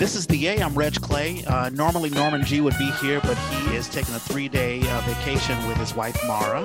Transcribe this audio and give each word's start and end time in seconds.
This 0.00 0.16
is 0.16 0.26
the 0.26 0.38
Yay. 0.38 0.62
I'm 0.62 0.74
Reg 0.74 0.94
Clay. 0.94 1.44
Uh, 1.44 1.68
normally 1.68 2.08
Norman 2.08 2.42
Gee 2.42 2.62
would 2.62 2.78
be 2.78 2.90
here, 3.02 3.20
but 3.20 3.36
he 3.36 3.76
is 3.76 3.86
taking 3.86 4.14
a 4.14 4.18
three-day 4.18 4.80
uh, 4.80 5.00
vacation 5.02 5.58
with 5.68 5.76
his 5.76 5.94
wife 5.94 6.18
Mara. 6.26 6.62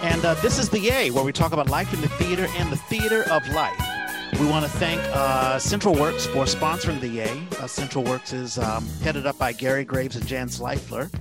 And 0.00 0.24
uh, 0.24 0.34
this 0.34 0.60
is 0.60 0.68
the 0.68 0.78
Yay, 0.78 1.10
where 1.10 1.24
we 1.24 1.32
talk 1.32 1.50
about 1.50 1.68
life 1.68 1.92
in 1.92 2.00
the 2.00 2.08
theater 2.10 2.46
and 2.58 2.70
the 2.70 2.76
theater 2.76 3.24
of 3.32 3.44
life. 3.48 3.76
We 4.38 4.46
want 4.46 4.64
to 4.64 4.70
thank 4.70 5.00
uh, 5.12 5.58
Central 5.58 5.96
Works 5.96 6.26
for 6.26 6.44
sponsoring 6.44 7.00
the 7.00 7.08
Yay. 7.08 7.42
Uh, 7.58 7.66
Central 7.66 8.04
Works 8.04 8.32
is 8.32 8.58
um, 8.58 8.86
headed 9.02 9.26
up 9.26 9.36
by 9.38 9.52
Gary 9.52 9.84
Graves 9.84 10.14
and 10.14 10.24
Jan 10.24 10.46
Zvaifler. 10.46 11.12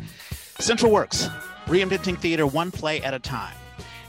Central 0.59 0.91
Works, 0.91 1.27
reinventing 1.65 2.19
theater 2.19 2.45
one 2.45 2.69
play 2.69 3.01
at 3.01 3.15
a 3.15 3.19
time. 3.19 3.55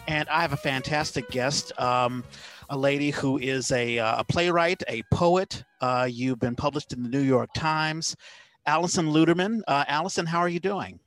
And 0.07 0.29
I 0.29 0.43
have 0.43 0.53
a 0.53 0.59
fantastic 0.59 1.31
guest. 1.31 1.73
Um, 1.81 2.25
a 2.73 2.77
lady 2.77 3.11
who 3.11 3.37
is 3.37 3.71
a, 3.71 3.99
uh, 3.99 4.21
a 4.21 4.25
playwright, 4.25 4.83
a 4.89 5.03
poet. 5.13 5.63
Uh, 5.83 6.09
you've 6.11 6.41
been 6.41 6.57
published 6.57 6.95
in 6.95 7.03
the 7.03 7.09
New 7.11 7.21
York 7.21 7.51
Times. 7.55 8.17
Alison 8.65 9.13
Luterman. 9.13 9.61
Uh, 9.69 9.85
Alison, 9.89 10.25
how 10.25 10.39
are 10.39 10.49
you 10.49 10.59
doing? 10.59 10.99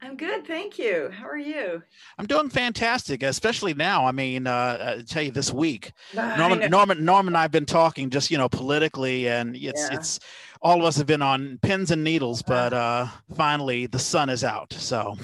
I'm 0.00 0.16
good, 0.16 0.46
thank 0.46 0.78
you. 0.78 1.10
How 1.12 1.26
are 1.26 1.36
you? 1.36 1.82
I'm 2.16 2.26
doing 2.26 2.48
fantastic, 2.48 3.24
especially 3.24 3.74
now. 3.74 4.06
I 4.06 4.12
mean, 4.12 4.46
uh, 4.46 4.98
I 4.98 5.02
tell 5.02 5.24
you 5.24 5.32
this 5.32 5.52
week, 5.52 5.92
Norman, 6.14 6.70
Norman, 6.70 7.04
Norman, 7.04 7.34
and 7.34 7.36
I've 7.36 7.50
been 7.50 7.66
talking 7.66 8.08
just 8.08 8.30
you 8.30 8.38
know 8.38 8.48
politically, 8.48 9.28
and 9.28 9.56
it's 9.56 9.88
yeah. 9.90 9.96
it's 9.96 10.20
all 10.62 10.78
of 10.78 10.84
us 10.84 10.96
have 10.96 11.06
been 11.06 11.22
on 11.22 11.58
pins 11.60 11.90
and 11.90 12.04
needles, 12.04 12.40
but 12.40 12.72
uh, 12.72 13.08
finally 13.34 13.86
the 13.86 13.98
sun 13.98 14.30
is 14.30 14.42
out. 14.42 14.72
So, 14.72 15.18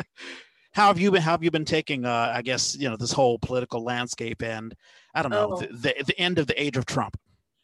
how 0.72 0.88
have 0.88 0.98
you 0.98 1.12
been? 1.12 1.22
How 1.22 1.32
have 1.32 1.44
you 1.44 1.52
been 1.52 1.64
taking? 1.64 2.04
Uh, 2.04 2.32
I 2.34 2.42
guess 2.42 2.74
you 2.76 2.88
know 2.90 2.96
this 2.96 3.12
whole 3.12 3.38
political 3.38 3.84
landscape 3.84 4.42
and 4.42 4.74
I 5.18 5.22
don't 5.22 5.32
know, 5.32 5.54
oh. 5.54 5.60
the, 5.60 5.66
the, 5.66 6.04
the 6.06 6.20
end 6.20 6.38
of 6.38 6.46
the 6.46 6.62
age 6.62 6.76
of 6.76 6.86
Trump. 6.86 7.18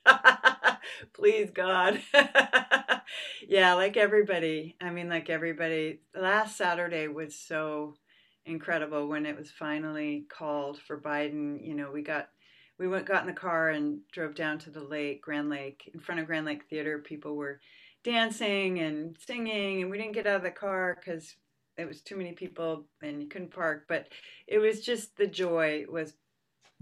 Please 1.13 1.53
God. 1.53 2.01
yeah, 3.49 3.75
like 3.75 3.97
everybody. 3.97 4.75
I 4.81 4.91
mean, 4.91 5.09
like 5.09 5.31
everybody. 5.31 6.01
Last 6.17 6.57
Saturday 6.57 7.07
was 7.07 7.37
so 7.37 7.95
incredible 8.45 9.07
when 9.07 9.25
it 9.25 9.39
was 9.39 9.53
finally 9.53 10.27
called 10.29 10.81
for 10.81 11.01
Biden. 11.01 11.65
You 11.65 11.75
know, 11.75 11.93
we 11.93 12.03
got 12.03 12.29
we 12.77 12.89
went 12.89 13.07
got 13.07 13.21
in 13.21 13.29
the 13.29 13.41
car 13.41 13.71
and 13.71 14.01
drove 14.11 14.35
down 14.35 14.59
to 14.61 14.71
the 14.71 14.83
lake, 14.83 15.23
Grand 15.23 15.49
Lake, 15.49 15.89
in 15.95 16.01
front 16.01 16.21
of 16.21 16.27
Grand 16.27 16.47
Lake 16.47 16.65
Theater. 16.69 16.99
People 16.99 17.37
were 17.37 17.61
dancing 18.03 18.81
and 18.81 19.17
singing, 19.25 19.81
and 19.81 19.93
we 19.93 19.99
didn't 19.99 20.15
get 20.15 20.27
out 20.27 20.39
of 20.39 20.43
the 20.43 20.51
car 20.51 20.99
because 20.99 21.37
it 21.77 21.87
was 21.87 22.03
too 22.03 22.17
many 22.17 22.33
people 22.33 22.87
and 23.01 23.23
you 23.23 23.29
couldn't 23.29 23.55
park. 23.55 23.85
But 23.89 24.09
it 24.49 24.59
was 24.59 24.81
just 24.81 25.17
the 25.17 25.29
joy 25.29 25.85
was 25.89 26.15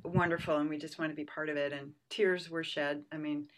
wonderful, 0.04 0.56
and 0.56 0.68
we 0.68 0.78
just 0.78 0.98
want 0.98 1.10
to 1.10 1.16
be 1.16 1.24
part 1.24 1.48
of 1.48 1.56
it. 1.56 1.72
And 1.72 1.92
tears 2.10 2.50
were 2.50 2.64
shed. 2.64 3.04
I 3.12 3.16
mean, 3.16 3.48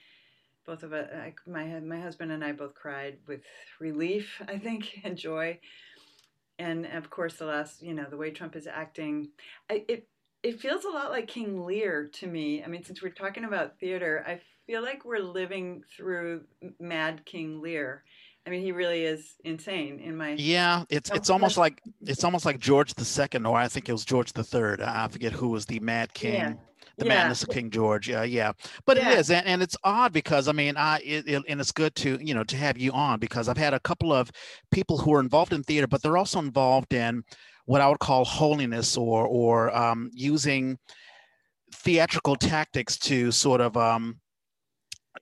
both 0.67 0.83
of 0.83 0.93
us, 0.93 1.09
I, 1.13 1.35
my 1.47 1.65
my 1.81 2.01
husband 2.01 2.33
and 2.33 2.45
I 2.45 2.53
both 2.53 2.75
cried 2.75 3.19
with 3.27 3.43
relief, 3.81 4.43
I 4.49 4.59
think, 4.59 5.01
and 5.05 5.17
joy. 5.17 5.59
And 6.59 6.87
of 6.87 7.11
course, 7.11 7.35
the 7.35 7.47
last, 7.47 7.83
you 7.83 7.95
know, 7.95 8.07
the 8.09 8.17
way 8.17 8.31
Trump 8.31 8.55
is 8.55 8.67
acting, 8.67 9.29
I, 9.71 9.85
it 9.89 10.09
it 10.43 10.61
feels 10.61 10.85
a 10.85 10.91
lot 10.91 11.11
like 11.11 11.27
King 11.27 11.65
Lear 11.65 12.09
to 12.15 12.27
me. 12.27 12.63
I 12.63 12.67
mean, 12.67 12.85
since 12.85 13.03
we're 13.03 13.09
talking 13.09 13.45
about 13.45 13.79
theater, 13.81 14.23
I 14.27 14.41
feel 14.67 14.83
like 14.83 15.05
we're 15.05 15.19
living 15.19 15.83
through 15.97 16.45
Mad 16.79 17.25
King 17.25 17.61
Lear 17.61 18.05
I 18.47 18.51
mean, 18.51 18.61
he 18.61 18.73
really 18.73 19.05
is 19.05 19.35
insane 19.45 20.01
in 20.01 20.17
my. 20.17 20.33
Yeah, 20.33 20.85
it's 20.91 21.11
it's 21.11 21.31
almost 21.31 21.57
like 21.57 21.81
it's 22.03 22.25
almost 22.25 22.45
like 22.45 22.59
George 22.59 22.93
the 22.95 23.05
Second, 23.05 23.47
or 23.47 23.57
I 23.57 23.69
think 23.69 23.89
it 23.89 23.93
was 23.93 24.05
George 24.05 24.33
the 24.33 24.45
Third. 24.45 24.83
I 24.83 25.09
forget 25.09 25.33
who 25.33 25.49
was 25.49 25.65
the 25.67 25.81
Mad 25.81 26.13
King. 26.15 26.35
Yeah. 26.35 26.55
The 26.97 27.07
yeah. 27.07 27.15
madness 27.15 27.43
of 27.43 27.49
King 27.49 27.71
George, 27.71 28.09
yeah, 28.09 28.23
yeah, 28.23 28.53
but 28.87 28.97
yeah. 28.97 29.11
it 29.11 29.19
is, 29.19 29.29
and, 29.29 29.45
and 29.49 29.63
it's 29.63 29.77
odd 29.83 30.13
because 30.13 30.47
I 30.47 30.53
mean, 30.53 30.77
I 30.77 30.99
it, 30.99 31.27
it, 31.27 31.43
and 31.49 31.61
it's 31.61 31.73
good 31.73 31.93
to 31.97 32.21
you 32.23 32.35
know 32.35 32.45
to 32.45 32.57
have 32.57 32.79
you 32.79 32.93
on 32.93 33.19
because 33.19 33.49
I've 33.49 33.57
had 33.57 33.75
a 33.75 33.81
couple 33.81 34.13
of 34.13 34.31
people 34.71 34.99
who 34.99 35.13
are 35.15 35.19
involved 35.19 35.53
in 35.53 35.65
theater, 35.65 35.89
but 35.89 36.03
they're 36.03 36.17
also 36.17 36.39
involved 36.39 36.95
in 36.95 37.25
what 37.65 37.81
I 37.81 37.89
would 37.89 37.99
call 37.99 38.25
holiness 38.25 38.97
or 38.97 39.27
or 39.27 39.77
um, 39.77 40.09
using 40.13 40.79
theatrical 41.75 42.37
tactics 42.37 42.97
to 42.99 43.33
sort 43.33 43.61
of 43.61 43.77
um, 43.77 44.21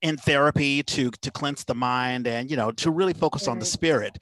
in 0.00 0.16
therapy 0.16 0.82
to 0.82 1.10
to 1.10 1.30
cleanse 1.30 1.64
the 1.64 1.74
mind 1.74 2.26
and 2.26 2.50
you 2.50 2.56
know 2.56 2.72
to 2.72 2.90
really 2.90 3.12
focus 3.12 3.46
on 3.46 3.58
the 3.58 3.64
mm-hmm. 3.64 3.72
spirit. 3.72 4.18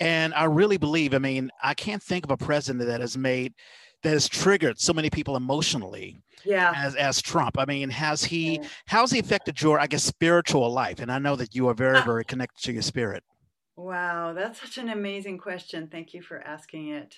And 0.00 0.32
i 0.34 0.44
really 0.44 0.78
believe 0.78 1.14
i 1.14 1.18
mean 1.18 1.50
i 1.62 1.74
can't 1.74 2.02
think 2.02 2.24
of 2.24 2.30
a 2.30 2.36
president 2.36 2.86
that 2.86 3.00
has 3.00 3.18
made 3.18 3.54
that 4.02 4.10
has 4.10 4.28
triggered 4.28 4.80
so 4.80 4.94
many 4.94 5.10
people 5.10 5.36
emotionally 5.36 6.22
yeah. 6.44 6.72
as 6.74 6.94
as 6.94 7.20
trump. 7.20 7.58
I 7.58 7.66
mean 7.66 7.90
has 7.90 8.24
he 8.24 8.56
yeah. 8.56 8.68
how's 8.86 9.10
he 9.10 9.18
affected 9.18 9.60
your 9.60 9.78
i 9.78 9.86
guess 9.86 10.02
spiritual 10.02 10.72
life? 10.72 11.00
And 11.00 11.12
i 11.12 11.18
know 11.18 11.36
that 11.36 11.54
you 11.54 11.68
are 11.68 11.74
very 11.74 11.98
uh 11.98 12.04
very 12.04 12.24
connected 12.24 12.62
to 12.64 12.72
your 12.72 12.82
spirit. 12.82 13.22
Wow 13.76 14.32
that's 14.32 14.60
such 14.60 14.78
an 14.78 14.88
amazing 14.88 15.38
question. 15.38 15.88
Thank 15.88 16.14
you 16.14 16.22
for 16.22 16.38
asking 16.38 16.88
it. 16.88 17.14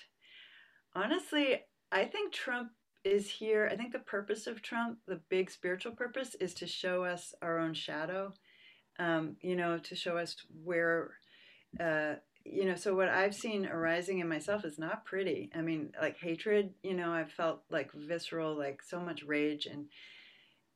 Honestly 0.95 1.61
i 1.91 2.05
think 2.05 2.33
trump 2.33 2.71
is 3.03 3.29
here. 3.29 3.69
I 3.71 3.75
think 3.75 3.91
the 3.91 3.99
purpose 3.99 4.47
of 4.47 4.61
Trump, 4.61 4.99
the 5.07 5.21
big 5.29 5.51
spiritual 5.51 5.93
purpose, 5.93 6.35
is 6.35 6.53
to 6.55 6.67
show 6.67 7.03
us 7.03 7.33
our 7.41 7.59
own 7.59 7.73
shadow. 7.73 8.33
Um, 8.99 9.37
you 9.41 9.55
know, 9.55 9.79
to 9.79 9.95
show 9.95 10.17
us 10.17 10.35
where, 10.63 11.11
uh, 11.79 12.15
you 12.45 12.65
know. 12.65 12.75
So 12.75 12.95
what 12.95 13.09
I've 13.09 13.35
seen 13.35 13.65
arising 13.65 14.19
in 14.19 14.29
myself 14.29 14.65
is 14.65 14.77
not 14.79 15.05
pretty. 15.05 15.49
I 15.55 15.61
mean, 15.61 15.93
like 16.01 16.17
hatred. 16.17 16.73
You 16.83 16.93
know, 16.93 17.11
I've 17.11 17.31
felt 17.31 17.63
like 17.71 17.91
visceral, 17.93 18.57
like 18.57 18.81
so 18.83 18.99
much 18.99 19.23
rage 19.23 19.65
and, 19.67 19.87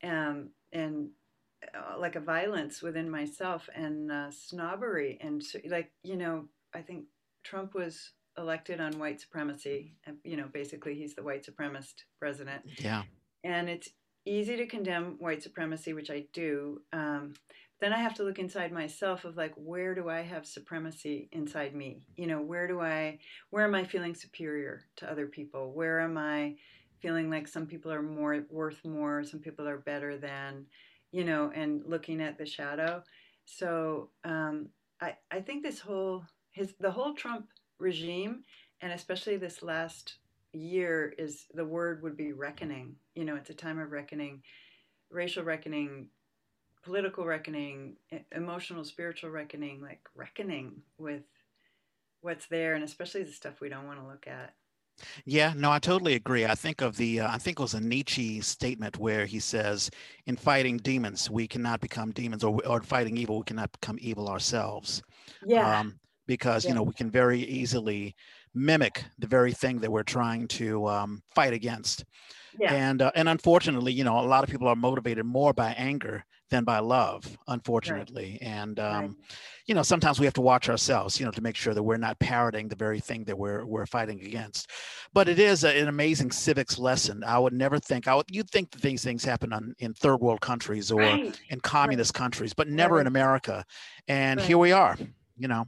um, 0.03 0.49
and 0.73 1.09
uh, 1.75 1.97
like 1.99 2.15
a 2.15 2.19
violence 2.19 2.81
within 2.81 3.09
myself 3.09 3.69
and 3.75 4.11
uh, 4.11 4.31
snobbery 4.31 5.17
and 5.21 5.43
so, 5.43 5.59
like 5.69 5.91
you 6.03 6.15
know, 6.15 6.45
I 6.73 6.81
think 6.81 7.05
Trump 7.43 7.73
was 7.73 8.11
elected 8.37 8.79
on 8.79 8.99
white 8.99 9.19
supremacy. 9.19 9.95
You 10.23 10.37
know, 10.37 10.49
basically, 10.51 10.95
he's 10.95 11.15
the 11.15 11.23
white 11.23 11.45
supremacist 11.45 12.03
president. 12.19 12.63
Yeah. 12.77 13.03
And 13.43 13.69
it's 13.69 13.89
easy 14.25 14.57
to 14.57 14.67
condemn 14.67 15.15
white 15.19 15.41
supremacy, 15.43 15.93
which 15.93 16.11
I 16.11 16.25
do. 16.33 16.81
Um, 16.91 17.33
then 17.79 17.93
I 17.93 17.99
have 17.99 18.15
to 18.15 18.23
look 18.23 18.39
inside 18.39 18.71
myself 18.71 19.23
of 19.23 19.37
like, 19.37 19.53
where 19.55 19.93
do 19.93 20.09
I 20.09 20.21
have 20.21 20.45
supremacy 20.45 21.29
inside 21.31 21.75
me? 21.75 22.01
You 22.15 22.27
know, 22.27 22.41
where 22.41 22.67
do 22.67 22.81
I, 22.81 23.19
where 23.51 23.63
am 23.63 23.75
I 23.75 23.83
feeling 23.83 24.15
superior 24.15 24.81
to 24.97 25.09
other 25.09 25.27
people? 25.27 25.73
Where 25.73 25.99
am 25.99 26.17
I 26.17 26.55
feeling 27.01 27.29
like 27.29 27.47
some 27.47 27.67
people 27.67 27.91
are 27.91 28.01
more 28.01 28.43
worth 28.49 28.83
more, 28.83 29.23
some 29.23 29.39
people 29.39 29.67
are 29.67 29.77
better 29.77 30.17
than, 30.17 30.65
you 31.11 31.23
know, 31.23 31.51
and 31.53 31.83
looking 31.85 32.19
at 32.21 32.37
the 32.37 32.45
shadow. 32.45 33.03
So 33.45 34.09
um, 34.23 34.69
I, 34.99 35.15
I 35.31 35.41
think 35.41 35.63
this 35.63 35.79
whole 35.79 36.25
his 36.51 36.73
the 36.79 36.91
whole 36.91 37.13
Trump 37.13 37.45
regime, 37.79 38.43
and 38.81 38.91
especially 38.91 39.37
this 39.37 39.63
last 39.63 40.15
year, 40.53 41.13
is 41.17 41.45
the 41.53 41.65
word 41.65 42.03
would 42.03 42.17
be 42.17 42.33
reckoning. 42.33 42.95
You 43.15 43.25
know, 43.25 43.35
it's 43.35 43.49
a 43.49 43.53
time 43.53 43.79
of 43.79 43.91
reckoning, 43.91 44.41
racial 45.09 45.43
reckoning, 45.43 46.07
political 46.83 47.25
reckoning, 47.25 47.97
emotional, 48.33 48.83
spiritual 48.83 49.29
reckoning, 49.29 49.81
like 49.81 50.01
reckoning 50.15 50.81
with 50.97 51.23
what's 52.21 52.47
there, 52.47 52.75
and 52.75 52.83
especially 52.83 53.23
the 53.23 53.31
stuff 53.31 53.61
we 53.61 53.69
don't 53.69 53.85
want 53.85 53.99
to 53.99 54.07
look 54.07 54.27
at. 54.27 54.53
Yeah, 55.25 55.53
no, 55.55 55.71
I 55.71 55.77
totally 55.77 56.15
agree. 56.15 56.45
I 56.45 56.55
think 56.55 56.81
of 56.81 56.97
the, 56.97 57.19
uh, 57.19 57.31
I 57.31 57.37
think 57.37 57.59
it 57.59 57.61
was 57.61 57.75
a 57.75 57.79
Nietzsche 57.79 58.41
statement 58.41 58.97
where 58.97 59.27
he 59.27 59.39
says, 59.39 59.91
in 60.25 60.35
fighting 60.35 60.77
demons, 60.77 61.29
we 61.29 61.47
cannot 61.47 61.81
become 61.81 62.11
demons, 62.11 62.43
or, 62.43 62.59
or 62.65 62.81
fighting 62.81 63.15
evil, 63.15 63.37
we 63.37 63.43
cannot 63.43 63.71
become 63.73 63.97
evil 64.01 64.27
ourselves. 64.27 65.03
Yeah. 65.45 65.81
Um, 65.81 65.99
because 66.27 66.63
yeah. 66.63 66.69
you 66.69 66.75
know 66.75 66.83
we 66.83 66.93
can 66.93 67.09
very 67.09 67.39
easily 67.39 68.15
mimic 68.53 69.03
the 69.19 69.27
very 69.27 69.53
thing 69.53 69.79
that 69.79 69.91
we're 69.91 70.03
trying 70.03 70.47
to 70.47 70.87
um, 70.87 71.21
fight 71.33 71.53
against. 71.53 72.05
Yeah. 72.59 72.73
And 72.73 73.01
uh, 73.01 73.11
and 73.15 73.29
unfortunately, 73.29 73.93
you 73.93 74.03
know, 74.03 74.19
a 74.19 74.21
lot 74.21 74.43
of 74.43 74.49
people 74.49 74.67
are 74.67 74.75
motivated 74.75 75.25
more 75.25 75.53
by 75.53 75.71
anger 75.77 76.25
than 76.49 76.63
by 76.63 76.79
love, 76.79 77.37
unfortunately. 77.47 78.39
Right. 78.41 78.49
And 78.49 78.79
um, 78.79 79.05
right. 79.05 79.11
you 79.67 79.75
know, 79.75 79.83
sometimes 79.83 80.19
we 80.19 80.25
have 80.25 80.33
to 80.35 80.41
watch 80.41 80.69
ourselves, 80.69 81.19
you 81.19 81.25
know, 81.25 81.31
to 81.31 81.41
make 81.41 81.55
sure 81.55 81.73
that 81.73 81.83
we're 81.83 81.97
not 81.97 82.17
parroting 82.19 82.67
the 82.67 82.75
very 82.75 82.99
thing 82.99 83.25
that 83.25 83.37
we're 83.37 83.65
we're 83.65 83.85
fighting 83.85 84.21
against. 84.21 84.71
But 85.13 85.29
it 85.29 85.39
is 85.39 85.63
a, 85.63 85.79
an 85.79 85.87
amazing 85.87 86.31
civics 86.31 86.79
lesson. 86.79 87.23
I 87.23 87.37
would 87.37 87.53
never 87.53 87.77
think 87.77 88.07
I 88.07 88.15
would 88.15 88.25
you'd 88.31 88.49
think 88.49 88.71
that 88.71 88.81
these 88.81 89.03
things 89.03 89.23
happen 89.23 89.53
on, 89.53 89.75
in 89.79 89.93
third 89.93 90.17
world 90.17 90.41
countries 90.41 90.91
or 90.91 91.01
right. 91.01 91.39
in 91.49 91.59
communist 91.59 92.13
countries, 92.13 92.53
but 92.53 92.67
never 92.67 92.99
in 92.99 93.07
America. 93.07 93.63
And 94.07 94.39
here 94.39 94.57
we 94.57 94.71
are, 94.71 94.97
you 95.37 95.47
know. 95.47 95.65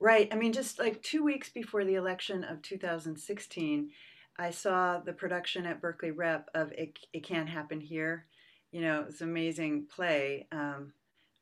Right. 0.00 0.28
I 0.30 0.36
mean, 0.36 0.52
just 0.52 0.78
like 0.78 1.02
two 1.02 1.24
weeks 1.24 1.48
before 1.48 1.84
the 1.84 1.96
election 1.96 2.44
of 2.44 2.62
2016, 2.62 3.90
I 4.38 4.50
saw 4.50 5.00
the 5.00 5.12
production 5.12 5.66
at 5.66 5.80
Berkeley 5.80 6.12
Rep 6.12 6.48
of 6.54 6.70
It, 6.72 6.98
it 7.12 7.24
Can't 7.24 7.48
Happen 7.48 7.80
Here. 7.80 8.26
You 8.70 8.82
know, 8.82 9.06
it's 9.08 9.20
an 9.20 9.28
amazing 9.28 9.86
play. 9.94 10.46
Um, 10.52 10.92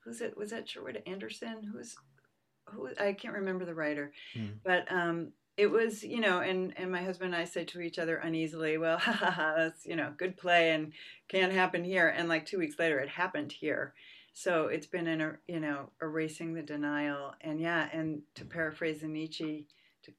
who's 0.07 0.21
it? 0.21 0.37
Was 0.37 0.51
that 0.51 0.69
Sherwood 0.69 1.03
Anderson? 1.07 1.71
Who's 1.73 1.97
who? 2.67 2.89
I 2.99 3.13
can't 3.13 3.35
remember 3.35 3.65
the 3.65 3.75
writer, 3.75 4.13
mm. 4.35 4.53
but 4.65 4.91
um, 4.91 5.33
it 5.57 5.67
was 5.67 6.05
you 6.05 6.21
know, 6.21 6.41
and 6.41 6.73
and 6.77 6.91
my 6.91 7.03
husband 7.03 7.35
and 7.35 7.43
I 7.43 7.45
said 7.45 7.69
to 7.69 7.81
each 7.81 7.99
other 7.99 8.17
uneasily, 8.17 8.79
"Well, 8.79 8.99
ha 9.01 9.13
ha 9.13 9.31
ha, 9.31 9.55
that's 9.57 9.85
you 9.85 9.97
know, 9.97 10.15
good 10.17 10.37
play 10.37 10.71
and 10.71 10.93
can't 11.29 11.53
happen 11.53 11.85
here." 11.85 12.09
And 12.09 12.29
like 12.29 12.47
two 12.47 12.59
weeks 12.59 12.79
later, 12.79 12.99
it 13.01 13.09
happened 13.09 13.53
here. 13.53 13.93
So 14.39 14.67
it's 14.67 14.87
been 14.87 15.07
in 15.07 15.23
a 15.23 15.33
you 15.49 15.61
know 15.61 15.89
erasing 16.03 16.53
the 16.53 16.61
denial. 16.61 17.33
And 17.41 17.59
yeah 17.59 17.89
and 17.91 18.21
to 18.35 18.45
paraphrase 18.45 19.03
Nietzsche 19.03 19.67
to 20.03 20.13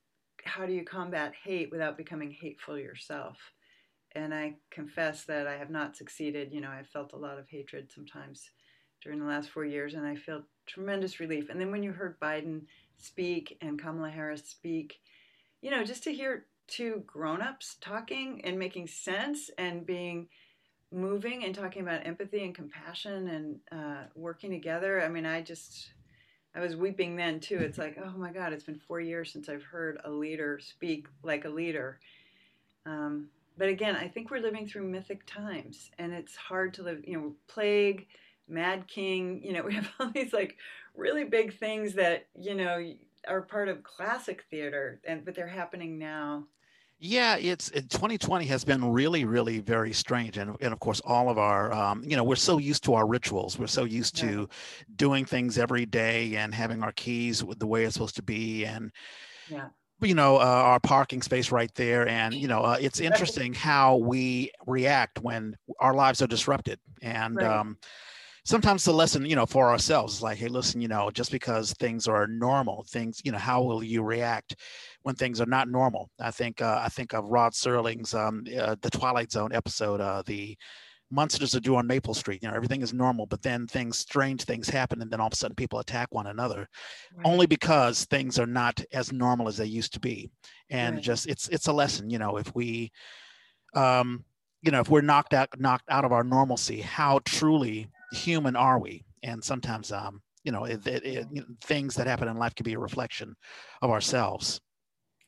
how 0.44 0.66
do 0.66 0.74
you 0.74 0.84
combat 0.84 1.34
hate 1.44 1.70
without 1.70 1.98
becoming 1.98 2.32
hateful 2.32 2.80
yourself? 2.80 3.38
And 4.16 4.34
I 4.34 4.56
confess 4.72 5.26
that 5.26 5.46
I 5.46 5.58
have 5.58 5.70
not 5.70 5.96
succeeded. 5.96 6.52
You 6.52 6.62
know 6.62 6.72
I've 6.72 6.88
felt 6.88 7.14
a 7.14 7.18
lot 7.18 7.38
of 7.38 7.48
hatred 7.48 7.92
sometimes 7.94 8.50
during 9.04 9.20
the 9.20 9.28
last 9.28 9.52
four 9.52 9.66
years 9.66 9.94
and 9.94 10.08
I 10.08 10.16
feel 10.16 10.42
tremendous 10.66 11.20
relief. 11.20 11.50
And 11.52 11.62
then 11.62 11.70
when 11.70 11.84
you 11.84 11.92
heard 11.92 12.20
Biden 12.20 12.62
speak 12.98 13.56
and 13.62 13.80
Kamala 13.80 14.10
Harris 14.10 14.42
speak 14.50 15.00
you 15.62 15.70
know 15.70 15.84
just 15.84 16.04
to 16.06 16.12
hear 16.12 16.48
two 16.68 17.04
grown-ups 17.06 17.78
talking 17.82 18.42
and 18.44 18.58
making 18.58 18.88
sense 18.88 19.52
and 19.60 19.86
being 19.86 20.28
moving 20.92 21.44
and 21.44 21.54
talking 21.54 21.82
about 21.82 22.06
empathy 22.06 22.44
and 22.44 22.56
compassion 22.56 23.28
and 23.28 23.60
uh, 23.72 24.04
working 24.16 24.52
together. 24.52 25.02
I 25.04 25.10
mean, 25.10 25.26
I 25.26 25.42
just, 25.42 25.92
I 26.56 26.62
was 26.62 26.76
weeping 26.76 27.16
then 27.16 27.40
too. 27.40 27.58
It's 27.58 27.78
like, 27.78 27.98
oh 28.04 28.18
my 28.18 28.32
God, 28.32 28.54
it's 28.54 28.64
been 28.64 28.80
four 28.88 29.02
years 29.02 29.32
since 29.32 29.50
I've 29.50 29.64
heard 29.64 30.00
a 30.06 30.12
leader 30.12 30.60
speak 30.60 31.08
like 31.24 31.46
a 31.46 31.50
leader. 31.50 32.00
Um, 32.86 33.28
but 33.58 33.70
again, 33.70 33.96
I 33.96 34.08
think 34.08 34.32
we're 34.32 34.40
living 34.40 34.68
through 34.68 34.88
mythic 34.88 35.26
times 35.26 35.92
and 35.98 36.14
it's 36.14 36.36
hard 36.36 36.74
to 36.76 36.84
live, 36.84 37.02
you 37.06 37.18
know, 37.18 37.34
plague, 37.48 38.08
Mad 38.48 38.88
King, 38.88 39.42
you 39.44 39.54
know, 39.54 39.64
we 39.66 39.74
have 39.74 39.92
all 40.00 40.12
these 40.12 40.34
like 40.34 40.58
really 40.96 41.26
big 41.26 41.58
things 41.58 41.94
that, 41.96 42.28
you 42.40 42.56
know, 42.56 42.94
are 43.28 43.42
part 43.42 43.68
of 43.68 43.84
classic 43.84 44.46
theater 44.50 45.02
and 45.06 45.26
but 45.26 45.36
they're 45.36 45.48
happening 45.48 45.98
now 45.98 46.46
yeah, 47.00 47.38
it's 47.38 47.70
it, 47.70 47.90
2020 47.90 48.46
has 48.46 48.64
been 48.64 48.84
really, 48.92 49.24
really 49.24 49.60
very 49.60 49.94
strange, 49.94 50.38
and 50.38 50.56
and 50.62 50.74
of 50.74 50.80
course 50.80 51.00
all 51.06 51.30
of 51.30 51.38
our, 51.38 51.72
um, 51.72 52.04
you 52.04 52.16
know, 52.16 52.24
we're 52.24 52.36
so 52.36 52.58
used 52.58 52.84
to 52.86 52.96
our 52.96 53.06
rituals. 53.06 53.60
We're 53.60 53.68
so 53.68 53.84
used 53.84 54.20
yeah. 54.20 54.30
to 54.30 54.50
doing 54.96 55.24
things 55.24 55.60
every 55.60 55.86
day 55.86 56.36
and 56.36 56.54
having 56.54 56.82
our 56.82 56.92
keys 56.94 57.44
with 57.44 57.60
the 57.60 57.68
way 57.68 57.84
it's 57.84 57.94
supposed 57.94 58.16
to 58.16 58.24
be, 58.24 58.66
and 58.66 58.92
yeah, 59.48 59.68
you 60.02 60.16
know, 60.16 60.38
uh, 60.38 60.40
our 60.40 60.80
parking 60.80 61.22
space 61.22 61.52
right 61.52 61.74
there, 61.76 62.08
and 62.08 62.34
you 62.34 62.48
know, 62.48 62.62
uh, 62.62 62.78
it's 62.82 63.00
interesting 63.00 63.54
how 63.54 63.98
we 63.98 64.52
react 64.66 65.20
when 65.22 65.56
our 65.80 65.94
lives 65.94 66.22
are 66.22 66.28
disrupted, 66.28 66.80
and. 67.02 67.38
Right. 67.38 67.46
Um, 67.46 67.78
sometimes 68.48 68.86
the 68.86 68.94
lesson 68.94 69.26
you 69.26 69.36
know 69.36 69.46
for 69.46 69.70
ourselves 69.70 70.16
is 70.16 70.22
like 70.22 70.38
hey 70.38 70.48
listen 70.48 70.80
you 70.80 70.88
know 70.88 71.12
just 71.12 71.34
because 71.34 71.74
things 71.74 72.08
are 72.08 72.28
normal 72.28 72.86
things 72.88 73.20
you 73.26 73.32
know 73.32 73.38
how 73.38 73.62
will 73.62 73.84
you 73.84 74.02
react 74.02 74.56
when 75.08 75.16
things 75.16 75.40
are 75.42 75.48
not 75.48 75.70
normal 75.70 76.10
i 76.20 76.32
think 76.32 76.62
uh, 76.62 76.80
i 76.84 76.90
think 76.90 77.14
of 77.14 77.26
rod 77.26 77.54
serling's 77.54 78.14
um, 78.14 78.44
uh, 78.60 78.76
the 78.82 78.90
twilight 78.90 79.32
zone 79.32 79.54
episode 79.54 80.02
uh, 80.02 80.22
the 80.26 80.58
monsters 81.10 81.56
are 81.56 81.62
due 81.62 81.78
on 81.78 81.88
maple 81.88 82.14
street 82.14 82.42
you 82.42 82.50
know 82.50 82.56
everything 82.56 82.82
is 82.82 82.94
normal 82.94 83.26
but 83.26 83.42
then 83.42 83.66
things 83.66 83.98
strange 83.98 84.44
things 84.44 84.68
happen 84.68 85.02
and 85.02 85.10
then 85.10 85.22
all 85.22 85.28
of 85.28 85.34
a 85.34 85.36
sudden 85.38 85.56
people 85.56 85.80
attack 85.80 86.10
one 86.12 86.28
another 86.28 86.68
right. 87.16 87.26
only 87.26 87.48
because 87.48 88.04
things 88.06 88.38
are 88.38 88.46
not 88.46 88.82
as 88.92 89.14
normal 89.14 89.48
as 89.48 89.56
they 89.56 89.66
used 89.66 89.94
to 89.94 90.02
be 90.02 90.30
and 90.70 90.96
right. 90.96 91.04
just 91.04 91.28
it's 91.28 91.48
it's 91.48 91.68
a 91.68 91.74
lesson 91.74 92.10
you 92.10 92.20
know 92.20 92.36
if 92.36 92.54
we 92.54 92.92
um 93.74 94.26
you 94.64 94.72
know 94.72 94.82
if 94.82 94.90
we're 94.90 95.00
knocked 95.00 95.34
out 95.34 95.48
knocked 95.58 95.90
out 95.90 96.04
of 96.04 96.12
our 96.12 96.26
normalcy 96.26 96.82
how 96.82 97.22
truly 97.24 97.88
human 98.12 98.56
are 98.56 98.80
we? 98.80 99.04
And 99.24 99.44
sometimes, 99.44 99.92
um, 99.92 100.22
you 100.44 100.52
know, 100.52 100.66
it, 100.66 100.86
it, 100.88 101.06
it, 101.06 101.28
you 101.32 101.42
know, 101.42 101.48
things 101.62 101.96
that 101.96 102.08
happen 102.08 102.28
in 102.28 102.38
life 102.38 102.56
can 102.56 102.64
be 102.64 102.74
a 102.74 102.80
reflection 102.80 103.36
of 103.82 103.90
ourselves. 103.90 104.62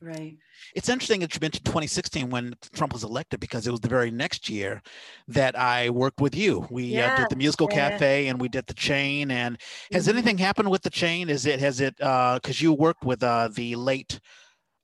Right. 0.02 0.38
It's 0.74 0.88
interesting 0.88 1.20
that 1.20 1.34
you 1.34 1.40
mentioned 1.42 1.66
2016 1.66 2.30
when 2.30 2.54
Trump 2.72 2.94
was 2.94 3.04
elected 3.04 3.38
because 3.38 3.66
it 3.66 3.70
was 3.70 3.80
the 3.80 3.88
very 3.88 4.10
next 4.10 4.48
year 4.48 4.82
that 5.28 5.58
I 5.58 5.90
worked 5.90 6.20
with 6.22 6.34
you. 6.34 6.66
We 6.70 6.84
yeah. 6.84 7.14
uh, 7.14 7.16
did 7.18 7.26
the 7.28 7.36
musical 7.36 7.68
yeah. 7.70 7.90
cafe 7.90 8.28
and 8.28 8.40
we 8.40 8.48
did 8.48 8.66
the 8.66 8.74
chain. 8.74 9.30
And 9.30 9.58
has 9.92 10.06
mm-hmm. 10.06 10.16
anything 10.16 10.38
happened 10.38 10.70
with 10.70 10.82
the 10.82 10.90
chain? 10.90 11.28
Is 11.28 11.44
it 11.44 11.60
has 11.60 11.80
it 11.80 11.96
because 11.98 12.40
uh, 12.46 12.62
you 12.64 12.72
worked 12.72 13.04
with 13.04 13.22
uh, 13.22 13.48
the 13.48 13.76
late? 13.76 14.20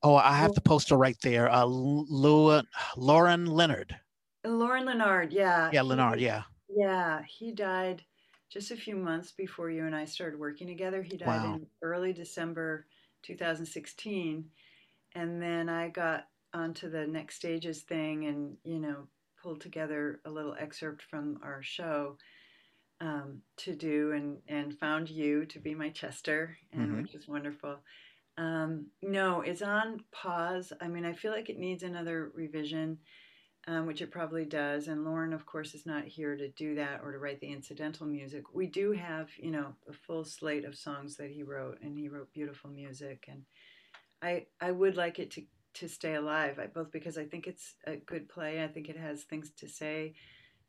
Oh, 0.02 0.16
I 0.16 0.34
have 0.34 0.52
the 0.52 0.60
poster 0.60 0.96
right 0.96 1.16
there. 1.22 1.50
Uh, 1.50 1.64
Lauren 1.64 3.46
Leonard. 3.46 3.96
Lauren 4.44 4.84
Leonard, 4.84 5.32
yeah. 5.32 5.70
Yeah, 5.72 5.82
Leonard, 5.82 6.20
yeah. 6.20 6.42
Yeah, 6.68 7.22
he 7.26 7.52
died 7.52 8.04
just 8.50 8.70
a 8.70 8.76
few 8.76 8.96
months 8.96 9.32
before 9.32 9.70
you 9.70 9.86
and 9.86 9.96
I 9.96 10.04
started 10.04 10.38
working 10.38 10.66
together. 10.66 11.02
He 11.02 11.16
died 11.16 11.26
wow. 11.26 11.54
in 11.54 11.66
early 11.82 12.12
December 12.12 12.86
2016. 13.22 14.44
And 15.16 15.40
then 15.40 15.68
I 15.68 15.88
got 15.88 16.28
onto 16.52 16.90
the 16.90 17.06
next 17.06 17.36
stages 17.36 17.82
thing 17.82 18.26
and, 18.26 18.56
you 18.62 18.78
know, 18.78 19.08
pulled 19.42 19.60
together 19.60 20.20
a 20.24 20.30
little 20.30 20.54
excerpt 20.58 21.02
from 21.02 21.38
our 21.42 21.62
show 21.62 22.16
um, 23.00 23.40
to 23.58 23.74
do 23.74 24.12
and, 24.12 24.38
and 24.48 24.78
found 24.78 25.10
you 25.10 25.44
to 25.46 25.58
be 25.58 25.74
my 25.74 25.90
Chester, 25.90 26.56
and 26.72 26.88
mm-hmm. 26.88 27.02
which 27.02 27.14
is 27.14 27.26
wonderful. 27.26 27.76
Um, 28.38 28.86
no, 29.02 29.40
it's 29.40 29.62
on 29.62 30.04
pause. 30.12 30.72
I 30.80 30.88
mean, 30.88 31.04
I 31.04 31.14
feel 31.14 31.32
like 31.32 31.48
it 31.48 31.58
needs 31.58 31.82
another 31.82 32.30
revision 32.34 32.98
um, 33.66 33.86
which 33.86 34.00
it 34.00 34.10
probably 34.10 34.44
does. 34.44 34.88
And 34.88 35.04
Lauren, 35.04 35.32
of 35.32 35.44
course, 35.44 35.74
is 35.74 35.86
not 35.86 36.04
here 36.04 36.36
to 36.36 36.48
do 36.50 36.76
that 36.76 37.00
or 37.02 37.12
to 37.12 37.18
write 37.18 37.40
the 37.40 37.52
incidental 37.52 38.06
music. 38.06 38.44
We 38.54 38.66
do 38.66 38.92
have, 38.92 39.28
you 39.38 39.50
know, 39.50 39.74
a 39.88 39.92
full 39.92 40.24
slate 40.24 40.64
of 40.64 40.76
songs 40.76 41.16
that 41.16 41.30
he 41.30 41.42
wrote, 41.42 41.78
and 41.82 41.98
he 41.98 42.08
wrote 42.08 42.32
beautiful 42.32 42.70
music. 42.70 43.24
And 43.28 43.42
I, 44.22 44.46
I 44.60 44.70
would 44.70 44.96
like 44.96 45.18
it 45.18 45.30
to 45.32 45.42
to 45.74 45.88
stay 45.88 46.14
alive, 46.14 46.58
both 46.72 46.90
because 46.90 47.18
I 47.18 47.26
think 47.26 47.46
it's 47.46 47.74
a 47.86 47.96
good 47.96 48.30
play. 48.30 48.64
I 48.64 48.68
think 48.68 48.88
it 48.88 48.96
has 48.96 49.24
things 49.24 49.50
to 49.58 49.68
say 49.68 50.14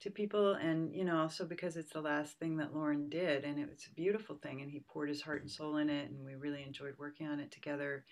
to 0.01 0.11
people, 0.11 0.53
and 0.53 0.94
you 0.94 1.05
know, 1.05 1.17
also 1.17 1.45
because 1.45 1.77
it's 1.77 1.94
the 1.94 2.01
last 2.01 2.38
thing 2.39 2.57
that 2.57 2.75
Lauren 2.75 3.09
did, 3.09 3.45
and 3.45 3.57
it 3.57 3.69
was 3.69 3.88
a 3.89 3.95
beautiful 3.95 4.35
thing, 4.35 4.61
and 4.61 4.69
he 4.69 4.81
poured 4.81 5.09
his 5.09 5.21
heart 5.21 5.41
and 5.41 5.49
soul 5.49 5.77
in 5.77 5.89
it, 5.89 6.09
and 6.09 6.25
we 6.25 6.35
really 6.35 6.61
enjoyed 6.61 6.95
working 6.99 7.27
on 7.27 7.39
it 7.39 7.51
together 7.51 8.03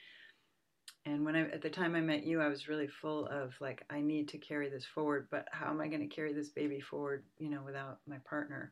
and 1.08 1.24
when 1.24 1.36
I 1.36 1.42
at 1.42 1.62
the 1.62 1.70
time 1.70 1.94
I 1.94 2.02
met 2.02 2.24
you, 2.24 2.42
I 2.42 2.48
was 2.48 2.68
really 2.68 2.88
full 2.88 3.28
of 3.28 3.54
like 3.60 3.84
I 3.92 4.02
need 4.02 4.28
to 4.30 4.40
carry 4.40 4.70
this 4.70 4.86
forward, 4.86 5.28
but 5.30 5.48
how 5.52 5.70
am 5.70 5.80
I 5.80 5.88
going 5.88 6.02
to 6.02 6.14
carry 6.14 6.34
this 6.34 6.50
baby 6.50 6.80
forward, 6.80 7.24
you 7.38 7.50
know, 7.50 7.62
without 7.64 8.00
my 8.08 8.18
partner? 8.28 8.72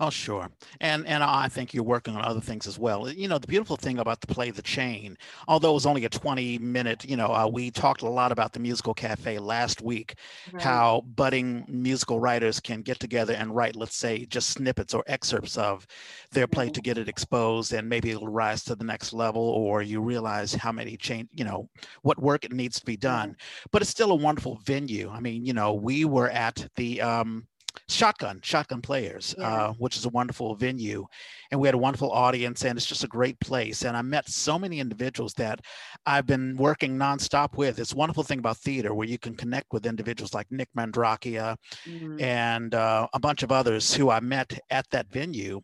Oh, 0.00 0.08
sure. 0.08 0.48
And 0.80 1.06
and 1.06 1.22
I 1.22 1.48
think 1.48 1.74
you're 1.74 1.84
working 1.84 2.16
on 2.16 2.24
other 2.24 2.40
things 2.40 2.66
as 2.66 2.78
well. 2.78 3.10
You 3.10 3.28
know, 3.28 3.36
the 3.36 3.46
beautiful 3.46 3.76
thing 3.76 3.98
about 3.98 4.22
the 4.22 4.26
play 4.26 4.50
The 4.50 4.62
Chain, 4.62 5.18
although 5.46 5.72
it 5.72 5.74
was 5.74 5.84
only 5.84 6.06
a 6.06 6.08
20 6.08 6.58
minute, 6.58 7.04
you 7.04 7.18
know, 7.18 7.26
uh, 7.26 7.48
we 7.52 7.70
talked 7.70 8.00
a 8.00 8.08
lot 8.08 8.32
about 8.32 8.54
the 8.54 8.60
musical 8.60 8.94
cafe 8.94 9.38
last 9.38 9.82
week, 9.82 10.14
right. 10.52 10.62
how 10.62 11.02
budding 11.14 11.66
musical 11.68 12.18
writers 12.18 12.60
can 12.60 12.80
get 12.80 12.98
together 12.98 13.34
and 13.34 13.54
write, 13.54 13.76
let's 13.76 13.96
say, 13.96 14.24
just 14.24 14.48
snippets 14.50 14.94
or 14.94 15.04
excerpts 15.06 15.58
of 15.58 15.86
their 16.32 16.46
play 16.46 16.70
to 16.70 16.80
get 16.80 16.96
it 16.96 17.10
exposed, 17.10 17.74
and 17.74 17.86
maybe 17.86 18.10
it'll 18.10 18.28
rise 18.28 18.64
to 18.64 18.74
the 18.74 18.84
next 18.84 19.12
level, 19.12 19.42
or 19.42 19.82
you 19.82 20.00
realize 20.00 20.54
how 20.54 20.72
many 20.72 20.96
change, 20.96 21.28
you 21.34 21.44
know 21.44 21.68
what 22.02 22.20
work 22.20 22.44
it 22.44 22.52
needs 22.52 22.78
to 22.80 22.86
be 22.86 22.96
done. 22.96 23.36
But 23.70 23.82
it's 23.82 23.90
still 23.90 24.12
a 24.12 24.16
wonderful 24.16 24.60
venue. 24.64 25.10
I 25.10 25.20
mean, 25.20 25.44
you 25.44 25.52
know, 25.52 25.74
we 25.74 26.04
were 26.04 26.30
at 26.30 26.66
the 26.76 27.00
um, 27.00 27.46
Shotgun, 27.88 28.40
Shotgun 28.42 28.80
Players, 28.80 29.34
yeah. 29.38 29.46
uh, 29.46 29.72
which 29.74 29.96
is 29.96 30.04
a 30.04 30.10
wonderful 30.10 30.54
venue. 30.54 31.06
And 31.50 31.60
we 31.60 31.68
had 31.68 31.74
a 31.74 31.78
wonderful 31.78 32.10
audience, 32.10 32.64
and 32.64 32.76
it's 32.76 32.86
just 32.86 33.04
a 33.04 33.08
great 33.08 33.38
place. 33.40 33.84
And 33.84 33.96
I 33.96 34.02
met 34.02 34.28
so 34.28 34.58
many 34.58 34.80
individuals 34.80 35.34
that 35.34 35.60
I've 36.06 36.26
been 36.26 36.56
working 36.56 36.96
nonstop 36.96 37.56
with. 37.56 37.78
It's 37.78 37.92
a 37.92 37.96
wonderful 37.96 38.22
thing 38.22 38.38
about 38.38 38.58
theater 38.58 38.94
where 38.94 39.06
you 39.06 39.18
can 39.18 39.34
connect 39.34 39.72
with 39.72 39.86
individuals 39.86 40.34
like 40.34 40.50
Nick 40.50 40.68
Mandrakia 40.76 41.56
mm-hmm. 41.86 42.20
and 42.20 42.74
uh, 42.74 43.06
a 43.12 43.20
bunch 43.20 43.42
of 43.42 43.52
others 43.52 43.92
who 43.92 44.10
I 44.10 44.20
met 44.20 44.58
at 44.70 44.88
that 44.90 45.10
venue. 45.10 45.60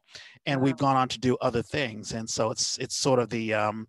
And 0.47 0.61
wow. 0.61 0.65
we've 0.65 0.77
gone 0.77 0.97
on 0.97 1.09
to 1.09 1.19
do 1.19 1.37
other 1.41 1.63
things. 1.63 2.13
And 2.13 2.29
so 2.29 2.51
it's 2.51 2.77
it's 2.79 2.97
sort 2.97 3.19
of 3.19 3.31
the 3.31 3.55
um, 3.55 3.89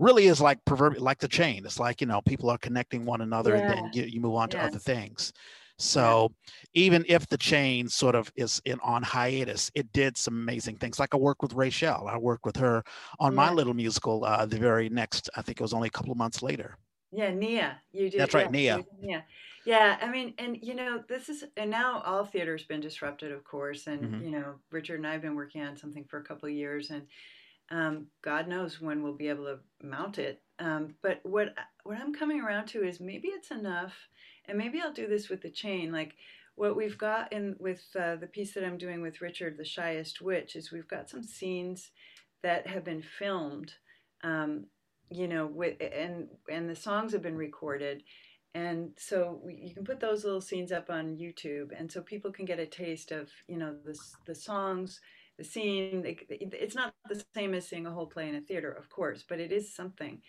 really 0.00 0.26
is 0.26 0.40
like 0.40 0.64
proverbial, 0.64 1.04
like 1.04 1.18
the 1.18 1.28
chain. 1.28 1.64
It's 1.64 1.78
like, 1.78 2.00
you 2.00 2.06
know, 2.06 2.20
people 2.22 2.50
are 2.50 2.58
connecting 2.58 3.04
one 3.04 3.20
another 3.20 3.54
yeah. 3.54 3.62
and 3.62 3.70
then 3.70 3.90
you, 3.92 4.02
you 4.04 4.20
move 4.20 4.34
on 4.34 4.48
to 4.48 4.56
yeah. 4.56 4.66
other 4.66 4.78
things. 4.78 5.32
So 5.78 6.30
yeah. 6.72 6.82
even 6.82 7.04
if 7.08 7.26
the 7.28 7.38
chain 7.38 7.88
sort 7.88 8.14
of 8.14 8.32
is 8.34 8.60
in 8.64 8.80
on 8.80 9.02
hiatus, 9.02 9.70
it 9.74 9.92
did 9.92 10.16
some 10.16 10.34
amazing 10.34 10.76
things. 10.76 10.98
Like 10.98 11.14
I 11.14 11.18
worked 11.18 11.42
with 11.42 11.52
Rachel. 11.52 12.08
I 12.08 12.18
worked 12.18 12.44
with 12.44 12.56
her 12.56 12.82
on 13.18 13.34
my 13.34 13.52
little 13.52 13.74
musical 13.74 14.24
uh, 14.24 14.44
the 14.46 14.58
very 14.58 14.88
next, 14.88 15.30
I 15.36 15.42
think 15.42 15.60
it 15.60 15.62
was 15.62 15.72
only 15.72 15.88
a 15.88 15.90
couple 15.90 16.12
of 16.12 16.18
months 16.18 16.42
later. 16.42 16.76
Yeah, 17.12 17.30
Nia. 17.30 17.80
You 17.92 18.10
did. 18.10 18.20
That's 18.20 18.34
right, 18.34 18.50
Nia. 18.50 18.84
Yeah. 19.00 19.22
Yeah, 19.66 19.98
I 20.00 20.10
mean, 20.10 20.32
and 20.38 20.58
you 20.62 20.74
know, 20.74 21.02
this 21.06 21.28
is, 21.28 21.44
and 21.58 21.70
now 21.70 22.00
all 22.06 22.24
theater's 22.24 22.64
been 22.64 22.80
disrupted, 22.80 23.30
of 23.30 23.44
course. 23.44 23.86
And, 23.86 24.02
mm-hmm. 24.02 24.24
you 24.24 24.30
know, 24.30 24.54
Richard 24.70 24.96
and 24.96 25.06
I 25.06 25.12
have 25.12 25.20
been 25.20 25.34
working 25.34 25.62
on 25.62 25.76
something 25.76 26.04
for 26.04 26.18
a 26.18 26.24
couple 26.24 26.48
of 26.48 26.54
years. 26.54 26.88
And, 26.90 27.02
um, 27.70 28.06
God 28.22 28.48
knows 28.48 28.80
when 28.80 29.02
we'll 29.02 29.14
be 29.14 29.28
able 29.28 29.44
to 29.44 29.58
mount 29.82 30.18
it. 30.18 30.42
Um, 30.58 30.94
but 31.02 31.20
what 31.22 31.54
what 31.84 31.98
I'm 31.98 32.12
coming 32.12 32.40
around 32.40 32.66
to 32.68 32.82
is 32.86 33.00
maybe 33.00 33.28
it's 33.28 33.50
enough, 33.50 33.94
and 34.46 34.58
maybe 34.58 34.80
I'll 34.80 34.92
do 34.92 35.06
this 35.06 35.28
with 35.28 35.42
the 35.42 35.50
chain. 35.50 35.92
Like 35.92 36.14
what 36.56 36.76
we've 36.76 36.98
got 36.98 37.32
in 37.32 37.56
with 37.58 37.82
uh, 37.98 38.16
the 38.16 38.26
piece 38.26 38.52
that 38.54 38.64
I'm 38.64 38.78
doing 38.78 39.00
with 39.00 39.22
Richard, 39.22 39.56
the 39.56 39.64
shyest 39.64 40.20
witch, 40.20 40.56
is 40.56 40.70
we've 40.70 40.88
got 40.88 41.08
some 41.08 41.22
scenes 41.22 41.90
that 42.42 42.66
have 42.66 42.84
been 42.84 43.02
filmed, 43.02 43.74
um, 44.22 44.66
you 45.10 45.28
know, 45.28 45.46
with 45.46 45.76
and 45.80 46.28
and 46.50 46.68
the 46.68 46.76
songs 46.76 47.12
have 47.12 47.22
been 47.22 47.36
recorded. 47.36 48.02
And 48.52 48.90
so 48.98 49.40
we, 49.44 49.54
you 49.54 49.74
can 49.74 49.84
put 49.84 50.00
those 50.00 50.24
little 50.24 50.40
scenes 50.40 50.72
up 50.72 50.90
on 50.90 51.16
YouTube, 51.16 51.68
and 51.78 51.90
so 51.90 52.02
people 52.02 52.32
can 52.32 52.44
get 52.44 52.58
a 52.58 52.66
taste 52.66 53.12
of, 53.12 53.30
you 53.46 53.56
know, 53.56 53.76
the 53.84 53.96
the 54.26 54.34
songs, 54.34 55.00
the 55.40 55.44
scene. 55.44 56.04
It's 56.28 56.74
not 56.74 56.92
the 57.08 57.24
same 57.34 57.54
as 57.54 57.66
seeing 57.66 57.86
a 57.86 57.90
whole 57.90 58.06
play 58.06 58.28
in 58.28 58.34
a 58.34 58.40
theater, 58.42 58.70
of 58.70 58.90
course, 58.90 59.24
but 59.26 59.40
it 59.40 59.52
is 59.52 59.74
something. 59.74 60.20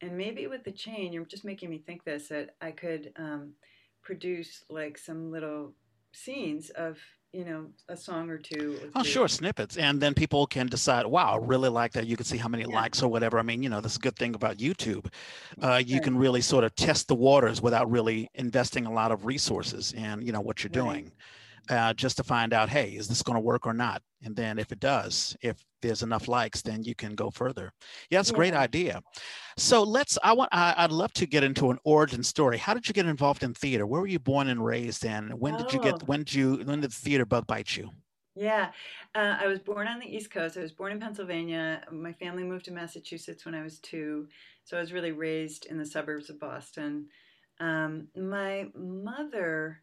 And 0.00 0.16
maybe 0.16 0.46
with 0.46 0.62
the 0.62 0.72
chain, 0.72 1.12
you're 1.12 1.24
just 1.24 1.44
making 1.44 1.68
me 1.68 1.78
think 1.78 2.04
this 2.04 2.28
that 2.28 2.54
I 2.60 2.70
could 2.70 3.12
um, 3.16 3.54
produce 4.02 4.64
like 4.70 4.98
some 4.98 5.32
little 5.32 5.74
scenes 6.12 6.70
of 6.70 6.98
you 7.32 7.44
know 7.46 7.66
a 7.88 7.96
song 7.96 8.28
or 8.28 8.36
two 8.36 8.78
or 8.82 9.00
oh 9.00 9.02
sure 9.02 9.26
snippets 9.26 9.78
and 9.78 10.02
then 10.02 10.12
people 10.12 10.46
can 10.46 10.66
decide 10.66 11.06
wow 11.06 11.32
i 11.32 11.36
really 11.46 11.70
like 11.70 11.90
that 11.90 12.06
you 12.06 12.14
can 12.14 12.26
see 12.26 12.36
how 12.36 12.46
many 12.46 12.64
yeah. 12.64 12.74
likes 12.74 13.02
or 13.02 13.08
whatever 13.08 13.38
i 13.38 13.42
mean 13.42 13.62
you 13.62 13.70
know 13.70 13.80
this 13.80 13.92
is 13.92 13.96
a 13.96 14.00
good 14.02 14.16
thing 14.16 14.34
about 14.34 14.58
youtube 14.58 15.06
uh, 15.62 15.80
you 15.82 15.94
right. 15.94 16.04
can 16.04 16.18
really 16.18 16.42
sort 16.42 16.62
of 16.62 16.74
test 16.74 17.08
the 17.08 17.14
waters 17.14 17.62
without 17.62 17.90
really 17.90 18.28
investing 18.34 18.84
a 18.84 18.92
lot 18.92 19.10
of 19.10 19.24
resources 19.24 19.94
in 19.94 20.20
you 20.20 20.30
know 20.30 20.42
what 20.42 20.62
you're 20.62 20.68
right. 20.68 20.92
doing 20.92 21.12
uh, 21.68 21.94
just 21.94 22.16
to 22.16 22.22
find 22.22 22.52
out, 22.52 22.68
hey, 22.68 22.90
is 22.90 23.08
this 23.08 23.22
going 23.22 23.36
to 23.36 23.40
work 23.40 23.66
or 23.66 23.72
not? 23.72 24.02
And 24.22 24.34
then 24.34 24.58
if 24.58 24.72
it 24.72 24.80
does, 24.80 25.36
if 25.42 25.62
there's 25.80 26.02
enough 26.02 26.28
likes, 26.28 26.62
then 26.62 26.82
you 26.84 26.94
can 26.94 27.14
go 27.14 27.30
further. 27.30 27.72
Yeah, 28.10 28.18
that's 28.18 28.30
a 28.30 28.34
great 28.34 28.54
idea. 28.54 29.02
So 29.56 29.82
let's. 29.82 30.18
I 30.22 30.32
want. 30.32 30.48
I, 30.52 30.84
would 30.84 30.92
love 30.92 31.12
to 31.14 31.26
get 31.26 31.44
into 31.44 31.70
an 31.70 31.78
origin 31.84 32.22
story. 32.22 32.58
How 32.58 32.74
did 32.74 32.86
you 32.86 32.94
get 32.94 33.06
involved 33.06 33.42
in 33.42 33.54
theater? 33.54 33.86
Where 33.86 34.00
were 34.00 34.06
you 34.06 34.20
born 34.20 34.48
and 34.48 34.64
raised? 34.64 35.04
And 35.04 35.32
when 35.34 35.56
did 35.56 35.72
you 35.72 35.80
get? 35.80 35.94
Oh. 35.94 36.06
When 36.06 36.20
did 36.20 36.34
you? 36.34 36.56
When 36.64 36.80
did 36.80 36.90
the 36.90 36.96
theater 36.96 37.26
bug 37.26 37.46
bite 37.46 37.76
you? 37.76 37.90
Yeah, 38.34 38.70
uh, 39.14 39.36
I 39.40 39.46
was 39.46 39.58
born 39.58 39.86
on 39.86 39.98
the 39.98 40.06
East 40.06 40.30
Coast. 40.30 40.56
I 40.56 40.60
was 40.60 40.72
born 40.72 40.92
in 40.92 41.00
Pennsylvania. 41.00 41.82
My 41.90 42.14
family 42.14 42.44
moved 42.44 42.64
to 42.66 42.72
Massachusetts 42.72 43.44
when 43.44 43.54
I 43.54 43.62
was 43.62 43.78
two, 43.80 44.26
so 44.64 44.78
I 44.78 44.80
was 44.80 44.92
really 44.92 45.12
raised 45.12 45.66
in 45.66 45.76
the 45.76 45.84
suburbs 45.84 46.30
of 46.30 46.40
Boston. 46.40 47.08
Um, 47.60 48.08
my 48.16 48.68
mother 48.74 49.81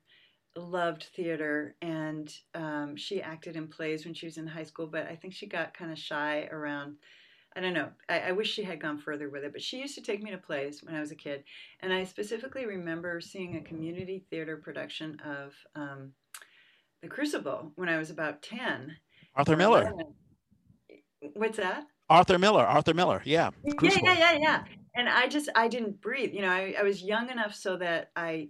loved 0.59 1.03
theater 1.15 1.75
and 1.81 2.33
um, 2.55 2.95
she 2.95 3.21
acted 3.21 3.55
in 3.55 3.67
plays 3.67 4.05
when 4.05 4.13
she 4.13 4.25
was 4.25 4.37
in 4.37 4.47
high 4.47 4.63
school, 4.63 4.87
but 4.87 5.07
I 5.07 5.15
think 5.15 5.33
she 5.33 5.47
got 5.47 5.73
kind 5.73 5.91
of 5.91 5.97
shy 5.97 6.47
around. 6.51 6.97
I 7.55 7.61
don't 7.61 7.73
know. 7.73 7.89
I, 8.07 8.19
I, 8.19 8.31
wish 8.31 8.51
she 8.51 8.63
had 8.63 8.79
gone 8.79 8.99
further 8.99 9.29
with 9.29 9.43
it, 9.43 9.51
but 9.51 9.61
she 9.61 9.79
used 9.79 9.95
to 9.95 10.01
take 10.01 10.21
me 10.21 10.29
to 10.31 10.37
plays 10.37 10.83
when 10.83 10.95
I 10.95 10.99
was 10.99 11.11
a 11.11 11.15
kid. 11.15 11.43
And 11.79 11.91
I 11.91 12.03
specifically 12.03 12.67
remember 12.67 13.19
seeing 13.19 13.57
a 13.57 13.61
community 13.61 14.23
theater 14.29 14.57
production 14.57 15.19
of 15.25 15.53
um, 15.75 16.13
The 17.01 17.07
Crucible 17.07 17.71
when 17.75 17.89
I 17.89 17.97
was 17.97 18.11
about 18.11 18.43
10. 18.43 18.95
Arthur 19.35 19.57
Miller. 19.57 19.91
What's 21.33 21.57
that? 21.57 21.85
Arthur 22.07 22.37
Miller. 22.37 22.63
Arthur 22.63 22.93
Miller. 22.93 23.21
Yeah. 23.25 23.49
Crucible. 23.77 24.05
Yeah, 24.05 24.17
yeah, 24.17 24.31
yeah, 24.33 24.39
yeah. 24.39 24.63
And 24.95 25.09
I 25.09 25.27
just, 25.27 25.49
I 25.55 25.67
didn't 25.67 26.01
breathe. 26.01 26.33
You 26.33 26.43
know, 26.43 26.49
I, 26.49 26.75
I 26.79 26.83
was 26.83 27.01
young 27.01 27.29
enough 27.31 27.55
so 27.55 27.77
that 27.77 28.11
I 28.15 28.49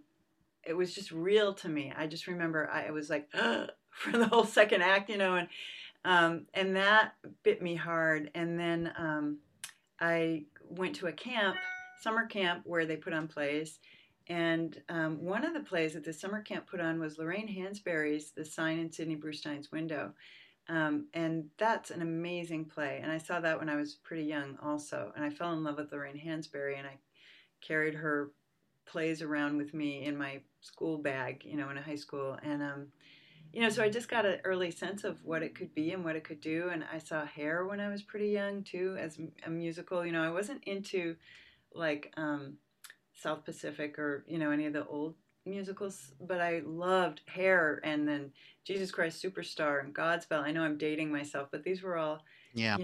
it 0.63 0.74
was 0.74 0.94
just 0.94 1.12
real 1.12 1.54
to 1.56 1.70
me. 1.70 1.94
I 1.96 2.08
just 2.08 2.28
remember 2.28 2.70
I 2.70 2.92
was 2.92 3.10
like 3.10 3.30
for 3.89 4.12
the 4.12 4.28
whole 4.28 4.46
second 4.46 4.82
act, 4.82 5.10
you 5.10 5.18
know, 5.18 5.36
and 5.36 5.48
um, 6.06 6.46
and 6.54 6.75
that 6.75 7.13
bit 7.44 7.62
me 7.62 7.75
hard. 7.75 8.32
And 8.36 8.60
then 8.60 8.92
um, 8.98 9.39
I 10.00 10.46
went 10.70 10.96
to 10.98 11.08
a 11.08 11.12
camp, 11.12 11.58
summer 12.01 12.25
camp, 12.25 12.62
where 12.66 12.86
they 12.86 12.96
put 12.96 13.13
on 13.13 13.28
plays. 13.28 13.80
And 14.28 14.80
um, 14.89 15.24
one 15.24 15.44
of 15.44 15.54
the 15.54 15.60
plays 15.60 15.94
that 15.94 16.06
the 16.06 16.13
summer 16.13 16.42
camp 16.42 16.68
put 16.68 16.80
on 16.80 17.00
was 17.00 17.18
Lorraine 17.18 17.48
Hansberry's 17.48 18.32
The 18.32 18.46
Sign 18.46 18.80
in 18.80 18.92
Sidney 18.92 19.16
Brustein's 19.16 19.72
Window. 19.72 20.13
Um, 20.70 21.08
and 21.16 21.46
that's 21.58 21.89
an 21.89 22.04
amazing 22.04 22.66
play. 22.66 23.00
And 23.01 23.12
I 23.12 23.18
saw 23.18 23.39
that 23.39 23.58
when 23.60 23.70
I 23.70 23.75
was 23.75 23.96
pretty 23.96 24.24
young 24.24 24.56
also. 24.63 25.12
And 25.16 25.25
I 25.25 25.32
fell 25.32 25.54
in 25.54 25.63
love 25.63 25.78
with 25.78 25.92
Lorraine 25.92 26.22
Hansberry 26.24 26.78
and 26.78 26.86
I 26.86 27.00
carried 27.60 27.96
her 27.96 28.32
plays 28.89 29.22
around 29.22 29.58
with 29.58 29.74
me 29.74 30.05
in 30.05 30.17
my 30.17 30.41
school 30.62 30.98
bag, 30.98 31.43
you 31.46 31.55
know, 31.55 31.69
in 31.69 31.77
a 31.77 31.81
high 31.81 31.96
school. 31.96 32.38
And, 32.43 32.62
um, 32.62 32.88
you 33.53 33.62
know, 33.62 33.69
so 33.69 33.84
I 33.84 33.89
just 33.89 34.10
got 34.10 34.25
an 34.25 34.39
early 34.43 34.72
sense 34.72 35.03
of 35.03 35.24
what 35.24 35.43
it 35.43 35.55
could 35.55 35.74
be 35.74 35.91
and 35.91 36.03
what 36.03 36.15
it 36.15 36.24
could 36.24 36.41
do. 36.41 36.69
And 36.72 36.84
I 36.91 36.98
saw 36.98 37.25
Hair 37.25 37.65
when 37.65 37.79
I 37.79 37.89
was 37.89 38.01
pretty 38.01 38.29
young 38.29 38.63
too, 38.63 38.98
as 39.00 39.19
a 39.46 39.50
musical. 39.50 40.05
You 40.05 40.12
know, 40.12 40.24
I 40.24 40.31
wasn't 40.31 40.63
into 40.65 41.15
like 41.74 42.12
um, 42.17 42.55
South 43.13 43.46
Pacific 43.46 44.00
or, 44.00 44.25
you 44.27 44.39
know, 44.39 44.51
any 44.51 44.65
of 44.65 44.74
the 44.74 44.86
old 44.86 45.15
musicals, 45.46 46.13
but 46.19 46.41
I 46.41 46.62
loved 46.65 47.22
Hair 47.27 47.81
and 47.84 48.08
then 48.08 48.31
Jesus 48.65 48.91
Christ 48.91 49.24
Superstar 49.24 49.84
and 49.84 49.96
Godspell. 49.96 50.43
I 50.43 50.51
know 50.51 50.63
I'm 50.63 50.77
dating 50.77 51.12
myself, 51.12 51.50
but 51.51 51.63
these 51.63 51.81
were 51.81 51.98
all 51.98 52.24
yeah. 52.53 52.77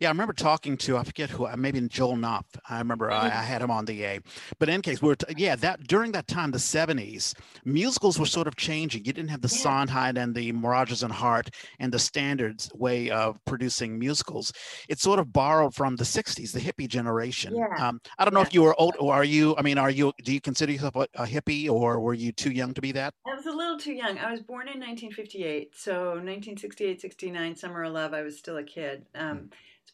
Yeah. 0.00 0.08
I 0.08 0.10
remember 0.10 0.32
talking 0.32 0.76
to, 0.78 0.96
I 0.96 1.04
forget 1.04 1.30
who, 1.30 1.46
uh, 1.46 1.56
maybe 1.56 1.80
Joel 1.88 2.16
Knopf. 2.16 2.58
I 2.68 2.78
remember 2.78 3.10
I, 3.10 3.26
I, 3.26 3.42
had 3.42 3.62
him 3.62 3.70
on 3.70 3.84
the 3.84 3.94
Yay. 3.94 4.20
But 4.58 4.68
in 4.68 4.74
any 4.74 4.82
case, 4.82 5.00
we 5.00 5.10
are 5.10 5.16
t- 5.16 5.34
yeah, 5.36 5.56
that 5.56 5.86
during 5.86 6.12
that 6.12 6.26
time, 6.26 6.50
the 6.50 6.58
70s, 6.58 7.34
musicals 7.64 8.18
were 8.18 8.26
sort 8.26 8.46
of 8.46 8.56
changing. 8.56 9.04
You 9.04 9.12
didn't 9.12 9.30
have 9.30 9.40
the 9.40 9.48
yeah. 9.48 9.58
Sondheim 9.58 10.16
and 10.16 10.34
the 10.34 10.52
Rodgers 10.52 11.02
and 11.02 11.12
Hart 11.12 11.50
and 11.78 11.92
the 11.92 11.98
standards 11.98 12.70
way 12.74 13.10
of 13.10 13.42
producing 13.44 13.98
musicals. 13.98 14.52
It 14.88 15.00
sort 15.00 15.18
of 15.18 15.32
borrowed 15.32 15.74
from 15.74 15.96
the 15.96 16.04
60s, 16.04 16.52
the 16.52 16.60
hippie 16.60 16.88
generation. 16.88 17.56
Yeah. 17.56 17.88
Um, 17.88 18.00
I 18.18 18.24
don't 18.24 18.34
know 18.34 18.40
if 18.40 18.52
you 18.52 18.62
were 18.62 18.78
old 18.78 18.96
or 18.98 19.14
are 19.14 19.24
you, 19.24 19.56
I 19.56 19.62
mean, 19.62 19.78
are 19.78 19.90
you, 19.90 20.12
do 20.22 20.32
you 20.32 20.40
consider 20.40 20.72
yourself 20.72 20.96
a, 20.96 21.06
a 21.14 21.26
hippie 21.26 21.70
or 21.70 22.00
were 22.00 22.14
you 22.14 22.32
too 22.32 22.50
young 22.50 22.74
to 22.74 22.80
be 22.80 22.92
that? 22.92 23.14
I 23.26 23.34
was 23.34 23.46
a 23.46 23.52
little 23.52 23.78
too 23.78 23.92
young. 23.92 24.18
I 24.18 24.30
was 24.30 24.42
born 24.42 24.68
in 24.68 24.80
1958. 24.80 25.74
So 25.74 26.10
1968, 26.10 27.00
69, 27.00 27.56
summer 27.56 27.84
of 27.84 27.92
love, 27.92 28.14
I 28.14 28.22
was 28.22 28.38
still 28.38 28.56
a 28.56 28.62
kid. 28.62 28.97
Um, 29.14 29.50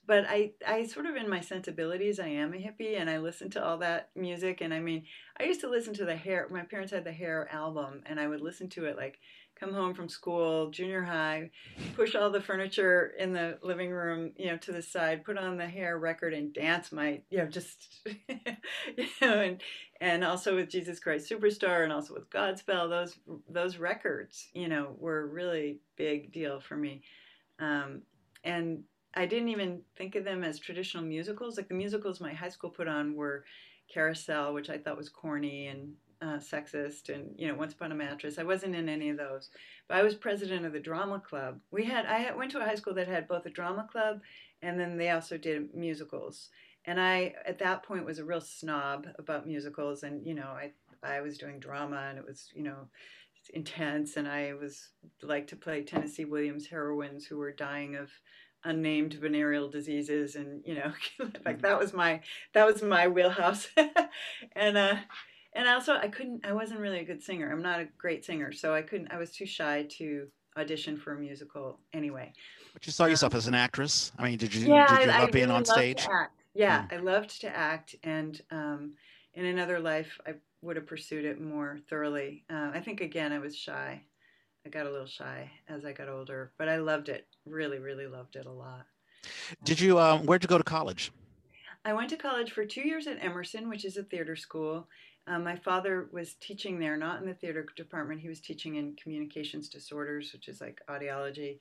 but 0.07 0.27
I, 0.29 0.53
I 0.67 0.87
sort 0.87 1.07
of 1.07 1.17
in 1.17 1.29
my 1.31 1.41
sensibilities, 1.41 2.21
I 2.21 2.29
am 2.29 2.53
a 2.53 2.59
hippie, 2.59 3.01
and 3.01 3.09
I 3.09 3.19
listen 3.19 3.51
to 3.51 3.65
all 3.65 3.79
that 3.79 4.11
music. 4.15 4.61
And 4.61 4.75
I 4.75 4.81
mean, 4.81 5.05
I 5.39 5.45
used 5.45 5.61
to 5.63 5.71
listen 5.71 5.95
to 5.95 6.05
the 6.05 6.17
Hair. 6.17 6.49
My 6.51 6.63
parents 6.63 6.93
had 6.93 7.05
the 7.05 7.13
Hair 7.13 7.49
album, 7.51 8.03
and 8.07 8.21
I 8.21 8.29
would 8.29 8.43
listen 8.43 8.69
to 8.71 8.85
it 8.85 8.97
like 8.97 9.19
come 9.59 9.73
home 9.73 9.95
from 9.95 10.09
school, 10.09 10.69
junior 10.71 11.03
high, 11.03 11.51
push 11.95 12.15
all 12.15 12.29
the 12.29 12.41
furniture 12.41 13.13
in 13.19 13.33
the 13.33 13.57
living 13.63 13.91
room, 13.91 14.33
you 14.37 14.47
know, 14.47 14.57
to 14.57 14.73
the 14.73 14.83
side, 14.83 15.25
put 15.25 15.39
on 15.39 15.57
the 15.57 15.67
Hair 15.67 15.99
record, 15.99 16.35
and 16.35 16.53
dance 16.53 16.93
my, 16.93 17.21
you 17.31 17.39
know, 17.39 17.47
just, 17.47 18.01
you 18.07 19.07
know, 19.23 19.41
and 19.41 19.63
and 20.01 20.25
also 20.25 20.57
with 20.57 20.69
Jesus 20.69 20.99
Christ 20.99 21.31
Superstar, 21.31 21.85
and 21.85 21.93
also 21.93 22.15
with 22.15 22.29
Godspell. 22.31 22.91
Those 22.91 23.17
those 23.49 23.79
records, 23.79 24.49
you 24.53 24.69
know, 24.69 24.95
were 24.99 25.27
really 25.27 25.79
big 25.97 26.33
deal 26.33 26.61
for 26.61 26.77
me. 26.77 27.03
Um, 27.59 28.03
and 28.43 28.83
I 29.15 29.27
didn't 29.27 29.49
even 29.49 29.83
think 29.97 30.17
of 30.17 30.25
them 30.25 30.43
as 30.45 30.59
traditional 30.59 31.05
musicals. 31.05 31.57
Like 31.57 31.69
the 31.69 31.75
musicals 31.75 32.21
my 32.21 32.33
high 32.33 32.49
school 32.49 32.71
put 32.71 32.89
on 32.89 33.15
were 33.15 33.45
Carousel, 33.93 34.55
which 34.55 34.71
I 34.71 34.79
thought 34.79 34.97
was 34.97 35.09
corny 35.09 35.69
and 35.69 35.93
uh, 36.23 36.39
sexist, 36.39 37.09
and 37.15 37.35
you 37.37 37.49
know, 37.49 37.55
Once 37.55 37.75
Upon 37.75 37.93
a 37.93 37.95
Mattress. 37.95 38.39
I 38.39 38.45
wasn't 38.45 38.75
in 38.75 38.89
any 38.89 39.11
of 39.11 39.19
those, 39.19 39.51
but 39.89 39.99
I 39.99 40.03
was 40.03 40.15
president 40.15 40.65
of 40.65 40.73
the 40.73 40.81
drama 40.81 41.21
club. 41.21 41.61
We 41.71 41.85
had 41.85 42.07
I 42.07 42.35
went 42.35 42.51
to 42.53 42.61
a 42.61 42.65
high 42.65 42.75
school 42.77 42.95
that 42.95 43.09
had 43.09 43.29
both 43.29 43.47
a 43.47 43.51
drama 43.51 43.87
club, 43.91 44.21
and 44.63 44.79
then 44.79 44.97
they 44.97 45.11
also 45.11 45.37
did 45.37 45.75
musicals. 45.75 46.49
And 46.87 47.01
I, 47.01 47.35
at 47.47 47.59
that 47.61 47.83
point, 47.83 48.05
was 48.05 48.19
a 48.19 48.25
real 48.25 48.41
snob 48.41 49.07
about 49.19 49.47
musicals, 49.47 50.03
and 50.03 50.27
you 50.27 50.35
know, 50.35 50.49
I 50.49 50.73
I 51.03 51.21
was 51.21 51.39
doing 51.39 51.61
drama, 51.61 52.07
and 52.09 52.19
it 52.19 52.27
was 52.27 52.51
you 52.55 52.63
know 52.63 52.89
intense, 53.53 54.17
and 54.17 54.27
I 54.27 54.55
was 54.55 54.89
like 55.23 55.47
to 55.49 55.57
play 55.57 55.83
Tennessee 55.83 56.25
Williams 56.25 56.67
heroines 56.67 57.27
who 57.27 57.37
were 57.37 57.53
dying 57.53 57.97
of 57.97 58.11
unnamed 58.65 59.15
venereal 59.15 59.69
diseases 59.69 60.37
and 60.37 60.63
you 60.65 60.75
know 60.75 60.93
like 61.45 61.59
mm. 61.59 61.63
that 61.63 61.79
was 61.79 61.93
my 61.93 62.21
that 62.53 62.67
was 62.67 62.83
my 62.83 63.09
wheelhouse. 63.09 63.69
And 64.57 64.77
uh 64.77 64.97
and 65.55 65.69
also 65.69 65.95
i 65.95 66.09
couldn't 66.09 66.47
i 66.47 66.53
wasn't 66.53 66.81
really 66.81 67.01
a 67.01 67.05
good 67.05 67.23
singer. 67.23 67.51
I'm 67.51 67.63
not 67.63 67.81
a 67.81 67.89
great 67.99 68.25
singer 68.25 68.53
so 68.53 68.75
i 68.75 68.83
couldn't 68.83 69.13
i 69.13 69.19
was 69.19 69.33
too 69.33 69.47
shy 69.47 69.87
to 69.99 70.27
audition 70.57 70.97
for 70.97 71.15
a 71.15 71.19
musical 71.19 71.81
anyway. 71.93 72.33
But 72.73 72.87
you 72.87 72.93
saw 72.93 73.07
yourself 73.07 73.35
um, 73.35 73.39
as 73.39 73.49
an 73.49 73.55
actress? 73.55 74.13
I 74.19 74.25
mean 74.25 74.39
did 74.39 74.55
you 74.55 74.69
yeah, 74.69 74.87
did 74.89 75.07
you 75.07 75.13
love 75.13 75.29
I, 75.29 75.31
being 75.31 75.47
really 75.47 75.57
on 75.57 75.65
stage? 75.65 76.07
yeah 76.55 76.83
mm. 76.83 76.93
i 76.93 76.97
loved 76.97 77.41
to 77.41 77.49
act 77.49 77.97
and 78.03 78.41
um 78.51 78.95
in 79.35 79.47
another 79.47 79.81
life 79.81 80.19
i 80.27 80.35
would 80.63 80.77
have 80.77 80.87
pursued 80.87 81.27
it 81.27 81.41
more 81.41 81.79
thoroughly. 81.91 82.45
Uh, 82.49 82.71
i 82.73 82.81
think 82.81 83.01
again 83.01 83.33
i 83.33 83.39
was 83.39 83.57
shy 83.57 84.03
I 84.67 84.71
got 84.71 84.87
a 84.87 84.91
little 84.91 85.07
shy 85.07 85.51
as 85.69 85.85
I 85.85 85.93
got 85.93 86.09
older, 86.09 86.53
but 86.57 86.69
I 86.69 86.77
loved 86.77 87.09
it. 87.09 87.27
Really, 87.45 87.79
really 87.79 88.07
loved 88.07 88.37
it 88.37 88.47
a 88.47 88.53
lot. 88.53 88.87
Did 89.63 89.81
you? 89.81 89.99
Um, 89.99 90.25
where'd 90.25 90.43
you 90.43 90.49
go 90.49 90.59
to 90.59 90.65
college? 90.65 91.13
I 91.85 91.93
went 91.93 92.09
to 92.11 92.17
college 92.17 92.53
for 92.53 92.65
two 92.65 92.87
years 92.87 93.07
at 93.07 93.23
Emerson, 93.23 93.69
which 93.69 93.85
is 93.85 93.99
a 93.99 94.03
theater 94.03 94.37
school. 94.37 94.89
Um, 95.27 95.45
my 95.45 95.57
father 95.57 96.09
was 96.13 96.35
teaching 96.35 96.79
there, 96.79 96.97
not 96.97 97.21
in 97.21 97.27
the 97.27 97.35
theater 97.35 97.67
department. 97.77 98.21
He 98.21 98.29
was 98.29 98.41
teaching 98.41 98.77
in 98.77 98.97
communications 98.97 99.69
disorders, 99.69 100.33
which 100.33 100.49
is 100.49 100.61
like 100.61 100.81
audiology. 100.89 101.59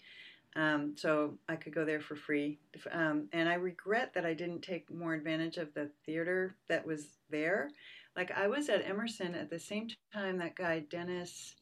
Um, 0.56 0.96
so 0.96 1.38
I 1.50 1.56
could 1.56 1.74
go 1.74 1.84
there 1.84 2.00
for 2.00 2.16
free. 2.16 2.60
Um, 2.92 3.28
and 3.34 3.50
I 3.50 3.56
regret 3.56 4.14
that 4.14 4.26
I 4.26 4.34
didn't 4.34 4.62
take 4.62 4.92
more 4.94 5.14
advantage 5.14 5.58
of 5.58 5.74
the 5.74 5.90
theater 6.06 6.56
that 6.70 6.86
was 6.86 7.18
there. 7.30 7.72
Like 8.16 8.32
I 8.32 8.48
was 8.48 8.70
at 8.70 8.86
Emerson 8.86 9.34
at 9.34 9.50
the 9.50 9.60
same 9.60 9.88
time 10.14 10.38
that 10.38 10.56
guy 10.56 10.80
Denis 10.90 11.56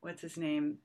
what's 0.00 0.20
his 0.20 0.36
name? 0.36 0.78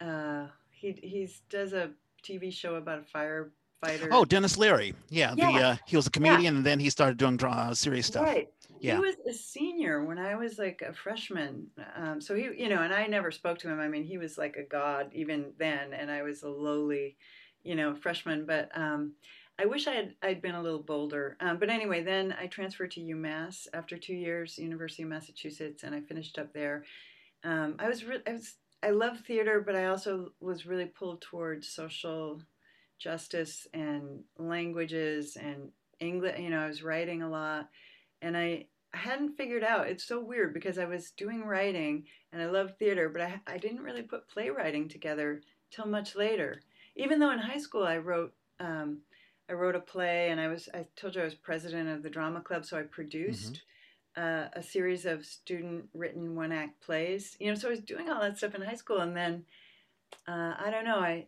Uh, 0.00 0.46
he 0.70 0.98
he's 1.02 1.42
does 1.50 1.72
a 1.72 1.90
TV 2.22 2.52
show 2.52 2.76
about 2.76 3.00
a 3.00 3.16
firefighter. 3.18 4.08
Oh, 4.10 4.24
Denis 4.24 4.56
Leary. 4.56 4.94
Yeah, 5.08 5.34
yeah. 5.36 5.52
the 5.52 5.64
uh, 5.64 5.76
he 5.86 5.96
was 5.96 6.06
a 6.06 6.10
comedian, 6.10 6.42
yeah. 6.42 6.48
and 6.48 6.66
then 6.66 6.80
he 6.80 6.90
started 6.90 7.16
doing 7.16 7.42
uh, 7.42 7.74
serious 7.74 8.06
stuff. 8.06 8.24
Right. 8.24 8.48
Yeah. 8.80 8.94
He 8.94 9.00
was 9.00 9.16
a 9.28 9.32
senior 9.34 10.04
when 10.04 10.18
I 10.18 10.36
was 10.36 10.58
like 10.58 10.82
a 10.86 10.94
freshman. 10.94 11.66
Um, 11.96 12.18
so 12.20 12.34
he, 12.34 12.44
you 12.56 12.70
know, 12.70 12.82
and 12.82 12.94
I 12.94 13.06
never 13.06 13.30
spoke 13.30 13.58
to 13.58 13.68
him. 13.68 13.78
I 13.78 13.88
mean, 13.88 14.04
he 14.04 14.16
was 14.16 14.38
like 14.38 14.56
a 14.56 14.62
god 14.62 15.10
even 15.12 15.52
then, 15.58 15.92
and 15.92 16.10
I 16.10 16.22
was 16.22 16.42
a 16.42 16.48
lowly, 16.48 17.16
you 17.62 17.74
know, 17.74 17.94
freshman. 17.94 18.46
But 18.46 18.70
um, 18.74 19.12
I 19.58 19.66
wish 19.66 19.86
I 19.86 19.92
had 19.92 20.14
I'd 20.22 20.40
been 20.40 20.54
a 20.54 20.62
little 20.62 20.82
bolder. 20.82 21.36
Um, 21.40 21.58
but 21.58 21.68
anyway, 21.68 22.02
then 22.02 22.34
I 22.40 22.46
transferred 22.46 22.92
to 22.92 23.00
UMass 23.00 23.66
after 23.74 23.98
two 23.98 24.14
years, 24.14 24.58
University 24.58 25.02
of 25.02 25.10
Massachusetts, 25.10 25.82
and 25.82 25.94
I 25.94 26.00
finished 26.00 26.38
up 26.38 26.54
there. 26.54 26.84
Um, 27.44 27.76
I 27.78 27.88
was 27.88 28.04
re- 28.04 28.22
I 28.26 28.32
was 28.32 28.54
I 28.82 28.90
love 28.90 29.20
theater, 29.20 29.62
but 29.64 29.76
I 29.76 29.86
also 29.86 30.32
was 30.40 30.66
really 30.66 30.86
pulled 30.86 31.20
towards 31.20 31.68
social 31.68 32.40
justice 32.98 33.66
and 33.72 34.24
languages 34.38 35.36
and 35.36 35.70
English. 36.00 36.38
You 36.38 36.50
know, 36.50 36.60
I 36.60 36.68
was 36.68 36.82
writing 36.82 37.22
a 37.22 37.30
lot, 37.30 37.68
and 38.22 38.36
I 38.36 38.66
I 38.92 38.98
hadn't 38.98 39.36
figured 39.36 39.64
out. 39.64 39.88
It's 39.88 40.04
so 40.04 40.20
weird 40.20 40.52
because 40.54 40.78
I 40.78 40.84
was 40.86 41.12
doing 41.12 41.44
writing 41.44 42.04
and 42.32 42.42
I 42.42 42.46
love 42.46 42.76
theater, 42.78 43.08
but 43.08 43.22
I 43.22 43.40
I 43.46 43.58
didn't 43.58 43.82
really 43.82 44.02
put 44.02 44.28
playwriting 44.28 44.88
together 44.88 45.42
till 45.70 45.86
much 45.86 46.16
later. 46.16 46.62
Even 46.96 47.18
though 47.18 47.30
in 47.30 47.38
high 47.38 47.58
school 47.58 47.84
I 47.84 47.98
wrote. 47.98 48.34
Um, 48.58 48.98
I 49.48 49.54
wrote 49.54 49.74
a 49.74 49.80
play, 49.80 50.30
and 50.30 50.40
I 50.40 50.46
was 50.46 50.68
I 50.72 50.86
told 50.94 51.16
you 51.16 51.22
I 51.22 51.24
was 51.24 51.34
president 51.34 51.88
of 51.88 52.04
the 52.04 52.10
drama 52.10 52.40
club, 52.40 52.64
so 52.64 52.78
I 52.78 52.82
produced 52.82 53.54
mm-hmm. 53.54 53.70
Uh, 54.20 54.48
a 54.52 54.62
series 54.62 55.06
of 55.06 55.24
student 55.24 55.88
written 55.94 56.36
one 56.36 56.52
act 56.52 56.80
plays. 56.80 57.36
You 57.40 57.48
know, 57.48 57.54
so 57.54 57.68
I 57.68 57.70
was 57.70 57.80
doing 57.80 58.10
all 58.10 58.20
that 58.20 58.36
stuff 58.36 58.54
in 58.54 58.60
high 58.62 58.74
school, 58.74 58.98
and 58.98 59.16
then 59.16 59.44
uh, 60.28 60.54
I 60.58 60.68
don't 60.70 60.84
know 60.84 60.98
I. 60.98 61.26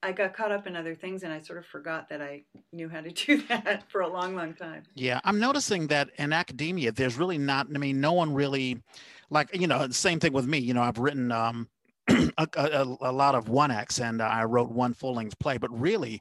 I 0.00 0.12
got 0.12 0.32
caught 0.32 0.52
up 0.52 0.68
in 0.68 0.76
other 0.76 0.94
things 0.94 1.24
and 1.24 1.32
I 1.32 1.40
sort 1.40 1.58
of 1.58 1.66
forgot 1.66 2.08
that 2.10 2.22
I 2.22 2.44
knew 2.72 2.88
how 2.88 3.00
to 3.00 3.10
do 3.10 3.42
that 3.48 3.90
for 3.90 4.02
a 4.02 4.08
long, 4.08 4.36
long 4.36 4.54
time. 4.54 4.84
Yeah, 4.94 5.20
I'm 5.24 5.40
noticing 5.40 5.88
that 5.88 6.10
in 6.18 6.32
academia, 6.32 6.92
there's 6.92 7.16
really 7.16 7.36
not, 7.36 7.66
I 7.74 7.78
mean, 7.78 8.00
no 8.00 8.12
one 8.12 8.32
really, 8.32 8.80
like, 9.28 9.48
you 9.58 9.66
know, 9.66 9.88
same 9.90 10.20
thing 10.20 10.32
with 10.32 10.46
me. 10.46 10.58
You 10.58 10.72
know, 10.72 10.82
I've 10.82 10.98
written 10.98 11.32
um, 11.32 11.68
a, 12.08 12.46
a, 12.54 12.96
a, 13.00 13.12
lot 13.12 13.34
of 13.34 13.48
one 13.48 13.72
acts 13.72 14.00
and 14.00 14.22
I 14.22 14.44
wrote 14.44 14.70
one 14.70 14.94
full 14.94 15.14
length 15.14 15.38
play, 15.40 15.58
but 15.58 15.76
really 15.78 16.20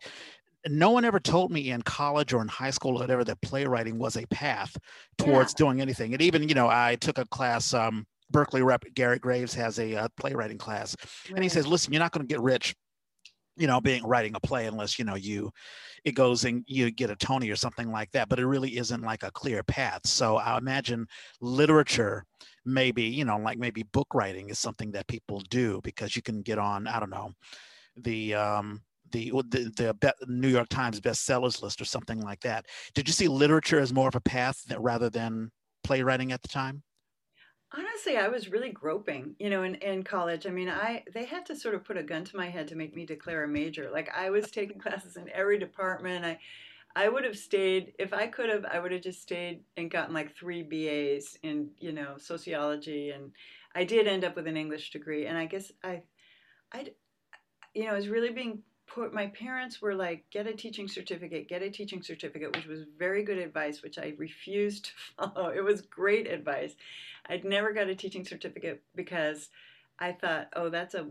no 0.71 0.91
one 0.91 1.05
ever 1.05 1.19
told 1.19 1.51
me 1.51 1.71
in 1.71 1.81
college 1.81 2.33
or 2.33 2.41
in 2.41 2.47
high 2.47 2.71
school 2.71 2.91
or 2.97 3.01
whatever 3.01 3.23
that 3.23 3.41
playwriting 3.41 3.97
was 3.97 4.17
a 4.17 4.25
path 4.27 4.75
towards 5.17 5.53
yeah. 5.53 5.65
doing 5.65 5.81
anything. 5.81 6.13
And 6.13 6.21
even, 6.21 6.47
you 6.47 6.55
know, 6.55 6.67
I 6.67 6.95
took 6.95 7.17
a 7.17 7.25
class, 7.25 7.73
um, 7.73 8.05
Berkeley 8.29 8.61
rep 8.61 8.83
Garrett 8.93 9.21
Graves 9.21 9.53
has 9.53 9.79
a 9.79 9.95
uh, 9.95 10.07
playwriting 10.19 10.57
class, 10.57 10.95
right. 11.25 11.35
and 11.35 11.43
he 11.43 11.49
says, 11.49 11.67
"Listen, 11.67 11.93
you're 11.93 12.01
not 12.01 12.11
going 12.11 12.27
to 12.27 12.33
get 12.33 12.41
rich, 12.41 12.75
you 13.55 13.67
know, 13.67 13.79
being 13.79 14.05
writing 14.05 14.35
a 14.35 14.39
play 14.39 14.67
unless 14.67 14.99
you 14.99 15.05
know 15.05 15.15
you, 15.15 15.51
it 16.03 16.11
goes 16.13 16.43
and 16.45 16.63
you 16.67 16.91
get 16.91 17.09
a 17.09 17.15
Tony 17.15 17.49
or 17.49 17.55
something 17.55 17.91
like 17.91 18.11
that. 18.11 18.29
But 18.29 18.39
it 18.39 18.45
really 18.45 18.77
isn't 18.77 19.01
like 19.01 19.23
a 19.23 19.31
clear 19.31 19.63
path. 19.63 20.01
So 20.05 20.37
I 20.37 20.57
imagine 20.57 21.07
literature, 21.41 22.25
maybe 22.65 23.03
you 23.03 23.25
know, 23.25 23.37
like 23.37 23.57
maybe 23.57 23.83
book 23.83 24.07
writing 24.13 24.49
is 24.49 24.59
something 24.59 24.91
that 24.91 25.07
people 25.07 25.41
do 25.49 25.79
because 25.83 26.15
you 26.15 26.21
can 26.21 26.41
get 26.41 26.59
on. 26.59 26.87
I 26.87 26.99
don't 26.99 27.09
know, 27.09 27.31
the 27.95 28.35
um, 28.35 28.81
the 29.11 29.31
the, 29.49 29.95
the 29.99 30.13
New 30.27 30.47
York 30.47 30.69
Times 30.69 30.99
bestsellers 30.99 31.61
list 31.61 31.81
or 31.81 31.85
something 31.85 32.21
like 32.21 32.41
that. 32.41 32.65
Did 32.93 33.07
you 33.07 33.13
see 33.13 33.27
literature 33.27 33.79
as 33.79 33.93
more 33.93 34.07
of 34.07 34.15
a 34.15 34.21
path 34.21 34.63
that, 34.67 34.81
rather 34.81 35.09
than 35.09 35.51
playwriting 35.83 36.31
at 36.31 36.41
the 36.41 36.47
time? 36.47 36.83
Honestly, 37.73 38.17
I 38.17 38.29
was 38.29 38.49
really 38.49 38.71
groping, 38.71 39.35
you 39.39 39.49
know, 39.49 39.63
in, 39.63 39.75
in 39.75 40.03
college. 40.03 40.47
I 40.47 40.51
mean, 40.51 40.69
I 40.69 41.03
they 41.13 41.25
had 41.25 41.45
to 41.47 41.55
sort 41.55 41.75
of 41.75 41.83
put 41.83 41.97
a 41.97 42.03
gun 42.03 42.23
to 42.25 42.37
my 42.37 42.49
head 42.49 42.67
to 42.69 42.75
make 42.75 42.95
me 42.95 43.05
declare 43.05 43.43
a 43.43 43.47
major. 43.47 43.89
Like 43.91 44.09
I 44.15 44.29
was 44.29 44.49
taking 44.51 44.79
classes 44.79 45.17
in 45.17 45.29
every 45.29 45.59
department. 45.59 46.25
I 46.25 46.39
I 46.95 47.09
would 47.09 47.25
have 47.25 47.37
stayed 47.37 47.93
if 47.99 48.13
I 48.13 48.27
could 48.27 48.49
have. 48.49 48.65
I 48.65 48.79
would 48.79 48.91
have 48.91 49.01
just 49.01 49.21
stayed 49.21 49.61
and 49.75 49.91
gotten 49.91 50.13
like 50.13 50.35
three 50.35 50.63
BAs 50.63 51.37
in 51.43 51.69
you 51.79 51.91
know 51.91 52.15
sociology, 52.17 53.11
and 53.11 53.31
I 53.75 53.83
did 53.83 54.07
end 54.07 54.23
up 54.23 54.35
with 54.35 54.47
an 54.47 54.57
English 54.57 54.89
degree. 54.89 55.27
And 55.27 55.37
I 55.37 55.45
guess 55.45 55.71
I, 55.83 56.01
I, 56.73 56.87
you 57.75 57.85
know, 57.85 57.91
I 57.91 57.93
was 57.93 58.07
really 58.07 58.31
being 58.31 58.63
put 58.87 59.13
my 59.13 59.27
parents 59.27 59.81
were 59.81 59.93
like 59.93 60.23
get 60.31 60.47
a 60.47 60.53
teaching 60.53 60.87
certificate 60.87 61.49
get 61.49 61.61
a 61.61 61.69
teaching 61.69 62.01
certificate 62.01 62.55
which 62.55 62.65
was 62.65 62.83
very 62.97 63.23
good 63.23 63.37
advice 63.37 63.83
which 63.83 63.99
i 63.99 64.13
refused 64.17 64.85
to 64.85 64.91
follow. 65.17 65.49
It 65.49 65.63
was 65.63 65.81
great 65.81 66.27
advice. 66.27 66.75
I'd 67.29 67.43
never 67.43 67.73
got 67.73 67.89
a 67.89 67.95
teaching 67.95 68.25
certificate 68.25 68.81
because 68.95 69.49
i 69.99 70.11
thought 70.11 70.47
oh 70.55 70.69
that's 70.69 70.95
a 70.95 71.07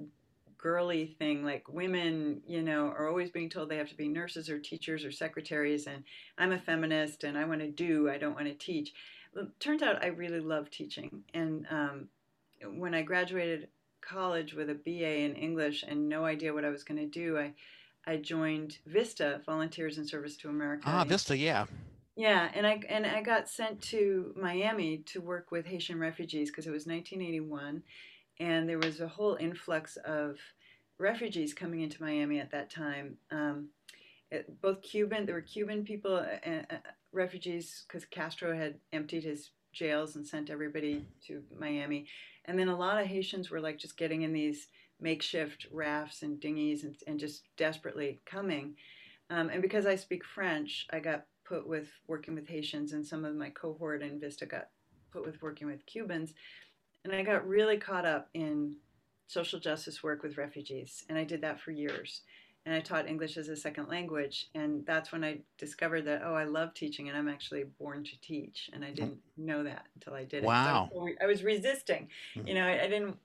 girly 0.59 1.15
thing. 1.19 1.45
Like 1.45 1.69
women 1.69 2.41
you 2.47 2.62
know 2.62 2.87
are 2.87 3.09
always 3.09 3.31
being 3.31 3.51
told 3.51 3.69
they 3.69 3.77
have 3.77 3.91
to 3.91 3.97
be 3.97 4.09
nurses 4.09 4.49
or 4.49 4.59
teachers 4.59 5.05
or 5.05 5.12
secretaries 5.12 5.87
and 5.87 6.03
i'm 6.39 6.53
a 6.53 6.59
feminist 6.59 7.25
and 7.25 7.37
i 7.37 7.45
want 7.45 7.61
to 7.61 7.71
do 7.71 8.09
i 8.09 8.19
don't 8.19 8.35
want 8.35 8.47
to 8.47 8.55
teach. 8.55 8.95
Well, 9.35 9.49
turns 9.61 9.83
out 9.83 10.03
i 10.03 10.09
really 10.09 10.41
love 10.41 10.71
teaching 10.71 11.25
and 11.35 11.67
um, 11.71 12.09
when 12.79 12.95
i 12.95 13.03
graduated 13.03 13.69
college 14.09 14.55
with 14.55 14.71
a 14.71 14.75
BA 14.75 15.19
in 15.19 15.35
English 15.35 15.85
and 15.87 16.09
no 16.09 16.25
idea 16.25 16.55
what 16.55 16.64
I 16.64 16.71
was 16.71 16.85
going 16.85 17.01
to 17.01 17.07
do, 17.07 17.38
I 17.38 17.53
I 18.07 18.16
joined 18.16 18.79
Vista, 18.87 19.40
Volunteers 19.45 19.99
in 19.99 20.07
Service 20.07 20.37
to 20.38 20.49
America. 20.49 20.85
Ah, 20.87 21.05
Vista, 21.05 21.37
yeah. 21.37 21.66
Yeah, 22.14 22.49
and 22.55 22.66
I 22.66 22.81
and 22.88 23.05
I 23.05 23.21
got 23.21 23.49
sent 23.49 23.83
to 23.83 24.33
Miami 24.40 24.99
to 25.07 25.21
work 25.21 25.51
with 25.51 25.66
Haitian 25.66 25.99
refugees 25.99 26.51
because 26.51 26.66
it 26.66 26.71
was 26.71 26.87
1981, 26.87 27.83
and 28.40 28.69
there 28.69 28.79
was 28.79 29.01
a 29.01 29.09
whole 29.09 29.37
influx 29.38 29.97
of 30.05 30.38
refugees 30.99 31.53
coming 31.53 31.83
into 31.83 32.03
Miami 32.03 32.38
at 32.38 32.53
that 32.53 32.71
time. 32.71 33.19
Um, 33.31 33.69
it, 34.31 34.61
both 34.62 34.83
Cuban, 34.83 35.27
there 35.27 35.35
were 35.35 35.42
Cuban 35.42 35.85
people, 35.85 36.16
uh, 36.16 36.49
uh, 36.49 36.77
refugees, 37.12 37.85
because 37.87 38.05
Castro 38.07 38.57
had 38.57 38.77
emptied 38.92 39.25
his 39.25 39.51
jails 39.73 40.16
and 40.16 40.27
sent 40.27 40.49
everybody 40.49 41.05
to 41.27 41.42
Miami, 41.59 42.07
and 42.47 42.59
then 42.59 42.69
a 42.69 42.77
lot 42.77 43.01
of 43.01 43.07
Haitians 43.07 43.51
were 43.51 43.61
like 43.61 43.79
just 43.79 43.97
getting 43.97 44.23
in 44.23 44.33
these 44.33 44.69
makeshift 45.01 45.67
rafts 45.71 46.23
and 46.23 46.41
dinghies 46.41 46.85
and, 46.85 46.97
and 47.07 47.21
just 47.21 47.45
desperately 47.57 48.21
coming. 48.25 48.75
Um, 49.29 49.51
and 49.51 49.61
because 49.61 49.87
I 49.87 49.97
speak 49.97 50.25
French, 50.25 50.87
I 50.91 51.01
got 51.01 51.27
put 51.45 51.69
with 51.69 51.89
working 52.07 52.35
with 52.35 52.49
Haitians, 52.49 52.93
and 52.93 53.07
some 53.07 53.25
of 53.25 53.35
my 53.35 53.51
cohort 53.51 54.03
in 54.03 54.21
Vista 54.21 54.47
got 54.47 54.69
put 55.13 55.25
with 55.25 55.41
working 55.43 55.67
with 55.67 55.85
Cubans. 55.87 56.35
And 57.05 57.13
I 57.13 57.23
got 57.23 57.47
really 57.47 57.77
caught 57.77 58.07
up 58.07 58.29
in 58.35 58.77
social 59.27 59.61
justice 59.61 60.03
work 60.03 60.23
with 60.23 60.39
refugees, 60.39 61.05
and 61.09 61.19
I 61.19 61.25
did 61.25 61.43
that 61.43 61.61
for 61.61 61.73
years 61.73 62.23
and 62.67 62.75
I 62.75 62.81
taught 62.81 63.09
English 63.09 63.37
as 63.37 63.49
a 63.49 63.57
second 63.57 63.89
language. 63.89 64.49
And 64.57 64.85
that's 64.85 65.13
when 65.13 65.23
I 65.23 65.39
discovered 65.57 66.03
that, 66.07 66.23
oh, 66.25 66.35
I 66.35 66.45
love 66.45 66.75
teaching 66.75 67.09
and 67.09 67.17
I'm 67.17 67.29
actually 67.29 67.65
born 67.79 68.03
to 68.03 68.21
teach. 68.21 68.69
And 68.73 68.85
I 68.85 68.91
didn't 68.91 69.19
know 69.37 69.63
that 69.63 69.87
until 69.95 70.15
I 70.15 70.25
did 70.25 70.43
wow. 70.43 70.89
it. 70.91 70.97
Wow. 70.97 71.07
So 71.07 71.09
I 71.23 71.27
was 71.27 71.45
resisting. 71.45 72.09
Mm-hmm. 72.37 72.49
You 72.49 72.55
know, 72.55 72.67
I, 72.67 72.83
I, 72.83 72.89
didn't, 72.89 73.17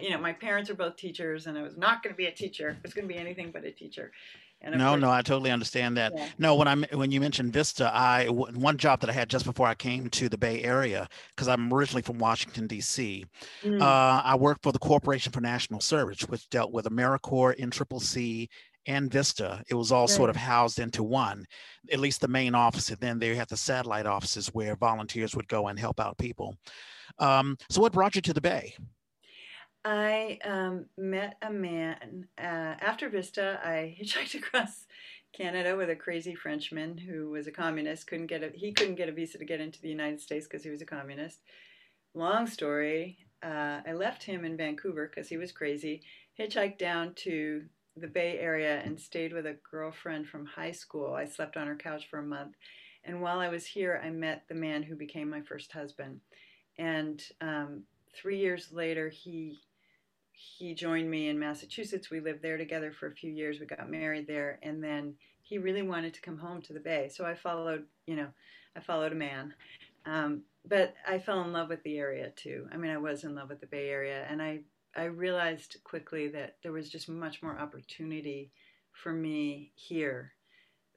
you 0.00 0.10
know, 0.10 0.18
my 0.18 0.34
parents 0.34 0.68
are 0.68 0.74
both 0.74 0.96
teachers 0.96 1.46
and 1.46 1.56
I 1.56 1.62
was 1.62 1.78
not 1.78 2.02
going 2.02 2.12
to 2.12 2.16
be 2.16 2.26
a 2.26 2.30
teacher. 2.30 2.76
I 2.78 2.80
was 2.82 2.92
going 2.92 3.08
to 3.08 3.12
be 3.12 3.18
anything 3.18 3.50
but 3.50 3.64
a 3.64 3.72
teacher. 3.72 4.12
no, 4.62 4.90
course, 4.90 5.00
no, 5.00 5.10
I 5.10 5.22
totally 5.22 5.50
understand 5.50 5.96
that. 5.96 6.12
Yeah. 6.14 6.28
No, 6.36 6.54
when 6.54 6.68
I'm 6.68 6.84
when 6.92 7.10
you 7.10 7.18
mentioned 7.18 7.54
Vista, 7.54 7.90
I 7.94 8.26
one 8.26 8.76
job 8.76 9.00
that 9.00 9.08
I 9.08 9.14
had 9.14 9.30
just 9.30 9.46
before 9.46 9.66
I 9.66 9.74
came 9.74 10.10
to 10.10 10.28
the 10.28 10.36
Bay 10.36 10.62
Area 10.62 11.08
because 11.34 11.48
I'm 11.48 11.72
originally 11.72 12.02
from 12.02 12.18
Washington 12.18 12.66
D.C. 12.66 13.24
Mm. 13.64 13.80
Uh, 13.80 14.20
I 14.22 14.36
worked 14.36 14.62
for 14.62 14.70
the 14.70 14.78
Corporation 14.78 15.32
for 15.32 15.40
National 15.40 15.80
Service, 15.80 16.20
which 16.28 16.50
dealt 16.50 16.72
with 16.72 16.84
AmeriCorps, 16.84 17.58
NCCC, 17.58 18.48
and 18.86 19.10
Vista. 19.10 19.62
It 19.68 19.74
was 19.74 19.92
all 19.92 20.02
right. 20.02 20.10
sort 20.10 20.30
of 20.30 20.36
housed 20.36 20.78
into 20.78 21.02
one, 21.02 21.46
at 21.92 22.00
least 22.00 22.20
the 22.20 22.28
main 22.28 22.54
office. 22.54 22.90
And 22.90 22.98
then 22.98 23.18
they 23.18 23.34
had 23.34 23.48
the 23.48 23.56
satellite 23.56 24.06
offices 24.06 24.48
where 24.48 24.76
volunteers 24.76 25.34
would 25.36 25.48
go 25.48 25.68
and 25.68 25.78
help 25.78 26.00
out 26.00 26.18
people. 26.18 26.56
Um, 27.18 27.56
so, 27.68 27.80
what 27.80 27.92
brought 27.92 28.14
you 28.14 28.22
to 28.22 28.32
the 28.32 28.40
Bay? 28.40 28.74
I 29.84 30.38
um, 30.44 30.86
met 30.98 31.36
a 31.42 31.50
man 31.50 32.28
uh, 32.38 32.42
after 32.80 33.08
Vista. 33.08 33.60
I 33.64 33.96
hitchhiked 34.00 34.34
across 34.34 34.86
Canada 35.32 35.76
with 35.76 35.90
a 35.90 35.96
crazy 35.96 36.34
Frenchman 36.34 36.98
who 36.98 37.30
was 37.30 37.46
a 37.46 37.52
communist. 37.52 38.06
Couldn't 38.06 38.26
get 38.26 38.42
a 38.42 38.50
he 38.54 38.72
couldn't 38.72 38.96
get 38.96 39.08
a 39.08 39.12
visa 39.12 39.38
to 39.38 39.44
get 39.44 39.60
into 39.60 39.80
the 39.80 39.88
United 39.88 40.20
States 40.20 40.46
because 40.46 40.64
he 40.64 40.70
was 40.70 40.82
a 40.82 40.86
communist. 40.86 41.40
Long 42.14 42.46
story. 42.46 43.18
Uh, 43.42 43.80
I 43.86 43.92
left 43.94 44.22
him 44.22 44.44
in 44.44 44.56
Vancouver 44.56 45.08
because 45.08 45.28
he 45.28 45.38
was 45.38 45.52
crazy. 45.52 46.02
Hitchhiked 46.38 46.78
down 46.78 47.14
to 47.16 47.62
the 47.96 48.06
Bay 48.06 48.38
Area 48.38 48.80
and 48.84 48.98
stayed 48.98 49.32
with 49.32 49.46
a 49.46 49.56
girlfriend 49.70 50.28
from 50.28 50.46
high 50.46 50.72
school. 50.72 51.14
I 51.14 51.24
slept 51.24 51.56
on 51.56 51.66
her 51.66 51.76
couch 51.76 52.06
for 52.10 52.18
a 52.18 52.26
month. 52.26 52.54
And 53.04 53.20
while 53.20 53.38
I 53.38 53.48
was 53.48 53.66
here, 53.66 54.00
I 54.04 54.10
met 54.10 54.44
the 54.48 54.54
man 54.54 54.82
who 54.82 54.94
became 54.94 55.30
my 55.30 55.40
first 55.40 55.72
husband. 55.72 56.20
And 56.78 57.22
um, 57.40 57.84
three 58.14 58.38
years 58.38 58.72
later, 58.72 59.08
he 59.08 59.58
he 60.32 60.74
joined 60.74 61.10
me 61.10 61.28
in 61.28 61.38
Massachusetts. 61.38 62.10
We 62.10 62.20
lived 62.20 62.40
there 62.40 62.56
together 62.56 62.92
for 62.92 63.08
a 63.08 63.14
few 63.14 63.30
years. 63.30 63.60
We 63.60 63.66
got 63.66 63.90
married 63.90 64.26
there, 64.26 64.58
and 64.62 64.82
then 64.82 65.14
he 65.42 65.58
really 65.58 65.82
wanted 65.82 66.14
to 66.14 66.22
come 66.22 66.38
home 66.38 66.62
to 66.62 66.72
the 66.72 66.80
Bay. 66.80 67.10
So 67.12 67.26
I 67.26 67.34
followed, 67.34 67.84
you 68.06 68.16
know, 68.16 68.28
I 68.74 68.80
followed 68.80 69.12
a 69.12 69.16
man. 69.16 69.52
Um, 70.06 70.42
but 70.66 70.94
I 71.06 71.18
fell 71.18 71.42
in 71.42 71.52
love 71.52 71.68
with 71.68 71.82
the 71.82 71.98
area 71.98 72.30
too. 72.36 72.68
I 72.72 72.78
mean, 72.78 72.90
I 72.90 72.96
was 72.96 73.24
in 73.24 73.34
love 73.34 73.50
with 73.50 73.60
the 73.60 73.66
Bay 73.66 73.90
Area, 73.90 74.26
and 74.30 74.40
I 74.40 74.60
I 74.96 75.04
realized 75.04 75.76
quickly 75.84 76.28
that 76.28 76.56
there 76.62 76.72
was 76.72 76.90
just 76.90 77.08
much 77.08 77.42
more 77.42 77.58
opportunity 77.58 78.52
for 78.92 79.12
me 79.12 79.72
here 79.74 80.32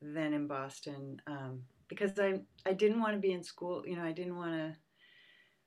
than 0.02 0.34
in 0.34 0.48
Boston 0.48 1.22
um, 1.28 1.62
because 1.88 2.20
I 2.20 2.42
I 2.66 2.74
didn't 2.74 3.02
want 3.02 3.14
to 3.14 3.20
be 3.20 3.34
in 3.34 3.44
school. 3.44 3.84
You 3.86 3.96
know, 3.96 4.04
I 4.04 4.12
didn't 4.12 4.38
want 4.38 4.54
to 4.54 4.76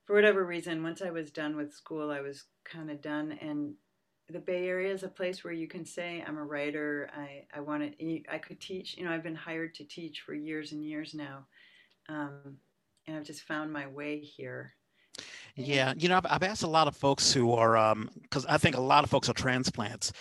for 0.06 0.14
whatever 0.14 0.44
reason. 0.44 0.82
Once 0.82 1.02
I 1.02 1.10
was 1.10 1.30
done 1.30 1.56
with 1.56 1.74
school, 1.74 2.10
I 2.10 2.20
was 2.20 2.44
kind 2.64 2.90
of 2.90 3.02
done. 3.02 3.38
And 3.40 3.74
the 4.28 4.38
Bay 4.38 4.66
Area 4.66 4.92
is 4.92 5.02
a 5.02 5.08
place 5.08 5.44
where 5.44 5.52
you 5.52 5.68
can 5.68 5.84
say 5.84 6.24
I'm 6.26 6.38
a 6.38 6.44
writer. 6.44 7.10
I 7.16 7.44
I 7.54 7.60
want 7.60 7.98
to. 7.98 8.22
I 8.30 8.38
could 8.38 8.60
teach. 8.60 8.96
You 8.96 9.04
know, 9.04 9.12
I've 9.12 9.22
been 9.22 9.34
hired 9.34 9.74
to 9.76 9.84
teach 9.84 10.20
for 10.20 10.34
years 10.34 10.72
and 10.72 10.84
years 10.84 11.14
now, 11.14 11.46
um, 12.08 12.58
and 13.06 13.16
I've 13.16 13.24
just 13.24 13.42
found 13.42 13.72
my 13.72 13.86
way 13.86 14.20
here. 14.20 14.74
Yeah, 15.54 15.94
you 15.96 16.08
know, 16.08 16.18
I've, 16.18 16.26
I've 16.28 16.42
asked 16.42 16.62
a 16.62 16.68
lot 16.68 16.86
of 16.86 16.96
folks 16.96 17.32
who 17.32 17.52
are, 17.52 17.94
because 18.22 18.44
um, 18.44 18.50
I 18.50 18.58
think 18.58 18.76
a 18.76 18.80
lot 18.80 19.04
of 19.04 19.10
folks 19.10 19.28
are 19.28 19.34
transplants 19.34 20.12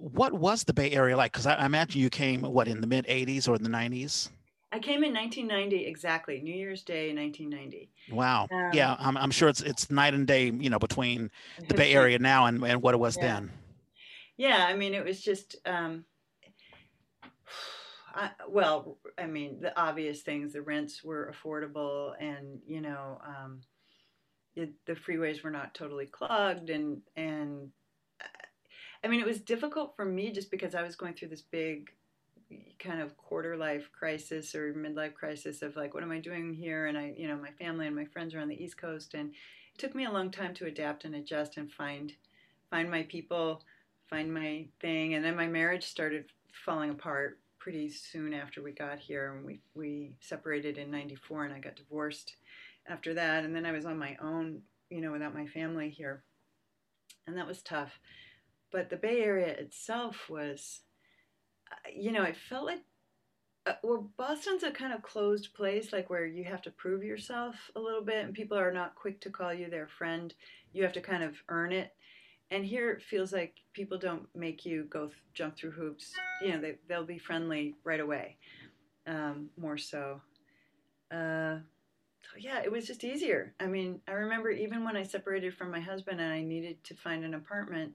what 0.00 0.32
was 0.32 0.64
the 0.64 0.72
Bay 0.72 0.90
Area 0.92 1.16
like? 1.16 1.32
Because 1.32 1.46
I, 1.46 1.54
I, 1.54 1.66
imagine 1.66 2.00
you 2.00 2.10
came 2.10 2.42
what 2.42 2.68
in 2.68 2.80
the 2.80 2.86
mid 2.86 3.06
'80s 3.06 3.48
or 3.48 3.54
in 3.54 3.62
the 3.62 3.68
'90s. 3.68 4.30
I 4.72 4.78
came 4.78 5.02
in 5.02 5.12
1990 5.12 5.84
exactly, 5.84 6.40
New 6.40 6.54
Year's 6.54 6.82
Day 6.82 7.12
1990. 7.12 7.90
Wow. 8.12 8.46
Um, 8.52 8.70
yeah, 8.72 8.96
I'm, 8.98 9.16
I'm 9.16 9.30
sure 9.30 9.48
it's 9.48 9.60
it's 9.60 9.90
night 9.90 10.14
and 10.14 10.26
day, 10.26 10.50
you 10.50 10.70
know, 10.70 10.78
between 10.78 11.30
the 11.68 11.74
Bay 11.74 11.92
Area 11.92 12.18
now 12.18 12.46
and, 12.46 12.62
and 12.64 12.80
what 12.80 12.94
it 12.94 12.98
was 12.98 13.16
yeah. 13.16 13.22
then. 13.22 13.50
Yeah, 14.36 14.66
I 14.68 14.74
mean, 14.76 14.94
it 14.94 15.04
was 15.04 15.20
just. 15.20 15.56
Um, 15.66 16.04
I, 18.12 18.30
well, 18.48 18.98
I 19.18 19.26
mean, 19.26 19.60
the 19.60 19.78
obvious 19.80 20.22
things. 20.22 20.52
The 20.52 20.62
rents 20.62 21.04
were 21.04 21.32
affordable, 21.32 22.14
and 22.20 22.60
you 22.66 22.80
know, 22.80 23.20
um, 23.26 23.60
it, 24.60 24.72
the 24.86 24.94
freeways 24.94 25.42
were 25.42 25.50
not 25.50 25.74
totally 25.74 26.06
clogged, 26.06 26.70
and 26.70 27.02
and 27.16 27.70
I 29.02 29.08
mean, 29.08 29.20
it 29.20 29.26
was 29.26 29.40
difficult 29.40 29.96
for 29.96 30.04
me 30.04 30.30
just 30.30 30.50
because 30.50 30.74
I 30.74 30.82
was 30.82 30.96
going 30.96 31.14
through 31.14 31.28
this 31.28 31.42
big 31.42 31.90
kind 32.78 33.00
of 33.00 33.16
quarter 33.16 33.56
life 33.56 33.90
crisis 33.96 34.54
or 34.54 34.74
midlife 34.74 35.14
crisis 35.14 35.62
of 35.62 35.76
like, 35.76 35.94
what 35.94 36.02
am 36.02 36.10
I 36.10 36.18
doing 36.18 36.52
here? 36.52 36.86
And 36.86 36.98
I, 36.98 37.14
you 37.16 37.28
know, 37.28 37.36
my 37.36 37.52
family 37.52 37.86
and 37.86 37.96
my 37.96 38.04
friends 38.04 38.34
are 38.34 38.40
on 38.40 38.48
the 38.48 38.62
East 38.62 38.76
Coast, 38.76 39.14
and 39.14 39.30
it 39.30 39.78
took 39.78 39.94
me 39.94 40.04
a 40.04 40.10
long 40.10 40.30
time 40.30 40.52
to 40.54 40.66
adapt 40.66 41.04
and 41.04 41.14
adjust 41.14 41.56
and 41.56 41.70
find 41.70 42.12
find 42.68 42.90
my 42.90 43.02
people, 43.04 43.62
find 44.08 44.32
my 44.32 44.66
thing. 44.80 45.14
And 45.14 45.24
then 45.24 45.36
my 45.36 45.46
marriage 45.46 45.84
started 45.84 46.26
falling 46.52 46.90
apart 46.90 47.38
pretty 47.58 47.88
soon 47.88 48.34
after 48.34 48.62
we 48.62 48.72
got 48.72 48.98
here, 48.98 49.32
and 49.32 49.46
we 49.46 49.60
we 49.74 50.16
separated 50.20 50.76
in 50.76 50.90
'94, 50.90 51.46
and 51.46 51.54
I 51.54 51.58
got 51.58 51.76
divorced 51.76 52.34
after 52.88 53.14
that. 53.14 53.44
And 53.44 53.54
then 53.54 53.66
I 53.66 53.72
was 53.72 53.86
on 53.86 53.98
my 53.98 54.16
own, 54.22 54.62
you 54.88 55.00
know, 55.00 55.12
without 55.12 55.34
my 55.34 55.46
family 55.46 55.90
here, 55.90 56.24
and 57.26 57.36
that 57.36 57.46
was 57.46 57.62
tough 57.62 57.98
but 58.70 58.88
the 58.88 58.96
Bay 58.96 59.22
Area 59.22 59.48
itself 59.48 60.28
was, 60.28 60.80
uh, 61.70 61.90
you 61.94 62.12
know, 62.12 62.22
it 62.22 62.36
felt 62.36 62.66
like, 62.66 62.82
uh, 63.66 63.74
well, 63.82 64.10
Boston's 64.16 64.62
a 64.62 64.70
kind 64.70 64.92
of 64.92 65.02
closed 65.02 65.54
place, 65.54 65.92
like 65.92 66.08
where 66.08 66.24
you 66.24 66.44
have 66.44 66.62
to 66.62 66.70
prove 66.70 67.02
yourself 67.02 67.56
a 67.76 67.80
little 67.80 68.02
bit, 68.02 68.24
and 68.24 68.34
people 68.34 68.58
are 68.58 68.72
not 68.72 68.94
quick 68.94 69.20
to 69.22 69.30
call 69.30 69.52
you 69.52 69.68
their 69.68 69.88
friend. 69.88 70.34
You 70.72 70.82
have 70.84 70.92
to 70.94 71.00
kind 71.00 71.22
of 71.22 71.34
earn 71.48 71.72
it. 71.72 71.94
And 72.52 72.64
here 72.64 72.90
it 72.90 73.02
feels 73.02 73.32
like 73.32 73.54
people 73.74 73.98
don't 73.98 74.26
make 74.34 74.64
you 74.64 74.84
go 74.84 75.06
th- 75.06 75.18
jump 75.34 75.56
through 75.56 75.70
hoops. 75.72 76.12
You 76.42 76.52
know, 76.52 76.60
they, 76.60 76.78
they'll 76.88 77.04
be 77.04 77.18
friendly 77.18 77.76
right 77.84 78.00
away, 78.00 78.38
um, 79.06 79.50
more 79.56 79.78
so. 79.78 80.20
Uh, 81.12 81.58
so 82.30 82.38
yeah, 82.38 82.60
it 82.62 82.70
was 82.70 82.86
just 82.86 83.02
easier. 83.04 83.54
I 83.58 83.66
mean, 83.66 84.00
I 84.06 84.12
remember 84.12 84.50
even 84.50 84.84
when 84.84 84.96
I 84.96 85.02
separated 85.02 85.54
from 85.54 85.70
my 85.70 85.80
husband 85.80 86.20
and 86.20 86.32
I 86.32 86.42
needed 86.42 86.82
to 86.84 86.94
find 86.94 87.24
an 87.24 87.34
apartment, 87.34 87.94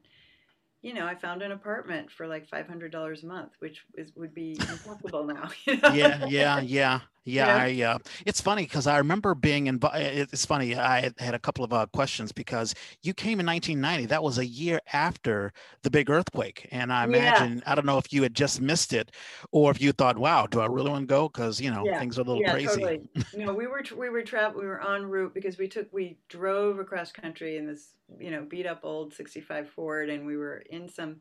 you 0.82 0.94
know, 0.94 1.06
I 1.06 1.16
found 1.16 1.42
an 1.42 1.52
apartment 1.52 2.12
for 2.12 2.28
like 2.28 2.48
five 2.48 2.68
hundred 2.68 2.92
dollars 2.92 3.24
a 3.24 3.28
month, 3.28 3.54
which 3.60 3.86
is 3.96 4.12
would 4.16 4.34
be 4.34 4.52
impossible 4.70 5.26
now. 5.26 5.50
You 5.66 5.78
know? 5.78 5.94
Yeah, 5.94 6.26
yeah, 6.26 6.60
yeah, 6.60 7.00
yeah. 7.26 7.56
I, 7.56 7.82
uh, 7.82 7.98
it's 8.26 8.42
funny 8.42 8.64
because 8.64 8.88
I 8.88 8.98
remember 8.98 9.36
being 9.36 9.68
in. 9.68 9.80
It's 9.94 10.46
funny. 10.46 10.76
I 10.76 11.12
had 11.18 11.34
a 11.34 11.40
couple 11.40 11.66
of 11.66 11.74
uh, 11.74 11.88
questions 11.88 12.32
because 12.32 12.74
you 13.02 13.14
came 13.14 13.40
in 13.40 13.46
1990. 13.46 14.08
That 14.08 14.24
was 14.24 14.38
a 14.38 14.46
year 14.46 14.80
after 14.94 15.52
the 15.84 15.90
big 15.90 16.10
earthquake, 16.10 16.68
and 16.72 16.94
I 16.94 17.04
imagine 17.04 17.58
yeah. 17.58 17.72
I 17.72 17.76
don't 17.76 17.86
know 17.86 17.98
if 17.98 18.14
you 18.14 18.24
had 18.24 18.34
just 18.34 18.62
missed 18.62 18.94
it, 18.94 19.12
or 19.52 19.72
if 19.72 19.82
you 19.82 19.92
thought, 19.92 20.18
"Wow, 20.18 20.48
do 20.48 20.60
I 20.62 20.68
really 20.68 20.90
want 20.90 21.04
to 21.04 21.08
go?" 21.08 21.28
Because 21.28 21.60
you 21.60 21.72
know 21.72 21.86
yeah. 21.86 22.00
things 22.00 22.18
are 22.18 22.22
a 22.22 22.26
little 22.26 22.42
yeah, 22.42 22.52
crazy. 22.52 22.68
Totally. 22.68 23.10
no, 23.36 23.54
we 23.54 23.68
were 23.68 23.84
we 23.98 24.10
were 24.10 24.22
trapped. 24.22 24.56
We 24.56 24.66
were 24.66 24.82
en 24.88 25.06
route 25.06 25.34
because 25.34 25.58
we 25.58 25.68
took 25.68 25.92
we 25.92 26.18
drove 26.30 26.80
across 26.80 27.12
country 27.12 27.58
in 27.58 27.68
this 27.68 27.96
you 28.20 28.32
know, 28.32 28.44
beat 28.44 28.66
up 28.66 28.82
old 28.84 29.14
65 29.14 29.70
Ford, 29.70 30.10
and 30.10 30.26
we 30.26 30.38
were 30.38 30.64
in 30.70 30.90
some 30.90 31.18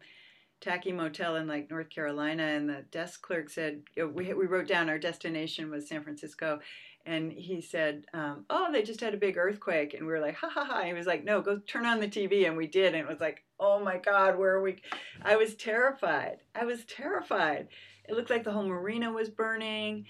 tacky 0.64 0.92
motel 0.92 1.36
in 1.36 1.46
like 1.46 1.70
North 1.70 1.90
Carolina, 1.90 2.42
and 2.42 2.68
the 2.68 2.84
desk 2.90 3.22
clerk 3.22 3.50
said, 3.50 3.82
we, 3.96 4.32
we 4.32 4.46
wrote 4.46 4.66
down 4.66 4.88
our 4.88 4.98
destination 4.98 5.70
was 5.70 5.88
San 5.88 6.02
Francisco. 6.02 6.60
And 7.06 7.30
he 7.30 7.60
said, 7.60 8.06
um, 8.14 8.46
"Oh, 8.48 8.72
they 8.72 8.82
just 8.82 9.02
had 9.02 9.12
a 9.12 9.18
big 9.18 9.36
earthquake," 9.36 9.92
and 9.92 10.06
we 10.06 10.12
were 10.12 10.20
like, 10.20 10.36
"Ha 10.36 10.48
ha 10.48 10.64
ha!" 10.64 10.84
He 10.84 10.94
was 10.94 11.06
like, 11.06 11.22
"No, 11.22 11.42
go 11.42 11.58
turn 11.58 11.84
on 11.84 12.00
the 12.00 12.08
TV," 12.08 12.46
and 12.46 12.56
we 12.56 12.66
did, 12.66 12.94
and 12.94 13.04
it 13.04 13.06
was 13.06 13.20
like, 13.20 13.44
"Oh 13.60 13.78
my 13.78 13.98
God, 13.98 14.38
where 14.38 14.54
are 14.54 14.62
we?" 14.62 14.76
I 15.20 15.36
was 15.36 15.54
terrified. 15.54 16.38
I 16.54 16.64
was 16.64 16.86
terrified. 16.86 17.68
It 18.08 18.14
looked 18.14 18.30
like 18.30 18.42
the 18.42 18.52
whole 18.52 18.66
marina 18.66 19.12
was 19.12 19.28
burning 19.28 20.06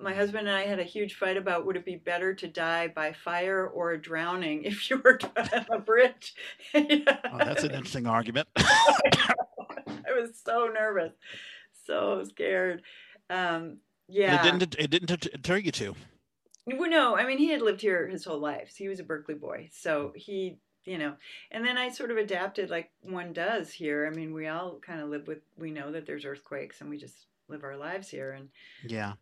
my 0.00 0.14
husband 0.14 0.48
and 0.48 0.56
I 0.56 0.66
had 0.66 0.78
a 0.78 0.84
huge 0.84 1.14
fight 1.14 1.36
about 1.36 1.66
would 1.66 1.76
it 1.76 1.84
be 1.84 1.96
better 1.96 2.34
to 2.34 2.46
die 2.46 2.88
by 2.88 3.12
fire 3.12 3.66
or 3.66 3.96
drowning 3.96 4.64
if 4.64 4.90
you 4.90 4.98
were 4.98 5.18
on 5.36 5.66
a 5.70 5.78
bridge. 5.78 6.34
yeah. 6.74 7.18
oh, 7.32 7.38
that's 7.38 7.64
an 7.64 7.72
interesting 7.72 8.06
argument. 8.06 8.48
I 8.56 10.12
was 10.14 10.30
so 10.44 10.68
nervous, 10.72 11.12
so 11.86 12.24
scared. 12.24 12.82
Um, 13.30 13.78
yeah, 14.08 14.40
it 14.40 14.42
didn't. 14.42 14.76
It 14.78 14.90
didn't 14.90 15.20
deter 15.20 15.56
you 15.56 15.72
to. 15.72 15.94
Well, 16.66 16.90
no, 16.90 17.16
I 17.16 17.26
mean 17.26 17.38
he 17.38 17.50
had 17.50 17.62
lived 17.62 17.80
here 17.80 18.08
his 18.08 18.24
whole 18.24 18.38
life. 18.38 18.70
So 18.70 18.76
he 18.78 18.88
was 18.88 19.00
a 19.00 19.04
Berkeley 19.04 19.34
boy, 19.34 19.70
so 19.72 20.12
he, 20.14 20.58
you 20.84 20.98
know. 20.98 21.14
And 21.50 21.64
then 21.64 21.78
I 21.78 21.90
sort 21.90 22.10
of 22.10 22.16
adapted 22.16 22.70
like 22.70 22.90
one 23.02 23.32
does 23.32 23.72
here. 23.72 24.08
I 24.10 24.14
mean, 24.14 24.32
we 24.32 24.48
all 24.48 24.78
kind 24.84 25.00
of 25.00 25.08
live 25.08 25.26
with. 25.26 25.38
We 25.56 25.70
know 25.70 25.92
that 25.92 26.06
there's 26.06 26.24
earthquakes, 26.24 26.80
and 26.80 26.90
we 26.90 26.98
just 26.98 27.26
live 27.48 27.64
our 27.64 27.76
lives 27.76 28.08
here. 28.08 28.32
And 28.32 28.48
yeah, 28.84 29.14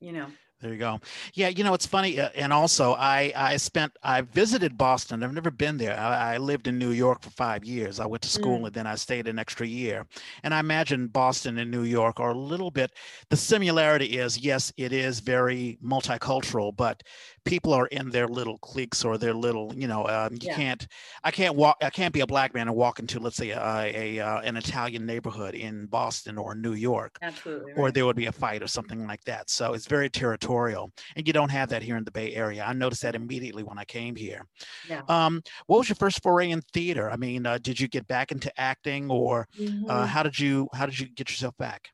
you 0.00 0.12
know. 0.12 0.28
There 0.60 0.72
you 0.72 0.78
go. 0.78 1.00
Yeah, 1.32 1.48
you 1.48 1.64
know 1.64 1.72
it's 1.72 1.86
funny, 1.86 2.20
uh, 2.20 2.28
and 2.34 2.52
also 2.52 2.92
I 2.92 3.32
I 3.34 3.56
spent 3.56 3.96
I 4.02 4.20
visited 4.20 4.76
Boston. 4.76 5.22
I've 5.22 5.32
never 5.32 5.50
been 5.50 5.78
there. 5.78 5.98
I, 5.98 6.34
I 6.34 6.36
lived 6.36 6.68
in 6.68 6.78
New 6.78 6.90
York 6.90 7.22
for 7.22 7.30
five 7.30 7.64
years. 7.64 7.98
I 7.98 8.04
went 8.04 8.22
to 8.24 8.28
school 8.28 8.60
mm. 8.60 8.66
and 8.66 8.74
then 8.74 8.86
I 8.86 8.96
stayed 8.96 9.26
an 9.26 9.38
extra 9.38 9.66
year. 9.66 10.06
And 10.42 10.52
I 10.52 10.60
imagine 10.60 11.06
Boston 11.06 11.56
and 11.56 11.70
New 11.70 11.84
York 11.84 12.20
are 12.20 12.32
a 12.32 12.38
little 12.38 12.70
bit. 12.70 12.92
The 13.30 13.38
similarity 13.38 14.18
is 14.18 14.38
yes, 14.38 14.70
it 14.76 14.92
is 14.92 15.20
very 15.20 15.78
multicultural, 15.82 16.76
but 16.76 17.02
people 17.46 17.72
are 17.72 17.86
in 17.86 18.10
their 18.10 18.28
little 18.28 18.58
cliques 18.58 19.02
or 19.02 19.16
their 19.16 19.32
little 19.32 19.72
you 19.74 19.88
know 19.88 20.06
um, 20.08 20.34
you 20.34 20.40
yeah. 20.42 20.56
can't 20.56 20.86
I 21.24 21.30
can't 21.30 21.56
walk 21.56 21.78
I 21.80 21.88
can't 21.88 22.12
be 22.12 22.20
a 22.20 22.26
black 22.26 22.52
man 22.52 22.68
and 22.68 22.76
walk 22.76 22.98
into 22.98 23.18
let's 23.18 23.36
say 23.36 23.48
a, 23.50 23.92
a, 23.94 24.20
uh, 24.20 24.40
an 24.40 24.58
Italian 24.58 25.06
neighborhood 25.06 25.54
in 25.54 25.86
Boston 25.86 26.36
or 26.36 26.54
New 26.54 26.74
York. 26.74 27.16
Absolutely. 27.22 27.72
Or 27.76 27.90
there 27.90 28.04
would 28.04 28.16
be 28.16 28.26
a 28.26 28.32
fight 28.32 28.62
or 28.62 28.66
something 28.66 29.06
like 29.06 29.24
that. 29.24 29.48
So 29.48 29.72
it's 29.72 29.86
very 29.86 30.10
territorial 30.10 30.49
editorial, 30.50 30.90
and 31.16 31.26
you 31.26 31.32
don't 31.32 31.50
have 31.50 31.68
that 31.70 31.82
here 31.82 31.96
in 31.96 32.04
the 32.04 32.10
Bay 32.10 32.34
Area. 32.34 32.64
I 32.64 32.72
noticed 32.72 33.02
that 33.02 33.14
immediately 33.14 33.62
when 33.62 33.78
I 33.78 33.84
came 33.84 34.16
here. 34.16 34.46
Yeah. 34.88 35.02
Um, 35.08 35.42
what 35.66 35.78
was 35.78 35.88
your 35.88 35.96
first 35.96 36.22
foray 36.22 36.50
in 36.50 36.62
theater? 36.72 37.10
I 37.10 37.16
mean, 37.16 37.46
uh, 37.46 37.58
did 37.58 37.78
you 37.80 37.88
get 37.88 38.06
back 38.06 38.32
into 38.32 38.52
acting, 38.60 39.10
or 39.10 39.46
uh, 39.58 39.62
mm-hmm. 39.62 39.90
uh, 39.90 40.06
how 40.06 40.22
did 40.22 40.38
you 40.38 40.68
how 40.74 40.86
did 40.86 40.98
you 40.98 41.08
get 41.08 41.30
yourself 41.30 41.56
back? 41.56 41.88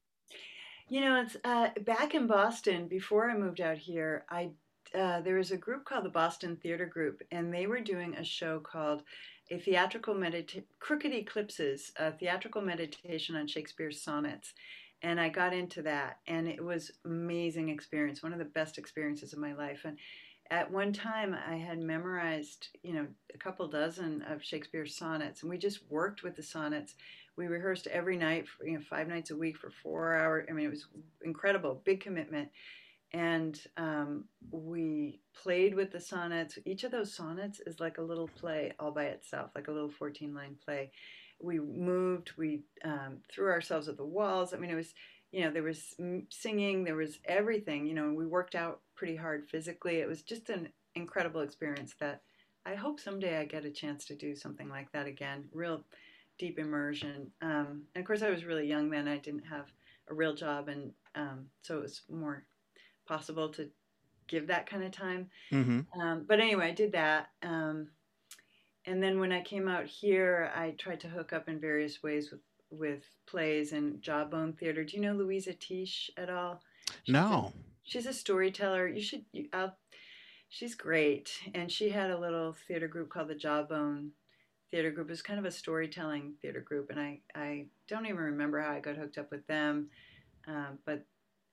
You 0.89 1.01
know, 1.01 1.21
it's 1.21 1.37
uh, 1.45 1.69
back 1.85 2.15
in 2.15 2.27
Boston 2.27 2.89
before 2.89 3.31
I 3.31 3.37
moved 3.37 3.61
out 3.61 3.79
here. 3.79 4.25
I 4.31 4.51
uh, 4.95 5.21
there 5.21 5.37
was 5.37 5.51
a 5.51 5.57
group 5.57 5.85
called 5.85 6.05
the 6.05 6.11
Boston 6.11 6.57
Theater 6.57 6.87
Group, 6.87 7.23
and 7.31 7.53
they 7.53 7.67
were 7.67 7.81
doing 7.81 8.15
a 8.15 8.25
show 8.25 8.61
called 8.61 9.03
a 9.51 9.59
theatrical 9.59 10.15
medita- 10.15 10.65
crooked 10.81 11.13
eclipses 11.13 11.93
a 11.97 12.11
theatrical 12.11 12.63
meditation 12.63 13.37
on 13.37 13.47
shakespeare's 13.47 14.03
sonnets 14.03 14.53
and 15.07 15.21
I 15.21 15.29
got 15.29 15.53
into 15.53 15.83
that, 15.83 16.19
and 16.27 16.49
it 16.49 16.63
was 16.63 16.91
amazing 17.05 17.69
experience, 17.69 18.25
one 18.25 18.33
of 18.33 18.41
the 18.41 18.45
best 18.45 18.77
experiences 18.77 19.33
of 19.33 19.39
my 19.39 19.53
life. 19.53 19.83
And 19.85 19.97
at 20.51 20.69
one 20.69 20.93
time, 20.93 21.33
I 21.49 21.55
had 21.55 21.79
memorized, 21.79 22.71
you 22.83 22.93
know, 22.93 23.07
a 23.33 23.39
couple 23.39 23.69
dozen 23.69 24.23
of 24.23 24.43
Shakespeare's 24.43 24.97
sonnets, 24.97 25.43
and 25.43 25.51
we 25.51 25.59
just 25.59 25.89
worked 25.89 26.25
with 26.25 26.35
the 26.35 26.43
sonnets. 26.43 26.97
We 27.37 27.47
rehearsed 27.47 27.87
every 27.87 28.17
night, 28.17 28.49
for, 28.49 28.67
you 28.67 28.75
know, 28.75 28.81
five 28.81 29.07
nights 29.07 29.31
a 29.31 29.37
week 29.37 29.57
for 29.57 29.71
four 29.71 30.17
hours. 30.17 30.49
I 30.51 30.53
mean, 30.53 30.67
it 30.67 30.71
was 30.71 30.89
incredible, 31.23 31.83
big 31.85 32.01
commitment. 32.01 32.49
And 33.13 33.61
um, 33.77 34.25
we 34.51 35.21
played 35.41 35.77
with 35.77 35.93
the 35.93 36.01
sonnets. 36.01 36.59
Each 36.65 36.83
of 36.83 36.91
those 36.91 37.15
sonnets 37.15 37.61
is 37.65 37.79
like 37.79 37.99
a 37.99 38.03
little 38.03 38.27
play 38.27 38.73
all 38.81 38.91
by 38.91 39.05
itself, 39.05 39.53
like 39.55 39.69
a 39.69 39.73
little 39.73 39.89
14 39.89 40.35
line 40.35 40.57
play 40.65 40.91
we 41.41 41.59
moved, 41.59 42.33
we 42.37 42.63
um, 42.85 43.19
threw 43.31 43.51
ourselves 43.51 43.89
at 43.89 43.97
the 43.97 44.05
walls. 44.05 44.53
I 44.53 44.57
mean, 44.57 44.71
it 44.71 44.75
was, 44.75 44.95
you 45.33 45.43
know, 45.43 45.51
there 45.51 45.63
was 45.63 45.95
singing, 46.31 46.85
there 46.85 46.97
was 46.97 47.19
everything, 47.25 47.87
you 47.87 47.95
know, 47.95 48.05
and 48.05 48.17
we 48.17 48.27
worked 48.27 48.55
out 48.55 48.81
pretty 48.95 49.17
hard 49.17 49.49
physically. 49.49 49.97
It 49.97 50.09
was 50.09 50.23
just 50.23 50.49
an 50.51 50.69
incredible 50.95 51.43
experience 51.43 51.95
that 52.01 52.23
I 52.65 52.75
hope 52.75 52.99
someday 52.99 53.39
I 53.39 53.45
get 53.45 53.65
a 53.65 53.71
chance 53.71 54.05
to 54.07 54.17
do 54.17 54.35
something 54.35 54.69
like 54.69 54.91
that 54.93 55.07
again. 55.07 55.45
Real 55.53 55.85
deep 56.39 56.59
immersion. 56.59 57.31
Um, 57.41 57.83
and 57.95 58.03
of 58.03 58.05
course, 58.05 58.23
I 58.23 58.31
was 58.31 58.45
really 58.45 58.67
young 58.67 58.91
then. 58.91 59.09
I 59.09 59.19
didn't 59.19 59.45
have 59.47 59.67
a 60.09 60.15
real 60.15 60.35
job, 60.35 60.69
and 60.69 60.93
um, 61.15 61.47
so 61.63 61.79
it 61.79 61.83
was 61.83 62.03
more 62.11 62.45
possible 63.07 63.49
to 63.51 63.69
give 64.27 64.49
that 64.49 64.69
kind 64.69 64.83
of 64.83 64.91
time. 64.91 65.31
Mm-hmm. 65.53 66.01
Um, 66.01 66.25
but 66.27 66.41
anyway, 66.41 66.69
I 66.69 66.73
did 66.73 66.93
that. 66.93 67.31
Um, 67.43 67.89
and 68.87 69.03
then 69.03 69.19
when 69.19 69.33
I 69.33 69.43
came 69.43 69.69
out 69.69 69.87
here, 69.87 70.51
I 70.55 70.71
tried 70.79 71.01
to 71.01 71.09
hook 71.09 71.33
up 71.33 71.49
in 71.49 71.61
various 71.61 72.03
ways 72.03 72.31
with 72.31 72.41
with 72.71 73.05
plays 73.27 73.73
and 73.73 74.03
Jawbone 74.03 74.53
Theater. 74.53 74.85
Do 74.85 74.97
you 74.97 75.03
know 75.03 75.15
Louisa 75.15 75.53
Tiche 75.53 76.11
at 76.17 76.31
all? 76.31 76.63
She's 77.05 77.13
no. 77.13 77.53
A, 77.55 77.59
she's 77.85 78.07
a 78.07 78.13
storyteller. 78.13 78.89
You 78.89 79.03
should. 79.03 79.25
You, 79.33 79.49
she's 80.49 80.75
great, 80.75 81.31
and 81.55 81.71
she 81.71 81.91
had 81.91 82.11
a 82.11 82.19
little 82.19 82.55
theater 82.67 82.89
group 82.89 83.11
called 83.11 83.29
the 83.29 83.35
Jawbone 83.35 84.11
Theater 84.71 84.91
Group. 84.91 85.09
It 85.09 85.13
was 85.13 85.23
kind 85.23 85.39
of 85.39 85.45
a 85.45 85.51
storytelling 85.51 86.35
theater 86.41 86.61
group, 86.61 86.91
and 86.91 87.01
I 87.01 87.21
I 87.35 87.67
don't 87.89 88.07
even 88.07 88.19
remember 88.19 88.61
how 88.61 88.71
I 88.71 88.81
got 88.81 88.97
hooked 88.97 89.19
up 89.19 89.31
with 89.31 89.47
them, 89.47 89.91
um, 90.47 90.79
but 90.85 91.05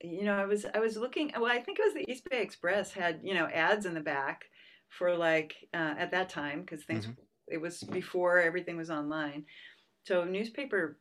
you 0.02 0.24
know 0.24 0.36
I 0.36 0.46
was 0.46 0.66
I 0.74 0.80
was 0.80 0.98
looking. 0.98 1.32
Well, 1.36 1.52
I 1.52 1.60
think 1.60 1.80
it 1.80 1.86
was 1.86 1.94
the 1.94 2.12
East 2.12 2.30
Bay 2.30 2.42
Express 2.42 2.92
had 2.92 3.22
you 3.24 3.34
know 3.34 3.48
ads 3.48 3.86
in 3.86 3.94
the 3.94 4.02
back 4.02 4.46
for 4.98 5.16
like 5.16 5.56
uh, 5.74 5.96
at 5.98 6.12
that 6.12 6.30
time 6.30 6.62
because 6.62 6.84
things 6.84 7.06
mm-hmm. 7.06 7.22
it 7.48 7.62
was 7.62 7.84
before 7.84 8.40
everything 8.40 8.78
was 8.78 8.90
online. 8.90 9.46
So 10.06 10.24
newspaper 10.24 10.98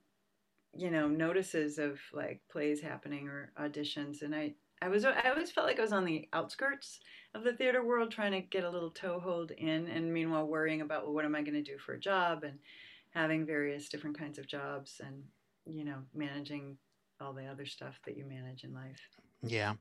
you 0.74 0.90
know 0.90 1.09
notices 1.09 1.78
of 1.78 1.98
like 2.12 2.40
plays 2.50 2.81
happening 2.81 3.28
or 3.28 3.52
auditions 3.61 4.22
and 4.22 4.35
i 4.35 4.52
i 4.81 4.88
was 4.88 5.05
i 5.05 5.28
always 5.28 5.50
felt 5.50 5.66
like 5.66 5.78
i 5.78 5.83
was 5.83 5.92
on 5.92 6.05
the 6.05 6.28
outskirts 6.33 7.00
of 7.35 7.44
the 7.44 7.52
theater 7.52 7.85
world 7.85 8.11
trying 8.11 8.33
to 8.33 8.40
get 8.40 8.64
a 8.64 8.70
little 8.70 8.90
toehold 8.90 9.50
in 9.52 9.87
and 9.88 10.12
meanwhile 10.12 10.46
worrying 10.46 10.81
about 10.81 11.05
well 11.05 11.14
what 11.14 11.24
am 11.24 11.35
i 11.35 11.42
going 11.42 11.52
to 11.52 11.62
do 11.62 11.78
for 11.78 11.94
a 11.94 12.00
job 12.00 12.42
and 12.42 12.59
having 13.11 13.44
various 13.44 13.88
different 13.88 14.18
kinds 14.18 14.38
of 14.38 14.46
jobs 14.46 15.00
and 15.05 15.22
you 15.66 15.85
know 15.85 15.98
managing 16.14 16.76
all 17.20 17.33
the 17.33 17.46
other 17.46 17.66
stuff 17.66 18.00
that 18.07 18.16
you 18.16 18.24
manage 18.24 18.64
in 18.64 18.72
life 18.72 19.09
yeah 19.42 19.74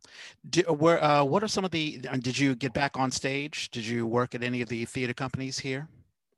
did, 0.49 0.67
where, 0.69 1.03
uh, 1.03 1.23
what 1.23 1.43
are 1.43 1.47
some 1.47 1.63
of 1.65 1.71
the 1.71 1.99
uh, 2.09 2.17
did 2.17 2.37
you 2.37 2.55
get 2.55 2.73
back 2.73 2.97
on 2.97 3.11
stage 3.11 3.69
did 3.71 3.85
you 3.85 4.05
work 4.07 4.33
at 4.33 4.43
any 4.43 4.61
of 4.61 4.69
the 4.69 4.85
theater 4.85 5.13
companies 5.13 5.59
here 5.59 5.87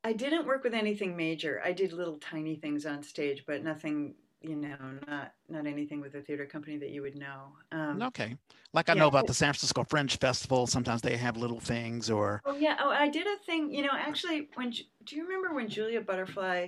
I 0.05 0.11
didn't 0.11 0.45
work 0.45 0.65
with 0.65 0.73
anything 0.73 1.15
major. 1.15 1.61
I 1.63 1.71
did 1.71 1.93
little 1.93 2.17
tiny 2.17 2.57
things 2.57 2.85
on 2.85 3.03
stage, 3.03 3.45
but 3.47 3.63
nothing 3.63 4.15
you 4.43 4.57
know, 4.57 4.75
not 5.07 5.33
not 5.47 5.65
anything 5.65 6.01
with 6.01 6.15
a 6.15 6.21
theater 6.21 6.45
company 6.45 6.77
that 6.77 6.89
you 6.89 7.01
would 7.01 7.15
know. 7.15 7.53
Um, 7.71 8.01
okay, 8.01 8.35
like 8.73 8.89
I 8.89 8.93
yeah, 8.93 8.99
know 8.99 9.07
about 9.07 9.25
the 9.25 9.33
San 9.33 9.53
Francisco 9.53 9.85
Fringe 9.85 10.17
Festival. 10.19 10.67
Sometimes 10.67 11.01
they 11.01 11.15
have 11.15 11.37
little 11.37 11.61
things, 11.61 12.09
or 12.09 12.41
oh 12.45 12.55
yeah, 12.55 12.77
oh 12.81 12.89
I 12.89 13.07
did 13.07 13.25
a 13.25 13.37
thing. 13.45 13.73
You 13.73 13.83
know, 13.83 13.93
actually, 13.93 14.49
when 14.55 14.71
do 14.71 15.15
you 15.15 15.23
remember 15.23 15.53
when 15.53 15.69
Julia 15.69 16.01
Butterfly 16.01 16.67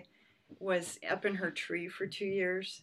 was 0.60 0.99
up 1.10 1.25
in 1.25 1.36
her 1.36 1.51
tree 1.51 1.88
for 1.88 2.08
two 2.08 2.25
years? 2.25 2.81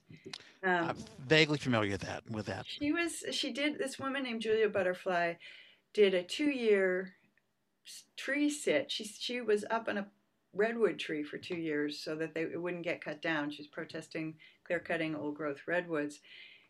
Um, 0.63 0.91
I'm 0.91 0.97
vaguely 1.27 1.59
familiar 1.59 1.93
with 1.93 2.03
that. 2.03 2.23
With 2.31 2.47
that, 2.47 2.67
she 2.67 2.93
was. 2.93 3.25
She 3.33 3.53
did. 3.53 3.79
This 3.79 3.99
woman 3.99 4.25
named 4.25 4.43
Julia 4.43 4.69
Butterfly 4.69 5.35
did 5.93 6.15
a 6.15 6.23
two-year 6.23 7.15
tree 8.17 8.51
sit. 8.51 8.91
She 8.91 9.05
she 9.05 9.41
was 9.41 9.65
up 9.71 9.89
on 9.89 9.99
a 9.99 10.07
redwood 10.55 10.99
tree 10.99 11.23
for 11.23 11.39
two 11.39 11.57
years 11.57 11.99
so 11.99 12.15
that 12.17 12.35
they 12.35 12.43
it 12.43 12.61
wouldn't 12.61 12.85
get 12.85 13.05
cut 13.05 13.23
down. 13.23 13.51
She's 13.51 13.67
protesting 13.67 14.35
clear 14.65 14.79
cutting 14.79 15.15
old 15.15 15.35
growth 15.37 15.61
redwoods. 15.67 16.21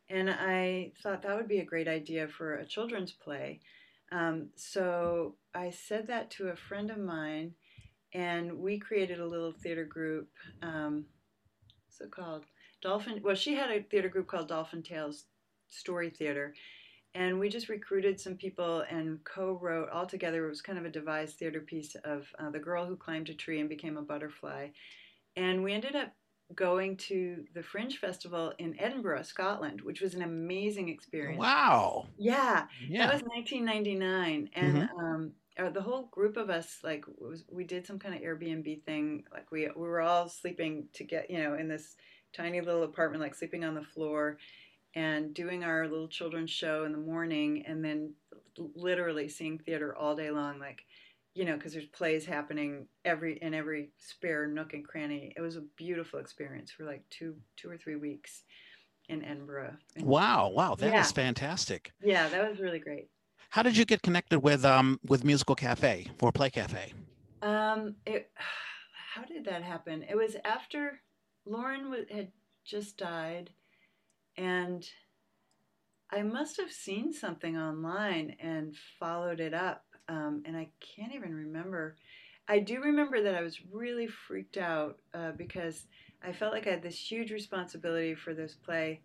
And 0.08 0.28
I 0.30 0.92
thought 1.02 1.22
that 1.22 1.36
would 1.36 1.48
be 1.48 1.60
a 1.60 1.64
great 1.64 1.88
idea 1.88 2.28
for 2.28 2.54
a 2.54 2.66
children's 2.66 3.12
play. 3.12 3.60
Um, 4.10 4.48
so 4.56 5.36
I 5.54 5.70
said 5.70 6.06
that 6.08 6.30
to 6.32 6.48
a 6.48 6.56
friend 6.56 6.90
of 6.90 6.98
mine, 6.98 7.54
and 8.12 8.58
we 8.58 8.78
created 8.78 9.20
a 9.20 9.26
little 9.26 9.52
theater 9.52 9.84
group. 9.84 10.28
Um, 10.62 11.06
what's 11.86 12.00
it 12.00 12.10
called? 12.10 12.44
Dolphin. 12.80 13.20
Well, 13.22 13.34
she 13.34 13.54
had 13.54 13.70
a 13.70 13.82
theater 13.82 14.08
group 14.08 14.26
called 14.26 14.48
Dolphin 14.48 14.82
Tales 14.82 15.24
Story 15.68 16.10
Theater, 16.10 16.54
and 17.14 17.38
we 17.38 17.48
just 17.48 17.68
recruited 17.68 18.20
some 18.20 18.34
people 18.34 18.84
and 18.90 19.22
co-wrote 19.24 19.88
all 19.90 20.06
together. 20.06 20.46
It 20.46 20.50
was 20.50 20.62
kind 20.62 20.78
of 20.78 20.84
a 20.84 20.90
devised 20.90 21.38
theater 21.38 21.60
piece 21.60 21.94
of 22.04 22.26
uh, 22.38 22.50
the 22.50 22.58
girl 22.58 22.86
who 22.86 22.96
climbed 22.96 23.28
a 23.28 23.34
tree 23.34 23.60
and 23.60 23.68
became 23.68 23.96
a 23.96 24.02
butterfly, 24.02 24.68
and 25.36 25.62
we 25.62 25.72
ended 25.72 25.94
up 25.94 26.12
going 26.54 26.96
to 26.96 27.44
the 27.54 27.62
Fringe 27.62 27.98
Festival 27.98 28.52
in 28.58 28.78
Edinburgh, 28.78 29.22
Scotland, 29.22 29.80
which 29.80 30.00
was 30.00 30.14
an 30.14 30.22
amazing 30.22 30.88
experience. 30.88 31.40
Wow. 31.40 32.06
Yeah. 32.18 32.66
yeah. 32.88 33.06
That 33.06 33.14
was 33.14 33.22
1999. 33.22 34.50
And 34.54 34.76
mm-hmm. 34.76 34.98
um, 34.98 35.32
uh, 35.58 35.70
the 35.70 35.82
whole 35.82 36.08
group 36.10 36.36
of 36.36 36.50
us, 36.50 36.78
like, 36.82 37.04
was, 37.18 37.44
we 37.50 37.64
did 37.64 37.86
some 37.86 37.98
kind 37.98 38.14
of 38.14 38.20
Airbnb 38.22 38.84
thing. 38.84 39.24
Like, 39.32 39.50
we, 39.50 39.68
we 39.76 39.88
were 39.88 40.00
all 40.00 40.28
sleeping 40.28 40.88
to 40.94 41.04
get, 41.04 41.30
you 41.30 41.42
know, 41.42 41.54
in 41.54 41.68
this 41.68 41.96
tiny 42.34 42.60
little 42.60 42.84
apartment, 42.84 43.22
like 43.22 43.34
sleeping 43.34 43.64
on 43.64 43.74
the 43.74 43.82
floor 43.82 44.38
and 44.94 45.34
doing 45.34 45.64
our 45.64 45.88
little 45.88 46.08
children's 46.08 46.50
show 46.50 46.84
in 46.84 46.92
the 46.92 46.98
morning 46.98 47.64
and 47.66 47.84
then 47.84 48.12
literally 48.74 49.28
seeing 49.28 49.58
theater 49.58 49.94
all 49.96 50.16
day 50.16 50.30
long. 50.30 50.58
Like, 50.58 50.84
you 51.34 51.44
know, 51.44 51.56
because 51.56 51.72
there's 51.72 51.86
plays 51.86 52.26
happening 52.26 52.86
every 53.04 53.38
in 53.38 53.54
every 53.54 53.90
spare 53.98 54.46
nook 54.46 54.74
and 54.74 54.86
cranny. 54.86 55.32
It 55.36 55.40
was 55.40 55.56
a 55.56 55.64
beautiful 55.76 56.18
experience 56.18 56.70
for 56.70 56.84
like 56.84 57.04
two 57.08 57.36
two 57.56 57.70
or 57.70 57.78
three 57.78 57.96
weeks 57.96 58.42
in 59.08 59.24
Edinburgh. 59.24 59.76
Wow, 59.98 60.50
wow, 60.50 60.74
that 60.74 60.92
yeah. 60.92 61.00
is 61.00 61.10
fantastic. 61.10 61.92
Yeah, 62.02 62.28
that 62.28 62.50
was 62.50 62.60
really 62.60 62.78
great. 62.78 63.08
How 63.52 63.62
did 63.62 63.76
you 63.76 63.84
get 63.84 64.00
connected 64.00 64.40
with 64.40 64.64
um 64.64 64.98
with 65.06 65.24
Musical 65.24 65.54
Cafe 65.54 66.08
or 66.22 66.32
Play 66.32 66.48
Cafe? 66.48 66.94
Um, 67.42 67.96
it, 68.06 68.30
how 69.14 69.24
did 69.24 69.44
that 69.44 69.62
happen? 69.62 70.02
It 70.08 70.16
was 70.16 70.36
after 70.42 71.00
Lauren 71.44 71.92
had 72.10 72.32
just 72.64 72.96
died, 72.96 73.50
and 74.38 74.86
I 76.10 76.22
must 76.22 76.56
have 76.56 76.72
seen 76.72 77.12
something 77.12 77.58
online 77.58 78.36
and 78.40 78.74
followed 78.98 79.38
it 79.38 79.52
up 79.52 79.84
um, 80.08 80.42
and 80.46 80.56
I 80.56 80.68
can't 80.80 81.14
even 81.14 81.34
remember. 81.34 81.96
I 82.48 82.58
do 82.58 82.80
remember 82.80 83.22
that 83.22 83.34
I 83.34 83.42
was 83.42 83.60
really 83.70 84.06
freaked 84.06 84.56
out 84.56 84.98
uh, 85.12 85.32
because 85.32 85.86
I 86.22 86.32
felt 86.32 86.54
like 86.54 86.66
I 86.66 86.70
had 86.70 86.82
this 86.82 86.98
huge 86.98 87.30
responsibility 87.30 88.14
for 88.14 88.32
this 88.32 88.54
play 88.54 89.00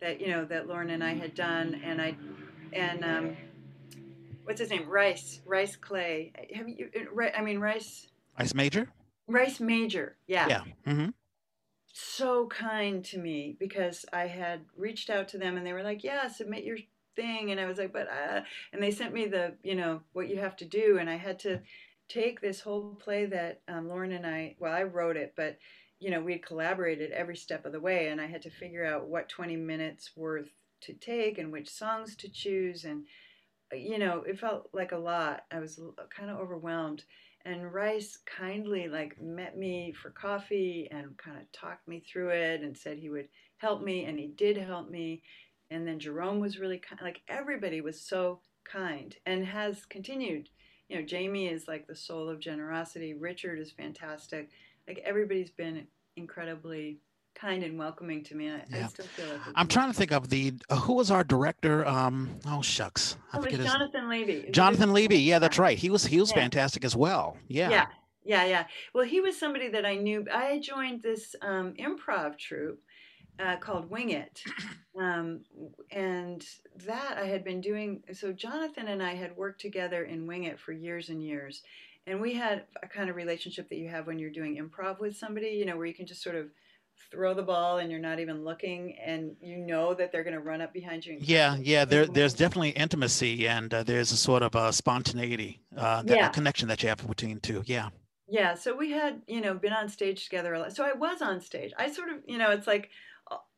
that 0.00 0.20
you 0.22 0.28
know 0.28 0.46
that 0.46 0.66
Lauren 0.68 0.88
and 0.90 1.04
I 1.04 1.12
had 1.12 1.34
done, 1.34 1.80
and 1.84 2.00
I 2.00 2.16
and 2.72 3.04
um, 3.04 3.36
what's 4.50 4.60
his 4.60 4.70
name 4.70 4.88
Rice 4.88 5.40
Rice 5.46 5.76
Clay. 5.76 6.32
Have 6.54 6.68
you? 6.68 6.90
I 7.36 7.40
mean 7.40 7.60
Rice. 7.60 8.08
Rice 8.36 8.52
Major. 8.52 8.88
Rice 9.28 9.60
Major. 9.60 10.16
Yeah. 10.26 10.48
Yeah. 10.48 10.62
Mm-hmm. 10.88 11.10
So 11.92 12.48
kind 12.48 13.04
to 13.06 13.18
me 13.18 13.56
because 13.60 14.04
I 14.12 14.26
had 14.26 14.62
reached 14.76 15.08
out 15.08 15.28
to 15.28 15.38
them 15.38 15.56
and 15.56 15.64
they 15.64 15.72
were 15.72 15.84
like, 15.84 16.02
"Yeah, 16.02 16.26
submit 16.26 16.64
your 16.64 16.78
thing 17.16 17.50
and 17.50 17.58
i 17.58 17.66
was 17.66 17.76
like 17.76 17.92
but 17.92 18.06
uh, 18.08 18.40
and 18.72 18.80
they 18.80 18.92
sent 18.92 19.12
me 19.12 19.26
the 19.26 19.52
you 19.64 19.74
know 19.74 20.00
what 20.12 20.28
you 20.28 20.38
have 20.38 20.56
to 20.56 20.64
do 20.64 20.96
and 20.98 21.10
i 21.10 21.16
had 21.16 21.40
to 21.40 21.60
take 22.08 22.40
this 22.40 22.60
whole 22.60 22.94
play 23.02 23.26
that 23.26 23.62
um, 23.66 23.88
lauren 23.88 24.12
and 24.12 24.24
i 24.24 24.54
well 24.60 24.72
i 24.72 24.84
wrote 24.84 25.16
it 25.16 25.32
but 25.36 25.58
you 25.98 26.08
know 26.08 26.20
we 26.20 26.30
had 26.30 26.46
collaborated 26.46 27.10
every 27.10 27.36
step 27.36 27.66
of 27.66 27.72
the 27.72 27.80
way 27.80 28.06
and 28.06 28.20
i 28.20 28.26
had 28.26 28.40
to 28.40 28.48
figure 28.48 28.86
out 28.86 29.08
what 29.08 29.28
20 29.28 29.56
minutes 29.56 30.12
worth 30.14 30.52
to 30.80 30.92
take 30.92 31.36
and 31.36 31.50
which 31.50 31.68
songs 31.68 32.14
to 32.14 32.28
choose 32.28 32.84
and 32.84 33.04
you 33.78 33.98
know 33.98 34.22
it 34.26 34.38
felt 34.38 34.68
like 34.72 34.92
a 34.92 34.98
lot 34.98 35.44
i 35.52 35.58
was 35.58 35.80
kind 36.16 36.30
of 36.30 36.38
overwhelmed 36.38 37.04
and 37.44 37.72
rice 37.72 38.18
kindly 38.26 38.88
like 38.88 39.20
met 39.20 39.56
me 39.56 39.92
for 39.92 40.10
coffee 40.10 40.88
and 40.90 41.16
kind 41.16 41.38
of 41.38 41.50
talked 41.52 41.86
me 41.88 42.00
through 42.00 42.28
it 42.28 42.60
and 42.60 42.76
said 42.76 42.98
he 42.98 43.08
would 43.08 43.28
help 43.58 43.82
me 43.82 44.04
and 44.04 44.18
he 44.18 44.28
did 44.28 44.56
help 44.56 44.90
me 44.90 45.22
and 45.70 45.86
then 45.86 45.98
Jerome 45.98 46.40
was 46.40 46.58
really 46.58 46.78
kind. 46.78 47.00
Like 47.00 47.22
everybody 47.28 47.80
was 47.80 48.00
so 48.00 48.40
kind 48.64 49.16
and 49.24 49.44
has 49.46 49.86
continued. 49.86 50.48
You 50.88 50.96
know, 50.96 51.02
Jamie 51.02 51.46
is 51.46 51.68
like 51.68 51.86
the 51.86 51.94
soul 51.94 52.28
of 52.28 52.40
generosity. 52.40 53.14
Richard 53.14 53.58
is 53.60 53.70
fantastic. 53.70 54.50
Like 54.88 55.00
everybody's 55.04 55.50
been 55.50 55.86
incredibly 56.16 56.98
kind 57.40 57.62
and 57.62 57.78
welcoming 57.78 58.22
to 58.24 58.34
me. 58.34 58.50
I, 58.50 58.62
yeah. 58.68 58.84
I 58.84 58.88
still 58.88 59.06
feel 59.06 59.28
like 59.28 59.40
I'm 59.54 59.68
trying 59.68 59.90
to 59.90 59.96
think 59.96 60.12
of 60.12 60.28
the 60.28 60.54
uh, 60.68 60.76
who 60.76 60.94
was 60.94 61.10
our 61.10 61.24
director. 61.24 61.86
Um, 61.86 62.30
oh 62.46 62.62
shucks, 62.62 63.16
I 63.32 63.38
oh, 63.38 63.42
forget 63.42 63.60
Jonathan 63.60 64.08
Levy. 64.08 64.48
Jonathan 64.50 64.92
Levy. 64.92 65.18
Yeah, 65.18 65.38
that's 65.38 65.58
right. 65.58 65.78
He 65.78 65.90
was 65.90 66.04
he 66.04 66.20
was 66.20 66.30
yeah. 66.30 66.36
fantastic 66.36 66.84
as 66.84 66.94
well. 66.96 67.36
Yeah. 67.48 67.70
Yeah. 67.70 67.86
Yeah, 68.22 68.44
yeah. 68.44 68.64
Well, 68.94 69.04
he 69.04 69.22
was 69.22 69.38
somebody 69.38 69.68
that 69.68 69.86
I 69.86 69.96
knew. 69.96 70.26
I 70.30 70.60
joined 70.60 71.02
this 71.02 71.34
um, 71.40 71.72
improv 71.72 72.38
troupe 72.38 72.78
uh, 73.40 73.56
called 73.56 73.90
Wing 73.90 74.10
It. 74.10 74.42
Um, 74.98 75.42
and 75.90 76.44
that 76.84 77.16
I 77.16 77.24
had 77.24 77.44
been 77.44 77.60
doing. 77.60 78.02
So 78.12 78.32
Jonathan 78.32 78.88
and 78.88 79.02
I 79.02 79.14
had 79.14 79.36
worked 79.36 79.60
together 79.60 80.04
in 80.04 80.26
Wing 80.26 80.44
It 80.44 80.58
for 80.58 80.72
years 80.72 81.08
and 81.08 81.22
years. 81.22 81.62
And 82.06 82.20
we 82.20 82.34
had 82.34 82.64
a 82.82 82.88
kind 82.88 83.08
of 83.08 83.16
relationship 83.16 83.68
that 83.68 83.78
you 83.78 83.88
have 83.88 84.06
when 84.06 84.18
you're 84.18 84.30
doing 84.30 84.56
improv 84.56 84.98
with 85.00 85.16
somebody, 85.16 85.48
you 85.50 85.64
know, 85.64 85.76
where 85.76 85.86
you 85.86 85.94
can 85.94 86.06
just 86.06 86.22
sort 86.22 86.36
of 86.36 86.48
throw 87.10 87.34
the 87.34 87.42
ball 87.42 87.78
and 87.78 87.90
you're 87.90 88.00
not 88.00 88.20
even 88.20 88.44
looking 88.44 88.96
and 89.04 89.36
you 89.40 89.56
know 89.56 89.94
that 89.94 90.12
they're 90.12 90.24
going 90.24 90.34
to 90.34 90.40
run 90.40 90.60
up 90.60 90.72
behind 90.72 91.04
you. 91.04 91.18
Yeah, 91.20 91.56
yeah. 91.60 91.84
There, 91.84 92.06
there's 92.06 92.34
definitely 92.34 92.70
intimacy 92.70 93.46
and 93.48 93.72
uh, 93.72 93.82
there's 93.82 94.12
a 94.12 94.16
sort 94.16 94.42
of 94.42 94.54
a 94.54 94.72
spontaneity, 94.72 95.60
uh, 95.76 96.02
that, 96.02 96.16
yeah. 96.16 96.28
connection 96.28 96.68
that 96.68 96.82
you 96.82 96.88
have 96.88 97.06
between 97.06 97.40
two. 97.40 97.62
Yeah. 97.66 97.88
Yeah. 98.28 98.54
So 98.54 98.76
we 98.76 98.92
had, 98.92 99.22
you 99.26 99.40
know, 99.40 99.54
been 99.54 99.72
on 99.72 99.88
stage 99.88 100.24
together 100.24 100.54
a 100.54 100.60
lot. 100.60 100.76
So 100.76 100.84
I 100.84 100.92
was 100.92 101.20
on 101.20 101.40
stage. 101.40 101.72
I 101.78 101.90
sort 101.90 102.10
of, 102.10 102.16
you 102.26 102.38
know, 102.38 102.50
it's 102.50 102.66
like 102.66 102.90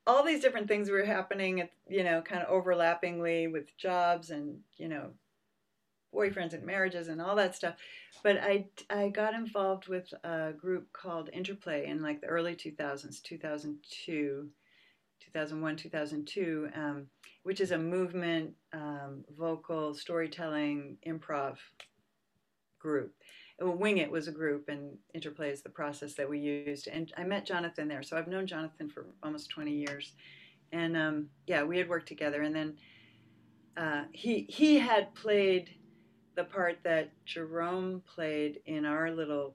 all 0.06 0.24
these 0.24 0.40
different 0.40 0.68
things 0.68 0.90
were 0.90 1.04
happening, 1.04 1.60
at 1.60 1.70
you 1.88 2.04
know, 2.04 2.22
kind 2.22 2.42
of 2.42 2.48
overlappingly 2.48 3.50
with 3.50 3.76
jobs 3.76 4.30
and 4.30 4.58
you 4.76 4.88
know, 4.88 5.10
boyfriends 6.14 6.54
and 6.54 6.64
marriages 6.64 7.08
and 7.08 7.20
all 7.20 7.36
that 7.36 7.54
stuff. 7.54 7.76
But 8.22 8.38
I 8.38 8.66
I 8.90 9.08
got 9.08 9.34
involved 9.34 9.88
with 9.88 10.12
a 10.24 10.52
group 10.52 10.92
called 10.92 11.30
Interplay 11.32 11.86
in 11.86 12.02
like 12.02 12.20
the 12.20 12.28
early 12.28 12.54
2000s, 12.54 13.22
2002. 13.22 14.48
2001, 15.24 15.76
2002, 15.76 16.68
um, 16.74 17.06
which 17.44 17.60
is 17.60 17.70
a 17.70 17.78
movement, 17.78 18.52
um, 18.72 19.24
vocal, 19.38 19.94
storytelling, 19.94 20.98
improv 21.06 21.56
group. 22.78 23.14
Wing 23.60 23.98
It 23.98 24.10
was 24.10 24.28
a 24.28 24.32
group, 24.32 24.68
and 24.68 24.98
Interplay 25.14 25.50
is 25.50 25.62
the 25.62 25.68
process 25.68 26.14
that 26.14 26.28
we 26.28 26.38
used. 26.38 26.88
And 26.88 27.12
I 27.16 27.22
met 27.22 27.46
Jonathan 27.46 27.86
there, 27.86 28.02
so 28.02 28.16
I've 28.16 28.26
known 28.26 28.46
Jonathan 28.46 28.88
for 28.88 29.06
almost 29.22 29.50
20 29.50 29.70
years. 29.70 30.14
And 30.72 30.96
um, 30.96 31.28
yeah, 31.46 31.62
we 31.62 31.78
had 31.78 31.88
worked 31.88 32.08
together. 32.08 32.42
And 32.42 32.54
then 32.54 32.76
uh, 33.76 34.04
he 34.12 34.46
he 34.48 34.78
had 34.78 35.14
played 35.14 35.70
the 36.34 36.44
part 36.44 36.78
that 36.84 37.10
Jerome 37.24 38.02
played 38.14 38.60
in 38.66 38.84
our 38.84 39.10
little 39.10 39.54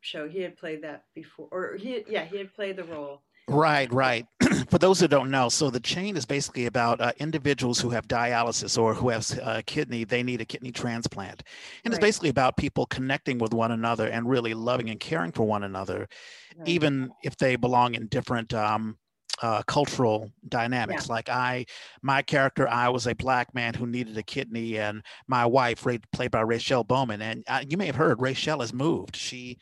show. 0.00 0.28
He 0.28 0.40
had 0.40 0.56
played 0.56 0.82
that 0.82 1.04
before, 1.14 1.48
or 1.50 1.76
he 1.76 2.04
yeah 2.08 2.24
he 2.24 2.38
had 2.38 2.54
played 2.54 2.76
the 2.76 2.84
role 2.84 3.22
Right, 3.48 3.90
right. 3.92 4.26
For 4.68 4.78
those 4.78 5.00
who 5.00 5.08
don't 5.08 5.30
know, 5.30 5.48
so 5.48 5.70
the 5.70 5.80
chain 5.80 6.16
is 6.16 6.26
basically 6.26 6.66
about 6.66 7.00
uh, 7.00 7.12
individuals 7.18 7.80
who 7.80 7.90
have 7.90 8.06
dialysis 8.06 8.80
or 8.80 8.92
who 8.92 9.08
have 9.08 9.26
a 9.38 9.46
uh, 9.46 9.62
kidney, 9.64 10.04
they 10.04 10.22
need 10.22 10.42
a 10.42 10.44
kidney 10.44 10.70
transplant. 10.70 11.42
And 11.84 11.92
right. 11.92 11.96
it's 11.96 12.06
basically 12.06 12.28
about 12.28 12.58
people 12.58 12.84
connecting 12.86 13.38
with 13.38 13.54
one 13.54 13.72
another 13.72 14.08
and 14.08 14.28
really 14.28 14.52
loving 14.52 14.90
and 14.90 15.00
caring 15.00 15.32
for 15.32 15.44
one 15.44 15.64
another, 15.64 16.08
right. 16.56 16.68
even 16.68 17.10
if 17.22 17.36
they 17.38 17.56
belong 17.56 17.94
in 17.94 18.06
different 18.08 18.52
um, 18.52 18.98
uh, 19.42 19.62
cultural 19.62 20.30
dynamics. 20.48 21.06
Yeah. 21.06 21.12
Like 21.12 21.28
I, 21.28 21.66
my 22.02 22.22
character, 22.22 22.68
I 22.68 22.88
was 22.88 23.06
a 23.06 23.14
black 23.14 23.54
man 23.54 23.74
who 23.74 23.86
needed 23.86 24.16
a 24.18 24.22
kidney, 24.22 24.78
and 24.78 25.02
my 25.26 25.46
wife, 25.46 25.82
played 25.82 26.30
by 26.30 26.42
Rachelle 26.42 26.86
Bowman, 26.86 27.22
and 27.22 27.44
uh, 27.48 27.62
you 27.68 27.76
may 27.76 27.86
have 27.86 27.96
heard 27.96 28.18
Rachelle 28.18 28.60
has 28.60 28.72
moved. 28.72 29.16
She 29.16 29.58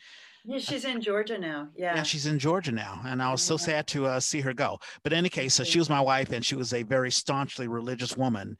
yeah, 0.47 0.59
she's 0.59 0.85
in 0.85 1.01
Georgia 1.01 1.37
now. 1.37 1.67
Yeah. 1.75 1.95
Yeah, 1.95 2.03
she's 2.03 2.25
in 2.25 2.39
Georgia 2.39 2.71
now. 2.71 3.01
And 3.05 3.21
I 3.21 3.29
was 3.31 3.41
so 3.41 3.57
sad 3.57 3.85
to 3.87 4.05
uh, 4.05 4.19
see 4.21 4.39
her 4.39 4.53
go. 4.53 4.79
But 5.03 5.11
in 5.11 5.17
any 5.17 5.27
case, 5.27 5.53
so 5.53 5.65
she 5.65 5.77
was 5.77 5.89
my 5.89 5.99
wife 5.99 6.31
and 6.31 6.43
she 6.43 6.55
was 6.55 6.73
a 6.73 6.83
very 6.83 7.11
staunchly 7.11 7.67
religious 7.67 8.15
woman 8.15 8.57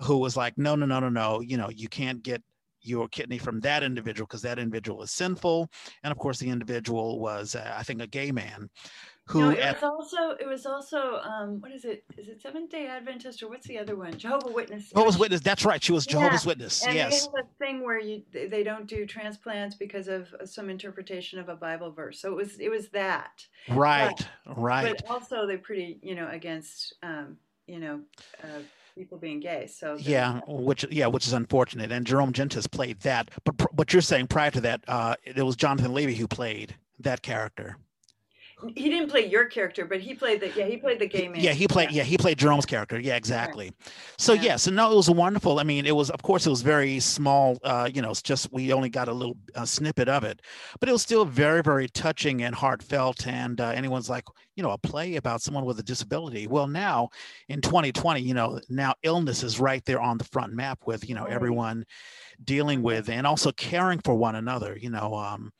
who 0.00 0.18
was 0.18 0.36
like, 0.36 0.58
no, 0.58 0.74
no, 0.74 0.84
no, 0.84 0.98
no, 0.98 1.08
no. 1.08 1.40
You 1.40 1.56
know, 1.56 1.70
you 1.70 1.88
can't 1.88 2.24
get 2.24 2.42
your 2.82 3.06
kidney 3.06 3.38
from 3.38 3.60
that 3.60 3.84
individual 3.84 4.26
because 4.26 4.42
that 4.42 4.58
individual 4.58 5.00
is 5.02 5.12
sinful. 5.12 5.70
And 6.02 6.10
of 6.10 6.18
course, 6.18 6.40
the 6.40 6.50
individual 6.50 7.20
was, 7.20 7.54
uh, 7.54 7.72
I 7.76 7.84
think, 7.84 8.02
a 8.02 8.08
gay 8.08 8.32
man 8.32 8.68
who 9.28 9.40
no, 9.40 9.50
it 9.50 9.58
at, 9.58 9.74
was 9.74 9.82
also 9.82 10.36
it 10.40 10.46
was 10.46 10.66
also 10.66 11.20
um, 11.20 11.60
what 11.60 11.70
is 11.72 11.84
it? 11.84 12.04
Is 12.16 12.28
it 12.28 12.40
Seventh 12.40 12.70
Day 12.70 12.86
Adventist 12.86 13.42
or 13.42 13.48
what's 13.48 13.66
the 13.66 13.78
other 13.78 13.94
one? 13.96 14.16
Jehovah 14.16 14.50
Witness. 14.50 14.90
Jehovah's 14.90 15.18
Witness 15.18 15.40
that's 15.40 15.64
right 15.64 15.82
she 15.82 15.92
was 15.92 16.06
Jehovah's 16.06 16.44
yeah. 16.44 16.48
Witness 16.48 16.84
and 16.84 16.94
yes. 16.94 17.26
they 17.26 17.32
have 17.36 17.46
a 17.46 17.64
thing 17.64 17.84
where 17.84 18.00
you 18.00 18.22
they 18.32 18.62
don't 18.62 18.86
do 18.86 19.06
transplants 19.06 19.76
because 19.76 20.08
of 20.08 20.28
some 20.44 20.70
interpretation 20.70 21.38
of 21.38 21.48
a 21.48 21.56
Bible 21.56 21.90
verse 21.90 22.20
so 22.20 22.32
it 22.32 22.36
was 22.36 22.58
it 22.58 22.70
was 22.70 22.88
that. 22.90 23.44
Right 23.68 24.14
but, 24.46 24.58
right 24.58 24.96
but 24.96 25.10
also 25.10 25.46
they're 25.46 25.58
pretty 25.58 25.98
you 26.02 26.14
know 26.14 26.28
against 26.30 26.94
um, 27.02 27.36
you 27.66 27.80
know 27.80 28.00
uh, 28.42 28.62
people 28.96 29.18
being 29.18 29.40
gay 29.40 29.66
so 29.66 29.96
yeah 29.98 30.40
which 30.48 30.84
yeah 30.90 31.06
which 31.06 31.26
is 31.26 31.32
unfortunate 31.32 31.92
and 31.92 32.06
Jerome 32.06 32.32
Gentis 32.32 32.70
played 32.70 33.00
that 33.00 33.30
but 33.44 33.56
but 33.74 33.92
you're 33.92 34.02
saying 34.02 34.26
prior 34.26 34.50
to 34.50 34.60
that 34.62 34.80
uh, 34.88 35.14
it 35.24 35.42
was 35.42 35.54
Jonathan 35.54 35.92
Levy 35.92 36.14
who 36.14 36.26
played 36.26 36.74
that 36.98 37.22
character 37.22 37.76
he 38.74 38.90
didn't 38.90 39.08
play 39.08 39.26
your 39.26 39.44
character, 39.44 39.84
but 39.84 40.00
he 40.00 40.14
played 40.14 40.40
the 40.40 40.48
yeah 40.50 40.66
he 40.66 40.76
played 40.76 40.98
the 40.98 41.06
gay 41.06 41.28
man. 41.28 41.40
Yeah, 41.40 41.52
he 41.52 41.68
played 41.68 41.90
yeah, 41.90 41.98
yeah 41.98 42.02
he 42.04 42.18
played 42.18 42.38
Jerome's 42.38 42.66
character. 42.66 42.98
Yeah, 42.98 43.16
exactly. 43.16 43.72
So 44.16 44.32
yeah. 44.32 44.42
yeah. 44.42 44.56
so 44.56 44.70
no, 44.70 44.90
it 44.92 44.96
was 44.96 45.08
wonderful. 45.08 45.60
I 45.60 45.62
mean, 45.62 45.86
it 45.86 45.94
was 45.94 46.10
of 46.10 46.22
course 46.22 46.46
it 46.46 46.50
was 46.50 46.62
very 46.62 46.98
small. 47.00 47.58
Uh, 47.62 47.88
you 47.92 48.02
know, 48.02 48.10
it's 48.10 48.22
just 48.22 48.52
we 48.52 48.72
only 48.72 48.88
got 48.88 49.08
a 49.08 49.12
little 49.12 49.36
uh, 49.54 49.64
snippet 49.64 50.08
of 50.08 50.24
it, 50.24 50.42
but 50.80 50.88
it 50.88 50.92
was 50.92 51.02
still 51.02 51.24
very 51.24 51.62
very 51.62 51.88
touching 51.88 52.42
and 52.42 52.54
heartfelt. 52.54 53.26
And 53.26 53.60
uh, 53.60 53.68
anyone's 53.68 54.10
like, 54.10 54.24
you 54.56 54.62
know, 54.62 54.70
a 54.70 54.78
play 54.78 55.16
about 55.16 55.40
someone 55.40 55.64
with 55.64 55.78
a 55.78 55.84
disability. 55.84 56.46
Well, 56.46 56.66
now 56.66 57.10
in 57.48 57.60
2020, 57.60 58.20
you 58.20 58.34
know, 58.34 58.60
now 58.68 58.94
illness 59.02 59.42
is 59.42 59.60
right 59.60 59.84
there 59.84 60.00
on 60.00 60.18
the 60.18 60.24
front 60.24 60.52
map 60.52 60.80
with 60.86 61.08
you 61.08 61.14
know 61.14 61.24
everyone 61.24 61.84
dealing 62.42 62.82
with 62.82 63.08
and 63.08 63.26
also 63.26 63.52
caring 63.52 64.00
for 64.00 64.14
one 64.14 64.34
another. 64.34 64.76
You 64.76 64.90
know. 64.90 65.14
Um, 65.14 65.52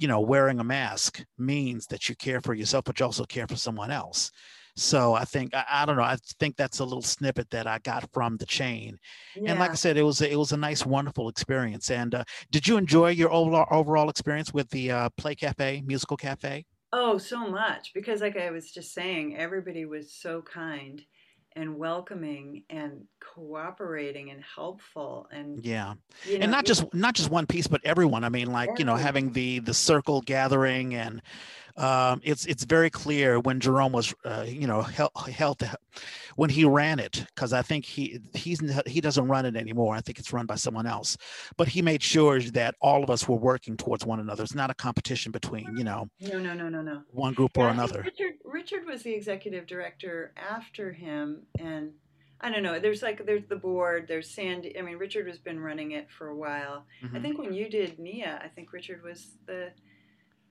you 0.00 0.08
know, 0.08 0.20
wearing 0.20 0.60
a 0.60 0.64
mask 0.64 1.24
means 1.38 1.86
that 1.86 2.08
you 2.08 2.14
care 2.16 2.40
for 2.40 2.54
yourself, 2.54 2.84
but 2.84 2.98
you 2.98 3.06
also 3.06 3.24
care 3.24 3.46
for 3.46 3.56
someone 3.56 3.90
else. 3.90 4.30
So 4.76 5.14
I 5.14 5.24
think 5.24 5.54
I, 5.54 5.64
I, 5.70 5.86
don't 5.86 5.96
know. 5.96 6.02
I 6.02 6.18
think 6.38 6.56
that's 6.56 6.80
a 6.80 6.84
little 6.84 7.02
snippet 7.02 7.48
that 7.50 7.66
I 7.66 7.78
got 7.78 8.08
from 8.12 8.36
the 8.36 8.44
chain, 8.44 8.98
yeah. 9.34 9.50
and 9.50 9.58
like 9.58 9.70
I 9.70 9.74
said, 9.74 9.96
it 9.96 10.02
was 10.02 10.20
a, 10.20 10.30
it 10.30 10.36
was 10.36 10.52
a 10.52 10.56
nice, 10.56 10.84
wonderful 10.84 11.30
experience. 11.30 11.90
And 11.90 12.14
uh, 12.14 12.24
did 12.50 12.68
you 12.68 12.76
enjoy 12.76 13.10
your 13.10 13.32
overall 13.32 13.66
overall 13.70 14.10
experience 14.10 14.52
with 14.52 14.68
the 14.68 14.90
uh, 14.90 15.08
Play 15.16 15.34
Cafe 15.34 15.82
Musical 15.86 16.18
Cafe? 16.18 16.66
Oh, 16.92 17.16
so 17.16 17.48
much 17.48 17.92
because, 17.94 18.20
like 18.20 18.36
I 18.36 18.50
was 18.50 18.70
just 18.70 18.92
saying, 18.92 19.36
everybody 19.36 19.86
was 19.86 20.12
so 20.12 20.42
kind 20.42 21.02
and 21.56 21.76
welcoming 21.76 22.62
and 22.70 23.04
cooperating 23.20 24.30
and 24.30 24.42
helpful 24.42 25.26
and 25.32 25.64
yeah 25.64 25.94
you 26.24 26.38
know, 26.38 26.42
and 26.42 26.52
not 26.52 26.64
just 26.64 26.84
not 26.94 27.14
just 27.14 27.30
one 27.30 27.46
piece 27.46 27.66
but 27.66 27.80
everyone 27.84 28.22
i 28.22 28.28
mean 28.28 28.52
like 28.52 28.70
you 28.78 28.84
know 28.84 28.94
having 28.94 29.32
the 29.32 29.58
the 29.60 29.74
circle 29.74 30.20
gathering 30.20 30.94
and 30.94 31.22
um, 31.76 32.22
it's 32.24 32.46
it's 32.46 32.64
very 32.64 32.88
clear 32.88 33.38
when 33.38 33.60
Jerome 33.60 33.92
was, 33.92 34.14
uh, 34.24 34.46
you 34.48 34.66
know, 34.66 34.80
held, 34.80 35.10
held 35.14 35.58
to, 35.58 35.76
when 36.34 36.48
he 36.48 36.64
ran 36.64 36.98
it, 36.98 37.26
because 37.34 37.52
I 37.52 37.60
think 37.60 37.84
he 37.84 38.18
he's 38.32 38.60
he 38.86 39.00
doesn't 39.00 39.28
run 39.28 39.44
it 39.44 39.56
anymore. 39.56 39.94
I 39.94 40.00
think 40.00 40.18
it's 40.18 40.32
run 40.32 40.46
by 40.46 40.54
someone 40.54 40.86
else. 40.86 41.18
But 41.58 41.68
he 41.68 41.82
made 41.82 42.02
sure 42.02 42.40
that 42.40 42.76
all 42.80 43.04
of 43.04 43.10
us 43.10 43.28
were 43.28 43.36
working 43.36 43.76
towards 43.76 44.06
one 44.06 44.20
another. 44.20 44.42
It's 44.42 44.54
not 44.54 44.70
a 44.70 44.74
competition 44.74 45.32
between, 45.32 45.76
you 45.76 45.84
know, 45.84 46.08
no, 46.20 46.38
no, 46.38 46.54
no, 46.54 46.70
no, 46.70 46.80
no, 46.80 47.02
one 47.10 47.34
group 47.34 47.52
yeah, 47.56 47.64
or 47.64 47.68
another. 47.68 48.02
Richard 48.02 48.34
Richard 48.56 48.86
was 48.86 49.02
the 49.02 49.12
executive 49.12 49.66
director 49.66 50.32
after 50.34 50.90
him, 50.90 51.42
and 51.58 51.92
I 52.40 52.50
don't 52.50 52.62
know. 52.62 52.80
There's 52.80 53.02
like 53.02 53.26
there's 53.26 53.44
the 53.44 53.56
board. 53.56 54.06
There's 54.08 54.30
Sandy. 54.30 54.78
I 54.78 54.80
mean, 54.80 54.96
Richard 54.96 55.26
has 55.26 55.38
been 55.38 55.60
running 55.60 55.92
it 55.92 56.10
for 56.10 56.28
a 56.28 56.34
while. 56.34 56.86
Mm-hmm. 57.04 57.16
I 57.16 57.20
think 57.20 57.38
when 57.38 57.52
you 57.52 57.68
did 57.68 57.98
Nia, 57.98 58.40
I 58.42 58.48
think 58.48 58.72
Richard 58.72 59.02
was 59.02 59.36
the 59.46 59.72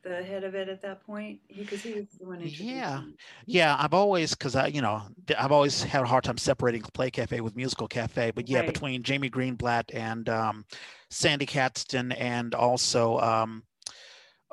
the 0.04 0.22
head 0.22 0.44
of 0.44 0.54
it 0.54 0.70
at 0.70 0.84
that 0.84 1.04
point? 1.04 1.40
Because 1.48 1.82
he, 1.82 1.94
he, 1.94 2.00
was 2.02 2.10
the 2.20 2.28
one. 2.28 2.42
Yeah, 2.44 3.02
yeah. 3.48 3.76
I've 3.80 3.96
always 3.96 4.36
because 4.36 4.56
I, 4.56 4.68
you 4.68 4.84
know, 4.84 5.02
I've 5.36 5.52
always 5.52 5.82
had 5.82 6.04
a 6.04 6.06
hard 6.06 6.24
time 6.24 6.38
separating 6.38 6.84
Play 6.94 7.10
Cafe 7.10 7.42
with 7.42 7.56
Musical 7.56 7.88
Cafe. 7.88 8.34
But 8.36 8.48
yeah, 8.48 8.60
right. 8.60 8.68
between 8.68 9.02
Jamie 9.02 9.32
Greenblatt 9.32 9.96
and 9.96 10.30
um, 10.30 10.66
Sandy 11.10 11.48
Katzman, 11.48 12.16
and 12.16 12.54
also. 12.54 13.18
Um, 13.18 13.64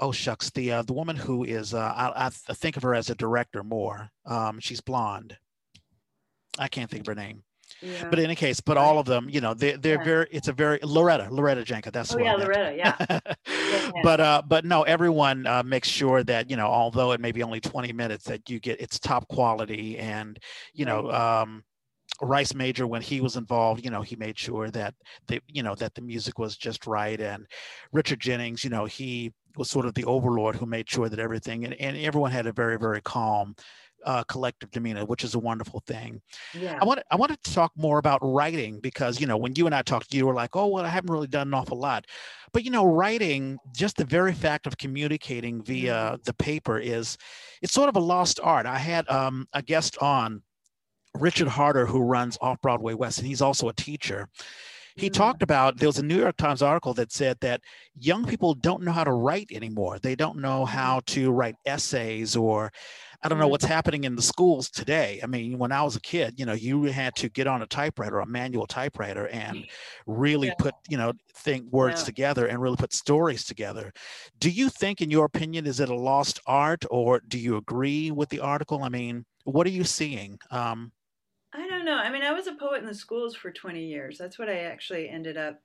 oh 0.02 0.12
shucks, 0.12 0.50
the 0.50 0.72
uh, 0.72 0.82
the 0.82 0.92
woman 0.92 1.16
who 1.16 1.44
is 1.44 1.72
uh, 1.72 1.92
I, 1.96 2.26
I 2.26 2.54
think 2.54 2.76
of 2.76 2.82
her 2.82 2.94
as 2.94 3.08
a 3.08 3.14
director 3.14 3.62
more. 3.62 4.10
Um, 4.26 4.60
she's 4.60 4.80
blonde. 4.80 5.38
I 6.58 6.68
can't 6.68 6.90
think 6.90 7.02
of 7.02 7.06
her 7.06 7.14
name. 7.14 7.44
Yeah. 7.80 8.08
But 8.10 8.18
in 8.18 8.26
any 8.26 8.34
case, 8.34 8.60
but 8.60 8.76
all 8.76 8.98
of 8.98 9.06
them, 9.06 9.28
you 9.30 9.40
know, 9.40 9.54
they, 9.54 9.72
they're 9.72 9.98
yeah. 9.98 10.04
very, 10.04 10.26
it's 10.30 10.48
a 10.48 10.52
very, 10.52 10.78
Loretta, 10.82 11.28
Loretta 11.30 11.64
Janka, 11.64 11.90
that's 11.90 12.14
oh, 12.14 12.18
yeah, 12.18 12.34
Loretta, 12.34 12.76
yeah. 12.76 12.94
yeah. 13.48 13.90
But, 14.02 14.20
uh, 14.20 14.42
but 14.46 14.64
no, 14.64 14.82
everyone 14.82 15.46
uh, 15.46 15.62
makes 15.62 15.88
sure 15.88 16.22
that, 16.24 16.50
you 16.50 16.56
know, 16.56 16.66
although 16.66 17.12
it 17.12 17.20
may 17.20 17.32
be 17.32 17.42
only 17.42 17.60
20 17.60 17.92
minutes 17.92 18.24
that 18.24 18.48
you 18.50 18.60
get, 18.60 18.80
it's 18.80 18.98
top 18.98 19.26
quality 19.28 19.98
and, 19.98 20.38
you 20.74 20.84
know, 20.84 21.10
um, 21.10 21.64
Rice 22.22 22.54
Major, 22.54 22.86
when 22.86 23.02
he 23.02 23.20
was 23.20 23.36
involved, 23.36 23.84
you 23.84 23.90
know, 23.90 24.02
he 24.02 24.16
made 24.16 24.38
sure 24.38 24.70
that 24.70 24.94
they, 25.26 25.40
you 25.48 25.62
know, 25.62 25.74
that 25.74 25.94
the 25.94 26.02
music 26.02 26.38
was 26.38 26.56
just 26.56 26.86
right. 26.86 27.20
And 27.20 27.46
Richard 27.92 28.20
Jennings, 28.20 28.62
you 28.64 28.70
know, 28.70 28.84
he 28.84 29.32
was 29.56 29.68
sort 29.68 29.86
of 29.86 29.94
the 29.94 30.04
overlord 30.04 30.56
who 30.56 30.66
made 30.66 30.88
sure 30.88 31.08
that 31.08 31.18
everything 31.18 31.64
and, 31.64 31.74
and 31.74 31.96
everyone 31.96 32.30
had 32.30 32.46
a 32.46 32.52
very, 32.52 32.78
very 32.78 33.00
calm 33.02 33.54
uh, 34.04 34.24
collective 34.24 34.70
demeanor, 34.70 35.04
which 35.04 35.24
is 35.24 35.34
a 35.34 35.38
wonderful 35.38 35.80
thing. 35.86 36.20
Yeah. 36.54 36.78
I 36.80 36.84
want 36.84 37.00
I 37.10 37.16
wanted 37.16 37.42
to 37.44 37.54
talk 37.54 37.72
more 37.76 37.98
about 37.98 38.18
writing 38.22 38.80
because 38.80 39.20
you 39.20 39.26
know 39.26 39.36
when 39.36 39.54
you 39.54 39.66
and 39.66 39.74
I 39.74 39.82
talked, 39.82 40.12
you 40.14 40.26
were 40.26 40.34
like, 40.34 40.56
"Oh, 40.56 40.66
well, 40.68 40.84
I 40.84 40.88
haven't 40.88 41.10
really 41.10 41.28
done 41.28 41.48
an 41.48 41.54
awful 41.54 41.78
lot," 41.78 42.06
but 42.52 42.64
you 42.64 42.70
know, 42.70 42.84
writing, 42.84 43.58
just 43.74 43.96
the 43.96 44.04
very 44.04 44.32
fact 44.32 44.66
of 44.66 44.76
communicating 44.76 45.62
via 45.62 45.94
mm-hmm. 45.94 46.16
the 46.24 46.34
paper 46.34 46.78
is, 46.78 47.16
it's 47.62 47.72
sort 47.72 47.88
of 47.88 47.96
a 47.96 48.00
lost 48.00 48.40
art. 48.42 48.66
I 48.66 48.78
had 48.78 49.08
um, 49.08 49.46
a 49.52 49.62
guest 49.62 49.96
on, 50.00 50.42
Richard 51.18 51.48
Harder, 51.48 51.86
who 51.86 52.00
runs 52.00 52.38
Off 52.40 52.60
Broadway 52.60 52.94
West, 52.94 53.18
and 53.18 53.26
he's 53.26 53.42
also 53.42 53.68
a 53.68 53.74
teacher. 53.74 54.28
He 54.96 55.06
mm-hmm. 55.06 55.14
talked 55.14 55.42
about 55.42 55.78
there 55.78 55.88
was 55.88 55.98
a 55.98 56.04
New 56.04 56.18
York 56.18 56.36
Times 56.36 56.62
article 56.62 56.94
that 56.94 57.12
said 57.12 57.38
that 57.40 57.62
young 57.98 58.24
people 58.26 58.54
don't 58.54 58.82
know 58.82 58.92
how 58.92 59.04
to 59.04 59.12
write 59.12 59.50
anymore. 59.50 59.98
They 59.98 60.14
don't 60.14 60.38
know 60.38 60.64
mm-hmm. 60.64 60.76
how 60.76 61.00
to 61.06 61.30
write 61.30 61.56
essays 61.66 62.36
or 62.36 62.72
I 63.24 63.28
don't 63.28 63.38
know 63.38 63.46
what's 63.46 63.64
happening 63.64 64.02
in 64.02 64.16
the 64.16 64.22
schools 64.22 64.68
today. 64.68 65.20
I 65.22 65.28
mean, 65.28 65.56
when 65.56 65.70
I 65.70 65.84
was 65.84 65.94
a 65.94 66.00
kid, 66.00 66.40
you 66.40 66.44
know, 66.44 66.54
you 66.54 66.82
had 66.84 67.14
to 67.16 67.28
get 67.28 67.46
on 67.46 67.62
a 67.62 67.66
typewriter, 67.66 68.18
a 68.18 68.26
manual 68.26 68.66
typewriter, 68.66 69.28
and 69.28 69.64
really 70.06 70.48
yeah. 70.48 70.54
put, 70.58 70.74
you 70.88 70.96
know, 70.96 71.12
think 71.36 71.70
words 71.70 72.00
yeah. 72.00 72.06
together 72.06 72.46
and 72.46 72.60
really 72.60 72.76
put 72.76 72.92
stories 72.92 73.44
together. 73.44 73.92
Do 74.40 74.50
you 74.50 74.68
think, 74.68 75.00
in 75.00 75.08
your 75.08 75.26
opinion, 75.26 75.68
is 75.68 75.78
it 75.78 75.88
a 75.88 75.94
lost 75.94 76.40
art, 76.48 76.84
or 76.90 77.20
do 77.28 77.38
you 77.38 77.56
agree 77.56 78.10
with 78.10 78.28
the 78.28 78.40
article? 78.40 78.82
I 78.82 78.88
mean, 78.88 79.24
what 79.44 79.68
are 79.68 79.70
you 79.70 79.84
seeing? 79.84 80.36
Um, 80.50 80.90
don't 81.82 81.96
know. 81.96 82.02
I 82.02 82.10
mean, 82.10 82.22
I 82.22 82.32
was 82.32 82.46
a 82.46 82.54
poet 82.54 82.80
in 82.80 82.86
the 82.86 82.94
schools 82.94 83.34
for 83.34 83.50
20 83.50 83.84
years. 83.84 84.18
That's 84.18 84.38
what 84.38 84.48
I 84.48 84.60
actually 84.60 85.08
ended 85.08 85.36
up 85.36 85.60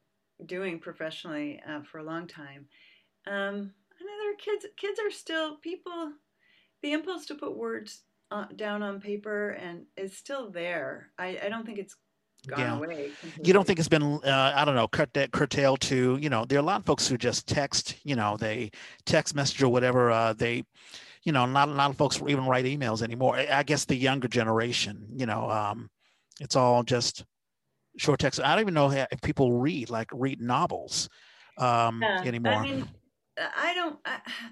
doing 0.46 0.80
professionally 0.80 1.62
uh, 1.68 1.82
for 1.84 2.00
a 2.00 2.04
long 2.04 2.28
time. 2.28 2.66
Um, 3.28 3.74
another 4.00 4.36
kids, 4.40 4.66
kids 4.78 5.00
are 5.00 5.12
still 5.12 5.58
people 5.58 6.12
the 6.82 6.94
impulse 6.94 7.26
to 7.28 7.36
put 7.36 7.56
words 7.56 8.04
uh, 8.32 8.46
down 8.56 8.84
on 8.84 9.00
paper 9.00 9.52
and 9.52 9.86
is 9.96 10.16
still 10.16 10.50
there. 10.50 11.12
I, 11.18 11.40
I 11.44 11.50
don't 11.50 11.66
think 11.66 11.80
it's 11.80 11.96
gone 12.48 12.60
yeah. 12.60 12.78
away. 12.78 13.12
Completely. 13.20 13.48
You 13.48 13.54
don't 13.54 13.66
think 13.66 13.80
it's 13.80 13.88
been, 13.88 14.04
uh, 14.04 14.54
I 14.56 14.64
don't 14.66 14.76
know, 14.76 14.88
cut 14.88 15.14
that 15.14 15.32
curtailed 15.32 15.82
to, 15.82 16.18
you 16.22 16.30
know, 16.30 16.46
there 16.46 16.58
are 16.58 16.62
a 16.62 16.66
lot 16.66 16.80
of 16.80 16.86
folks 16.86 17.08
who 17.08 17.18
just 17.18 17.48
text, 17.48 17.96
you 18.04 18.16
know, 18.16 18.38
they 18.38 18.72
text 19.06 19.36
message 19.36 19.62
or 19.62 19.70
whatever. 19.70 20.12
Uh, 20.12 20.34
they, 20.34 20.64
you 21.24 21.32
know, 21.32 21.46
not 21.46 21.68
a 21.68 21.72
lot 21.72 21.90
of 21.90 21.98
folks 21.98 22.22
even 22.28 22.46
write 22.46 22.66
emails 22.66 23.02
anymore. 23.02 23.38
I 23.38 23.64
guess 23.64 23.86
the 23.86 23.96
younger 23.96 24.28
generation, 24.28 25.08
you 25.16 25.26
know, 25.26 25.50
um, 25.50 25.90
it's 26.40 26.56
all 26.56 26.84
just 26.84 27.26
short 27.98 28.20
text. 28.20 28.40
I 28.42 28.54
don't 28.54 28.62
even 28.62 28.74
know 28.74 28.90
if 28.92 29.22
people 29.22 29.54
read 29.54 29.90
like 29.90 30.10
read 30.14 30.42
novels 30.42 31.10
um, 31.58 32.02
yeah. 32.02 32.22
anymore. 32.24 32.54
I 32.54 32.62
mean, 32.64 32.90
I 33.38 33.74
don't. 33.74 34.00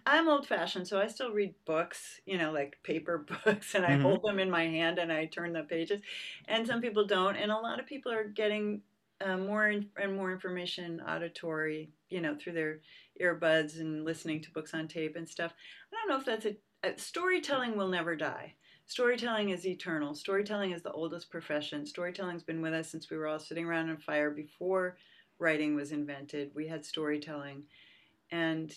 I, 0.06 0.18
am 0.18 0.28
old 0.28 0.48
fashioned, 0.48 0.88
so 0.88 1.00
I 1.00 1.08
still 1.08 1.32
read 1.32 1.56
books. 1.66 2.20
You 2.26 2.38
know, 2.38 2.52
like 2.52 2.78
paper 2.84 3.26
books, 3.46 3.76
and 3.76 3.86
I 3.86 3.92
mm-hmm. 3.92 4.04
hold 4.04 4.24
them 4.24 4.40
in 4.40 4.50
my 4.50 4.64
hand 4.64 5.00
and 5.00 5.12
I 5.12 5.26
turn 5.26 5.54
the 5.54 5.64
pages. 5.64 6.02
And 6.48 6.68
some 6.68 6.82
people 6.82 7.06
don't, 7.06 7.36
and 7.36 7.52
a 7.52 7.58
lot 7.58 7.80
of 7.80 7.86
people 7.86 8.12
are 8.12 8.26
getting 8.26 8.82
uh, 9.22 9.38
more 9.38 9.68
and 9.68 10.16
more 10.16 10.32
information 10.32 11.02
auditory. 11.08 11.90
You 12.10 12.22
know, 12.22 12.36
through 12.36 12.54
their 12.54 12.80
earbuds 13.22 13.80
and 13.80 14.06
listening 14.06 14.42
to 14.42 14.52
books 14.52 14.74
on 14.74 14.88
tape 14.88 15.16
and 15.16 15.28
stuff. 15.28 15.54
I 15.92 15.96
don't 15.96 16.10
know 16.10 16.20
if 16.20 16.26
that's 16.26 16.46
a, 16.46 16.58
a 16.88 17.00
storytelling 17.00 17.78
will 17.78 17.88
never 17.88 18.16
die. 18.16 18.56
Storytelling 18.88 19.50
is 19.50 19.66
eternal. 19.66 20.14
Storytelling 20.14 20.72
is 20.72 20.84
the 20.84 20.92
oldest 20.92 21.30
profession. 21.30 21.86
Storytelling's 21.86 22.44
been 22.44 22.62
with 22.62 22.74
us 22.74 22.90
since 22.90 23.10
we 23.10 23.18
were 23.18 23.28
all 23.28 23.40
sitting 23.40 23.66
around 23.66 23.90
a 23.90 23.98
fire 23.98 24.30
before 24.30 24.98
writing 25.40 25.76
was 25.76 25.92
invented. 25.92 26.52
We 26.54 26.68
had 26.68 26.86
storytelling 26.86 27.64
and 28.32 28.74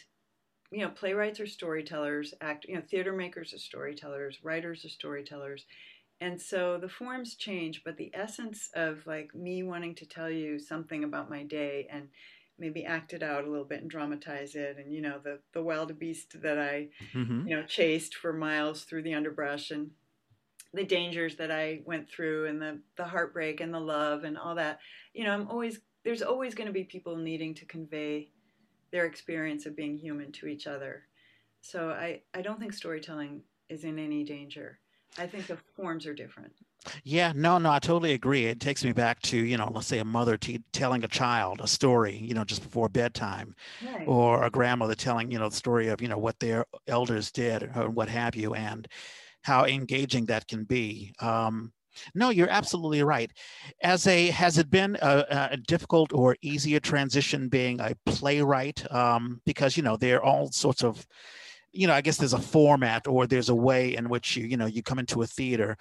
you 0.71 0.81
know 0.81 0.91
playwrights 0.91 1.41
are 1.41 1.47
storytellers 1.47 2.35
act 2.41 2.67
you 2.69 2.75
know 2.75 2.83
theater 2.91 3.13
makers 3.13 3.55
are 3.55 3.59
storytellers 3.59 4.39
writers 4.43 4.85
are 4.85 4.91
storytellers 4.91 5.65
and 6.21 6.41
so 6.41 6.79
the 6.79 6.89
forms 6.89 7.35
change 7.35 7.83
but 7.85 7.97
the 7.97 8.11
essence 8.15 8.71
of 8.75 9.07
like 9.07 9.35
me 9.35 9.63
wanting 9.63 9.95
to 9.95 10.07
tell 10.07 10.29
you 10.29 10.59
something 10.59 11.05
about 11.05 11.31
my 11.31 11.43
day 11.43 11.87
and 11.91 12.09
maybe 12.59 12.85
act 12.85 13.13
it 13.13 13.23
out 13.23 13.45
a 13.45 13.51
little 13.51 13.65
bit 13.65 13.81
and 13.81 13.91
dramatize 13.91 14.55
it 14.55 14.77
and 14.79 14.93
you 14.93 15.01
know 15.01 15.19
the 15.23 15.39
the 15.53 15.63
wild 15.63 15.97
beast 15.99 16.41
that 16.43 16.59
i 16.59 16.89
mm-hmm. 17.15 17.47
you 17.47 17.57
know 17.57 17.63
chased 17.63 18.15
for 18.15 18.33
miles 18.33 18.85
through 18.85 19.03
the 19.03 19.15
underbrush 19.15 19.71
and 19.71 19.91
the 20.75 20.85
dangers 20.85 21.37
that 21.37 21.51
i 21.51 21.81
went 21.85 22.09
through 22.11 22.47
and 22.47 22.61
the 22.61 22.79
the 22.97 23.05
heartbreak 23.05 23.61
and 23.61 23.73
the 23.73 23.81
love 23.81 24.25
and 24.25 24.37
all 24.37 24.55
that 24.55 24.79
you 25.15 25.25
know 25.25 25.33
i'm 25.33 25.49
always 25.49 25.81
there's 26.05 26.23
always 26.23 26.55
going 26.55 26.67
to 26.67 26.73
be 26.73 26.85
people 26.85 27.17
needing 27.17 27.55
to 27.55 27.67
convey 27.67 28.31
their 28.91 29.07
experience 29.07 29.67
of 29.67 29.77
being 29.77 29.97
human 29.97 30.33
to 30.33 30.47
each 30.47 30.67
other. 30.67 31.03
So 31.61 31.91
I, 31.91 32.23
I 32.35 32.43
don't 32.43 32.59
think 32.59 32.73
storytelling 32.73 33.43
is 33.69 33.85
in 33.85 33.99
any 33.99 34.25
danger. 34.25 34.79
I 35.19 35.27
think 35.27 35.47
the 35.47 35.59
forms 35.77 36.07
are 36.07 36.15
different. 36.15 36.53
Yeah, 37.05 37.33
no, 37.35 37.59
no, 37.59 37.71
I 37.71 37.79
totally 37.79 38.13
agree. 38.13 38.47
It 38.47 38.61
takes 38.61 38.85
me 38.85 38.93
back 38.93 39.21
to, 39.23 39.37
you 39.37 39.57
know, 39.57 39.71
let's 39.75 39.87
say 39.87 39.99
a 39.99 40.05
mother 40.05 40.37
t- 40.37 40.63
telling 40.73 41.05
a 41.05 41.09
child 41.09 41.61
a 41.63 41.67
story, 41.67 42.17
you 42.17 42.35
know, 42.35 42.45
just 42.45 42.63
before 42.63 42.89
bedtime, 42.89 43.55
right. 43.85 44.07
or 44.07 44.45
a 44.45 44.51
grandmother 44.51 44.95
telling, 44.95 45.31
you 45.31 45.39
know, 45.39 45.49
the 45.49 45.57
story 45.57 45.89
of, 45.89 46.01
you 46.01 46.09
know, 46.09 46.19
what 46.19 46.39
their 46.39 46.65
elders 46.87 47.31
did 47.31 47.71
or 47.77 47.91
what 47.91 48.09
have 48.09 48.35
you, 48.35 48.55
and 48.55 48.89
how 49.43 49.65
engaging 49.65 50.27
that 50.27 50.47
can 50.47 50.65
be. 50.65 51.13
Um, 51.21 51.73
no, 52.15 52.31
you're 52.31 52.51
absolutely 52.51 53.03
right. 53.03 53.31
As 53.83 54.07
a 54.07 54.27
has 54.29 54.59
it 54.59 54.71
been 54.71 54.97
a, 55.03 55.49
a 55.53 55.57
difficult 55.57 56.13
or 56.13 56.37
easier 56.43 56.81
transition 56.81 57.49
being 57.49 57.81
a 57.81 57.95
playwright? 58.07 58.91
Um, 58.93 59.41
because 59.45 59.77
you 59.77 59.83
know 59.83 59.97
there 59.97 60.19
are 60.19 60.25
all 60.25 60.51
sorts 60.53 60.85
of, 60.85 61.07
you 61.73 61.87
know, 61.87 61.95
I 61.95 62.01
guess 62.01 62.17
there's 62.17 62.33
a 62.33 62.39
format 62.39 63.07
or 63.07 63.27
there's 63.27 63.49
a 63.49 63.55
way 63.55 63.97
in 63.97 64.09
which 64.09 64.37
you 64.37 64.47
you 64.47 64.57
know 64.57 64.67
you 64.67 64.83
come 64.83 64.99
into 64.99 65.23
a 65.23 65.27
theater. 65.27 65.77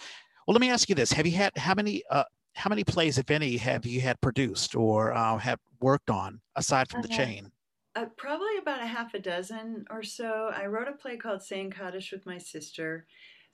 Well, 0.48 0.54
let 0.54 0.62
me 0.62 0.70
ask 0.70 0.90
you 0.90 0.96
this: 0.96 1.12
Have 1.12 1.28
you 1.28 1.34
had 1.34 1.58
how 1.58 1.74
many 1.74 2.04
uh, 2.10 2.24
how 2.56 2.70
many 2.70 2.84
plays, 2.84 3.18
if 3.18 3.30
any, 3.30 3.58
have 3.58 3.86
you 3.86 4.02
had 4.02 4.20
produced 4.22 4.76
or 4.76 5.14
uh, 5.14 5.38
have 5.38 5.60
worked 5.82 6.10
on 6.10 6.40
aside 6.56 6.90
from 6.90 7.02
the 7.02 7.10
chain? 7.10 7.52
Uh, 7.96 8.06
probably 8.16 8.58
about 8.62 8.82
a 8.82 8.86
half 8.86 9.14
a 9.14 9.20
dozen 9.20 9.86
or 9.90 10.04
so. 10.04 10.52
I 10.56 10.68
wrote 10.68 10.88
a 10.88 10.94
play 10.94 11.18
called 11.18 11.42
Saying 11.42 11.72
Kaddish 11.72 12.12
with 12.12 12.26
my 12.26 12.38
sister 12.38 13.08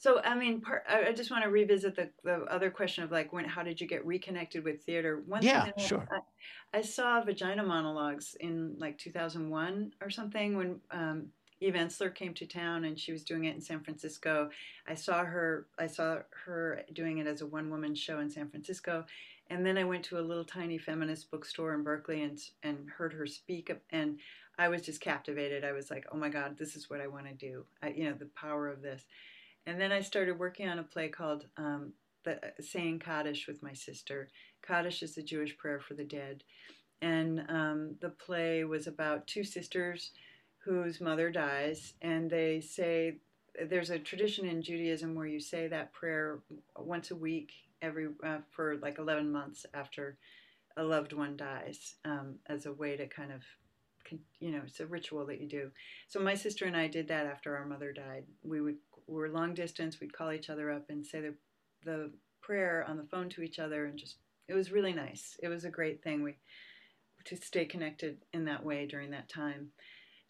so 0.04 0.20
I 0.22 0.36
mean, 0.36 0.60
part, 0.60 0.84
I 0.90 1.14
just 1.14 1.32
want 1.32 1.46
to 1.46 1.50
revisit 1.50 1.96
the, 1.96 2.10
the 2.26 2.44
other 2.52 2.70
question 2.70 3.06
of 3.06 3.12
like 3.14 3.32
when 3.32 3.46
how 3.46 3.64
did 3.64 3.80
you 3.80 3.88
get 3.88 4.06
reconnected 4.06 4.62
with 4.62 4.84
theater? 4.84 5.24
One 5.26 5.42
yeah, 5.42 5.64
thing 5.64 5.74
sure. 5.78 6.06
I, 6.12 6.80
I, 6.80 6.82
saw 6.82 7.24
Vagina 7.24 7.64
Monologues 7.64 8.36
in 8.42 8.76
like 8.78 8.98
2001 8.98 9.94
or 10.02 10.10
something 10.10 10.58
when 10.58 10.82
um, 10.92 11.28
Eve 11.64 11.76
Ensler 11.76 12.14
came 12.14 12.34
to 12.34 12.46
town 12.46 12.84
and 12.84 13.00
she 13.00 13.14
was 13.14 13.24
doing 13.24 13.46
it 13.46 13.56
in 13.56 13.62
San 13.62 13.80
Francisco. 13.80 14.50
I 14.86 14.96
saw 14.96 15.24
her. 15.24 15.68
I 15.80 15.88
saw 15.88 16.18
her 16.46 16.84
doing 16.92 17.20
it 17.20 17.28
as 17.28 17.42
a 17.42 17.46
one 17.46 17.70
woman 17.70 17.96
show 17.96 18.20
in 18.20 18.30
San 18.30 18.50
Francisco, 18.50 19.06
and 19.50 19.66
then 19.66 19.78
I 19.78 19.86
went 19.86 20.04
to 20.06 20.20
a 20.20 20.22
little 20.22 20.44
tiny 20.44 20.78
feminist 20.78 21.32
bookstore 21.32 21.74
in 21.74 21.84
Berkeley 21.84 22.24
and 22.24 22.40
and 22.64 22.90
heard 22.90 23.14
her 23.14 23.26
speak 23.26 23.72
and. 23.90 24.20
I 24.56 24.70
was 24.70 24.84
just 24.84 25.02
captivated. 25.02 25.64
I 25.64 25.72
was 25.72 25.90
like, 25.90 26.06
"Oh 26.12 26.16
my 26.16 26.30
God, 26.30 26.60
this 26.60 26.76
is 26.76 26.88
what 26.88 27.02
I 27.02 27.08
want 27.08 27.26
to 27.26 27.34
do!" 27.34 27.66
I, 27.82 27.90
you 27.90 28.04
know, 28.04 28.14
the 28.14 28.30
power 28.36 28.68
of 28.68 28.84
this. 28.84 29.04
And 29.66 29.82
then 29.82 29.92
I 29.92 30.02
started 30.02 30.38
working 30.38 30.70
on 30.70 30.78
a 30.78 30.84
play 30.84 31.10
called 31.10 31.46
um, 31.58 31.94
the, 32.24 32.40
Saying 32.60 33.00
Kaddish 33.00 33.48
with 33.48 33.64
my 33.64 33.74
sister. 33.74 34.30
Kaddish 34.62 35.02
is 35.02 35.16
the 35.16 35.24
Jewish 35.24 35.58
prayer 35.58 35.80
for 35.80 35.96
the 35.96 36.04
dead. 36.04 36.44
And 37.02 37.46
um, 37.50 37.96
the 38.00 38.10
play 38.10 38.64
was 38.64 38.86
about 38.86 39.26
two 39.26 39.44
sisters 39.44 40.12
whose 40.64 41.02
mother 41.02 41.30
dies, 41.30 41.94
and 42.02 42.30
they 42.30 42.62
say 42.62 43.18
there's 43.70 43.90
a 43.90 44.00
tradition 44.00 44.46
in 44.46 44.62
Judaism 44.62 45.16
where 45.16 45.28
you 45.28 45.40
say 45.40 45.68
that 45.68 45.94
prayer 45.94 46.40
once 46.78 47.12
a 47.12 47.16
week, 47.16 47.52
every 47.82 48.08
uh, 48.26 48.38
for 48.52 48.78
like 48.78 48.98
11 48.98 49.32
months 49.32 49.66
after 49.74 50.18
a 50.78 50.84
loved 50.84 51.14
one 51.14 51.38
dies, 51.38 51.96
um, 52.06 52.36
as 52.48 52.66
a 52.66 52.74
way 52.74 52.98
to 52.98 53.08
kind 53.08 53.32
of 53.32 53.42
you 54.40 54.52
know, 54.52 54.62
it's 54.66 54.80
a 54.80 54.86
ritual 54.86 55.26
that 55.26 55.40
you 55.40 55.48
do. 55.48 55.72
So 56.08 56.20
my 56.20 56.36
sister 56.36 56.66
and 56.66 56.76
I 56.76 56.88
did 56.88 57.08
that 57.08 57.26
after 57.26 57.56
our 57.56 57.66
mother 57.66 57.92
died. 57.92 58.26
We 58.44 58.62
would 58.62 58.78
we're 59.08 59.28
long 59.28 59.54
distance. 59.54 60.00
We'd 60.00 60.14
call 60.14 60.32
each 60.32 60.50
other 60.50 60.72
up 60.72 60.90
and 60.90 61.06
say 61.06 61.22
the 61.22 61.34
the 61.86 62.12
prayer 62.42 62.86
on 62.88 62.98
the 62.98 63.04
phone 63.04 63.30
to 63.30 63.42
each 63.42 63.60
other, 63.60 63.86
and 63.86 63.98
just 63.98 64.18
it 64.48 64.54
was 64.54 64.72
really 64.72 64.94
nice. 64.94 65.38
It 65.42 65.48
was 65.48 65.66
a 65.66 65.70
great 65.70 66.04
thing. 66.04 66.24
We 66.24 66.36
to 67.26 67.38
stay 67.38 67.66
connected 67.66 68.18
in 68.34 68.46
that 68.46 68.66
way 68.66 68.86
during 68.86 69.12
that 69.12 69.30
time. 69.30 69.70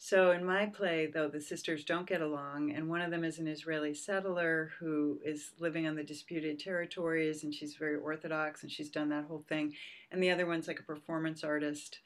So 0.05 0.31
in 0.31 0.43
my 0.43 0.65
play, 0.65 1.05
though, 1.05 1.29
the 1.29 1.39
sisters 1.39 1.85
don't 1.85 2.05
get 2.05 2.19
along, 2.19 2.73
and 2.73 2.89
one 2.89 2.99
of 2.99 3.09
them 3.09 3.23
is 3.23 3.39
an 3.39 3.47
Israeli 3.47 3.93
settler 3.93 4.73
who 4.77 5.21
is 5.23 5.51
living 5.59 5.87
on 5.87 5.95
the 5.95 6.03
disputed 6.03 6.59
territories, 6.59 7.45
and 7.45 7.55
she's 7.55 7.75
very 7.75 7.95
orthodox, 7.95 8.63
and 8.63 8.69
she's 8.69 8.89
done 8.89 9.07
that 9.11 9.23
whole 9.29 9.45
thing. 9.47 9.73
And 10.11 10.21
the 10.21 10.29
other 10.29 10.45
one's 10.45 10.67
like 10.67 10.81
a 10.81 10.83
performance 10.83 11.41
artist 11.41 11.99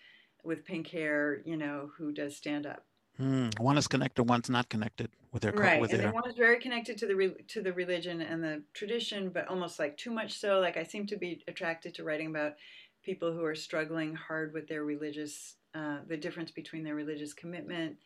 with 0.44 0.64
pink 0.64 0.90
hair, 0.90 1.42
you 1.44 1.58
know, 1.58 1.90
who 1.98 2.12
does 2.12 2.38
stand 2.38 2.68
up. 2.68 2.86
Mm, 3.20 3.60
one 3.60 3.80
is 3.80 3.88
connected, 3.88 4.26
one's 4.26 4.48
not 4.48 4.70
connected 4.70 5.10
with 5.34 5.42
their 5.42 5.54
right. 5.54 5.82
With 5.82 5.92
and 5.92 6.04
their... 6.04 6.12
one 6.12 6.30
is 6.30 6.36
very 6.36 6.60
connected 6.60 7.00
to 7.00 7.08
the 7.08 7.16
re- 7.16 7.44
to 7.48 7.64
the 7.64 7.74
religion 7.74 8.22
and 8.22 8.44
the 8.44 8.62
tradition, 8.76 9.30
but 9.30 9.48
almost 9.48 9.80
like 9.80 9.98
too 9.98 10.12
much 10.12 10.38
so. 10.38 10.60
Like 10.60 10.78
I 10.78 10.84
seem 10.84 11.08
to 11.08 11.18
be 11.18 11.44
attracted 11.48 11.96
to 11.96 12.04
writing 12.04 12.28
about 12.28 12.58
people 13.04 13.34
who 13.34 13.44
are 13.44 13.56
struggling 13.56 14.14
hard 14.14 14.54
with 14.54 14.68
their 14.68 14.84
religious, 14.84 15.56
uh, 15.78 15.98
the 16.08 16.18
difference 16.18 16.50
between 16.50 16.84
their 16.84 16.96
religious 16.96 17.34
commitment 17.34 17.98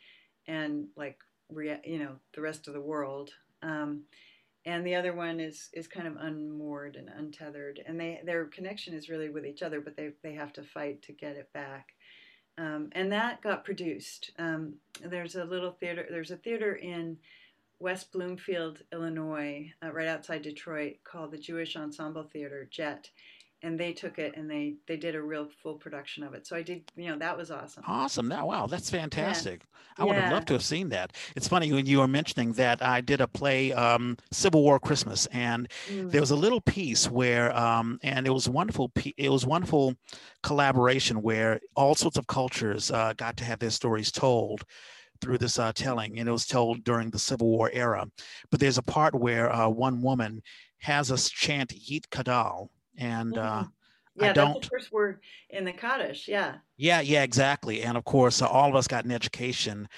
and 0.48 0.88
like 0.98 1.20
rea- 1.50 1.82
you 1.86 2.00
know 2.00 2.16
the 2.34 2.42
rest 2.42 2.68
of 2.68 2.74
the 2.74 2.82
world. 2.82 3.32
Um, 3.62 4.04
and 4.66 4.86
the 4.86 4.96
other 4.96 5.14
one 5.14 5.40
is 5.40 5.70
is 5.74 5.88
kind 5.88 6.08
of 6.08 6.18
unmoored 6.18 6.96
and 6.96 7.10
untethered, 7.10 7.82
and 7.86 8.00
they 8.00 8.22
their 8.26 8.46
connection 8.46 8.94
is 8.94 9.10
really 9.10 9.30
with 9.30 9.46
each 9.46 9.64
other, 9.64 9.80
but 9.80 9.96
they 9.96 10.12
they 10.22 10.34
have 10.34 10.54
to 10.54 10.64
fight 10.64 11.02
to 11.04 11.14
get 11.14 11.36
it 11.36 11.52
back. 11.54 11.94
Um, 12.58 12.90
and 12.92 13.12
that 13.12 13.42
got 13.42 13.64
produced. 13.64 14.32
Um, 14.38 14.76
there's 15.04 15.36
a 15.36 15.46
little 15.46 15.72
theater. 15.72 16.06
There's 16.10 16.32
a 16.32 16.38
theater 16.38 16.76
in 16.76 17.18
West 17.80 18.12
Bloomfield, 18.12 18.84
Illinois, 18.92 19.74
uh, 19.84 19.92
right 19.92 20.08
outside 20.08 20.42
Detroit, 20.44 20.98
called 21.04 21.32
the 21.32 21.38
Jewish 21.38 21.76
Ensemble 21.76 22.24
Theater 22.24 22.68
(JET), 22.70 23.10
and 23.64 23.80
they 23.80 23.94
took 23.94 24.18
it 24.18 24.36
and 24.36 24.50
they 24.50 24.76
they 24.88 24.98
did 24.98 25.16
a 25.16 25.22
real 25.22 25.48
full 25.62 25.76
production 25.76 26.24
of 26.24 26.34
it. 26.34 26.48
So 26.48 26.56
I 26.56 26.64
did, 26.64 26.84
you 26.96 27.10
know, 27.10 27.18
that 27.20 27.38
was 27.38 27.52
awesome. 27.52 27.84
Awesome. 27.86 28.30
That 28.30 28.46
wow, 28.46 28.68
that's 28.68 28.90
fantastic. 28.90 29.62
Yeah. 29.62 30.04
I 30.04 30.08
would 30.08 30.16
yeah. 30.16 30.22
have 30.24 30.34
loved 30.34 30.48
to 30.48 30.54
have 30.54 30.64
seen 30.64 30.90
that. 30.90 31.14
It's 31.36 31.48
funny 31.48 31.72
when 31.72 31.86
you 31.86 32.00
were 32.00 32.08
mentioning 32.08 32.54
that 32.54 32.82
I 32.82 33.02
did 33.02 33.22
a 33.22 33.28
play, 33.28 33.74
um, 33.74 34.18
Civil 34.32 34.64
War 34.64 34.80
Christmas, 34.80 35.28
and 35.28 35.68
mm. 35.90 36.10
there 36.10 36.22
was 36.22 36.32
a 36.32 36.36
little 36.36 36.62
piece 36.62 37.10
where, 37.10 37.56
um, 37.56 38.00
and 38.02 38.26
it 38.26 38.32
was 38.32 38.50
wonderful. 38.50 38.92
It 39.18 39.30
was 39.30 39.46
wonderful 39.46 39.96
collaboration 40.44 41.22
where 41.22 41.60
all 41.76 41.94
sorts 41.94 42.18
of 42.18 42.28
cultures 42.28 42.90
uh, 42.90 43.14
got 43.14 43.38
to 43.38 43.44
have 43.44 43.60
their 43.60 43.70
stories 43.70 44.12
told 44.12 44.64
through 45.22 45.38
this 45.38 45.60
uh, 45.60 45.72
telling, 45.74 46.18
and 46.18 46.28
it 46.28 46.32
was 46.32 46.48
told 46.48 46.84
during 46.84 47.12
the 47.12 47.20
Civil 47.20 47.50
War 47.50 47.70
era. 47.72 48.08
But 48.50 48.60
there's 48.60 48.80
a 48.80 48.84
part 48.84 49.14
where 49.14 49.54
uh, 49.54 49.70
one 49.70 50.02
woman 50.02 50.42
has 50.80 51.12
us 51.12 51.30
chant 51.30 51.74
Yit 51.74 52.10
Kadal, 52.10 52.70
and 53.02 53.38
uh, 53.38 53.64
mm-hmm. 53.64 54.24
yeah, 54.24 54.30
I 54.30 54.34
don't. 54.34 54.54
That's 54.54 54.68
the 54.68 54.78
first 54.78 54.92
word 54.92 55.20
in 55.50 55.66
the 55.66 55.74
Kaddish. 55.74 56.28
Yeah. 56.28 56.56
Yeah, 56.78 57.02
yeah, 57.02 57.24
exactly. 57.24 57.82
And 57.82 57.98
of 57.98 58.06
course, 58.06 58.42
uh, 58.42 58.48
all 58.48 58.70
of 58.70 58.76
us 58.76 58.88
got 58.88 59.06
an 59.06 59.12
education 59.12 59.90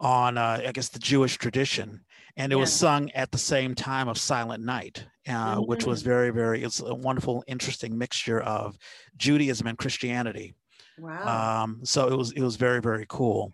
on, 0.00 0.38
uh, 0.38 0.62
I 0.66 0.72
guess, 0.72 0.88
the 0.88 0.98
Jewish 0.98 1.36
tradition, 1.36 2.00
and 2.36 2.52
it 2.52 2.56
yeah. 2.56 2.60
was 2.60 2.72
sung 2.72 3.10
at 3.12 3.30
the 3.30 3.38
same 3.38 3.74
time 3.74 4.08
of 4.08 4.18
Silent 4.18 4.64
Night, 4.64 5.04
uh, 5.28 5.56
mm-hmm. 5.56 5.60
which 5.62 5.84
was 5.84 6.00
mm-hmm. 6.00 6.10
very, 6.10 6.30
very. 6.30 6.62
It's 6.62 6.80
a 6.80 6.94
wonderful, 6.94 7.44
interesting 7.46 7.96
mixture 7.96 8.40
of 8.40 8.76
Judaism 9.16 9.66
and 9.66 9.78
Christianity. 9.78 10.54
Wow. 10.98 11.64
Um, 11.64 11.80
so 11.82 12.06
it 12.08 12.16
was 12.16 12.30
it 12.32 12.42
was 12.42 12.54
very 12.54 12.80
very 12.80 13.04
cool. 13.08 13.52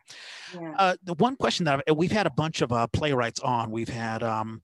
Yeah. 0.55 0.74
Uh, 0.76 0.96
the 1.05 1.14
one 1.14 1.36
question 1.36 1.64
that 1.64 1.82
I've, 1.88 1.96
we've 1.96 2.12
had 2.12 2.26
a 2.26 2.30
bunch 2.30 2.61
of 2.61 2.70
uh, 2.70 2.86
playwrights 2.88 3.40
on. 3.40 3.70
We've 3.70 3.88
had 3.88 4.22
um, 4.22 4.61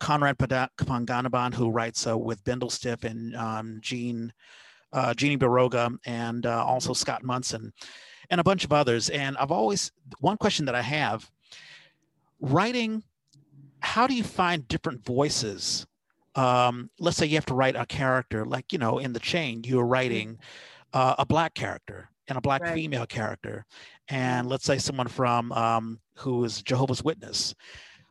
Conrad 0.00 0.38
Panganiban, 0.38 1.54
who 1.54 1.70
writes 1.70 2.06
uh, 2.06 2.18
with 2.18 2.42
Bindlestiff 2.42 3.04
and 3.04 3.36
um, 3.36 3.78
Gene, 3.80 4.32
uh, 4.92 5.14
Jeannie 5.14 5.36
Barroga, 5.36 5.96
and 6.06 6.46
uh, 6.46 6.64
also 6.64 6.92
Scott 6.92 7.22
Munson, 7.22 7.72
and 8.30 8.40
a 8.40 8.44
bunch 8.44 8.64
of 8.64 8.72
others. 8.72 9.10
And 9.10 9.36
I've 9.36 9.52
always, 9.52 9.92
one 10.18 10.38
question 10.38 10.64
that 10.64 10.74
I 10.74 10.82
have 10.82 11.30
writing, 12.40 13.02
how 13.80 14.06
do 14.06 14.14
you 14.14 14.24
find 14.24 14.66
different 14.66 15.04
voices? 15.04 15.86
Um, 16.34 16.90
let's 16.98 17.16
say 17.16 17.26
you 17.26 17.36
have 17.36 17.46
to 17.46 17.54
write 17.54 17.76
a 17.76 17.86
character, 17.86 18.44
like, 18.44 18.72
you 18.72 18.78
know, 18.78 18.98
in 18.98 19.12
the 19.12 19.20
chain, 19.20 19.62
you're 19.64 19.86
writing 19.86 20.38
uh, 20.92 21.16
a 21.18 21.26
black 21.26 21.54
character 21.54 22.08
and 22.28 22.38
a 22.38 22.40
black 22.40 22.62
right. 22.62 22.74
female 22.74 23.06
character. 23.06 23.66
And 24.08 24.48
let's 24.48 24.64
say 24.64 24.78
someone 24.78 25.08
from 25.08 25.52
um, 25.52 26.00
who 26.16 26.44
is 26.44 26.62
Jehovah's 26.62 27.04
Witness 27.04 27.54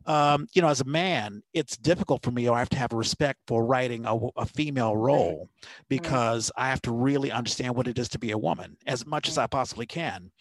um, 0.09 0.47
you 0.53 0.61
know, 0.63 0.69
as 0.69 0.81
a 0.81 0.85
man, 0.85 1.43
it's 1.53 1.77
difficult 1.77 2.23
for 2.23 2.31
me, 2.31 2.49
or 2.49 2.55
I 2.55 2.59
have 2.59 2.69
to 2.69 2.77
have 2.79 2.93
respect 2.93 3.41
for 3.45 3.63
writing 3.63 4.07
a, 4.07 4.17
a 4.37 4.45
female 4.47 4.97
role 4.97 5.49
because 5.87 6.51
I 6.57 6.69
have 6.69 6.81
to 6.81 6.91
really 6.91 7.31
understand 7.31 7.75
what 7.75 7.87
it 7.87 7.99
is 7.99 8.09
to 8.09 8.19
be 8.19 8.31
a 8.31 8.37
woman 8.37 8.75
as 8.87 9.05
much 9.05 9.29
as 9.29 9.37
I 9.37 9.45
possibly 9.45 9.85
can. 9.85 10.31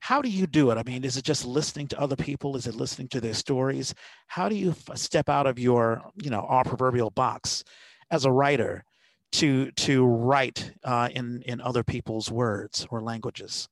How 0.00 0.22
do 0.22 0.28
you 0.28 0.48
do 0.48 0.72
it? 0.72 0.76
I 0.76 0.82
mean, 0.82 1.04
is 1.04 1.16
it 1.16 1.24
just 1.24 1.44
listening 1.44 1.86
to 1.88 2.00
other 2.00 2.16
people? 2.16 2.56
Is 2.56 2.66
it 2.66 2.74
listening 2.74 3.06
to 3.10 3.20
their 3.20 3.34
stories? 3.34 3.94
How 4.26 4.48
do 4.48 4.56
you 4.56 4.70
f- 4.70 4.98
step 4.98 5.28
out 5.28 5.46
of 5.46 5.56
your, 5.56 6.02
you 6.20 6.28
know, 6.28 6.40
our 6.40 6.64
proverbial 6.64 7.10
box 7.10 7.62
as 8.10 8.24
a 8.24 8.32
writer 8.32 8.84
to 9.32 9.70
to 9.70 10.04
write 10.04 10.72
uh, 10.82 11.10
in 11.12 11.42
in 11.42 11.60
other 11.60 11.84
people's 11.84 12.28
words 12.28 12.88
or 12.90 13.00
languages? 13.00 13.68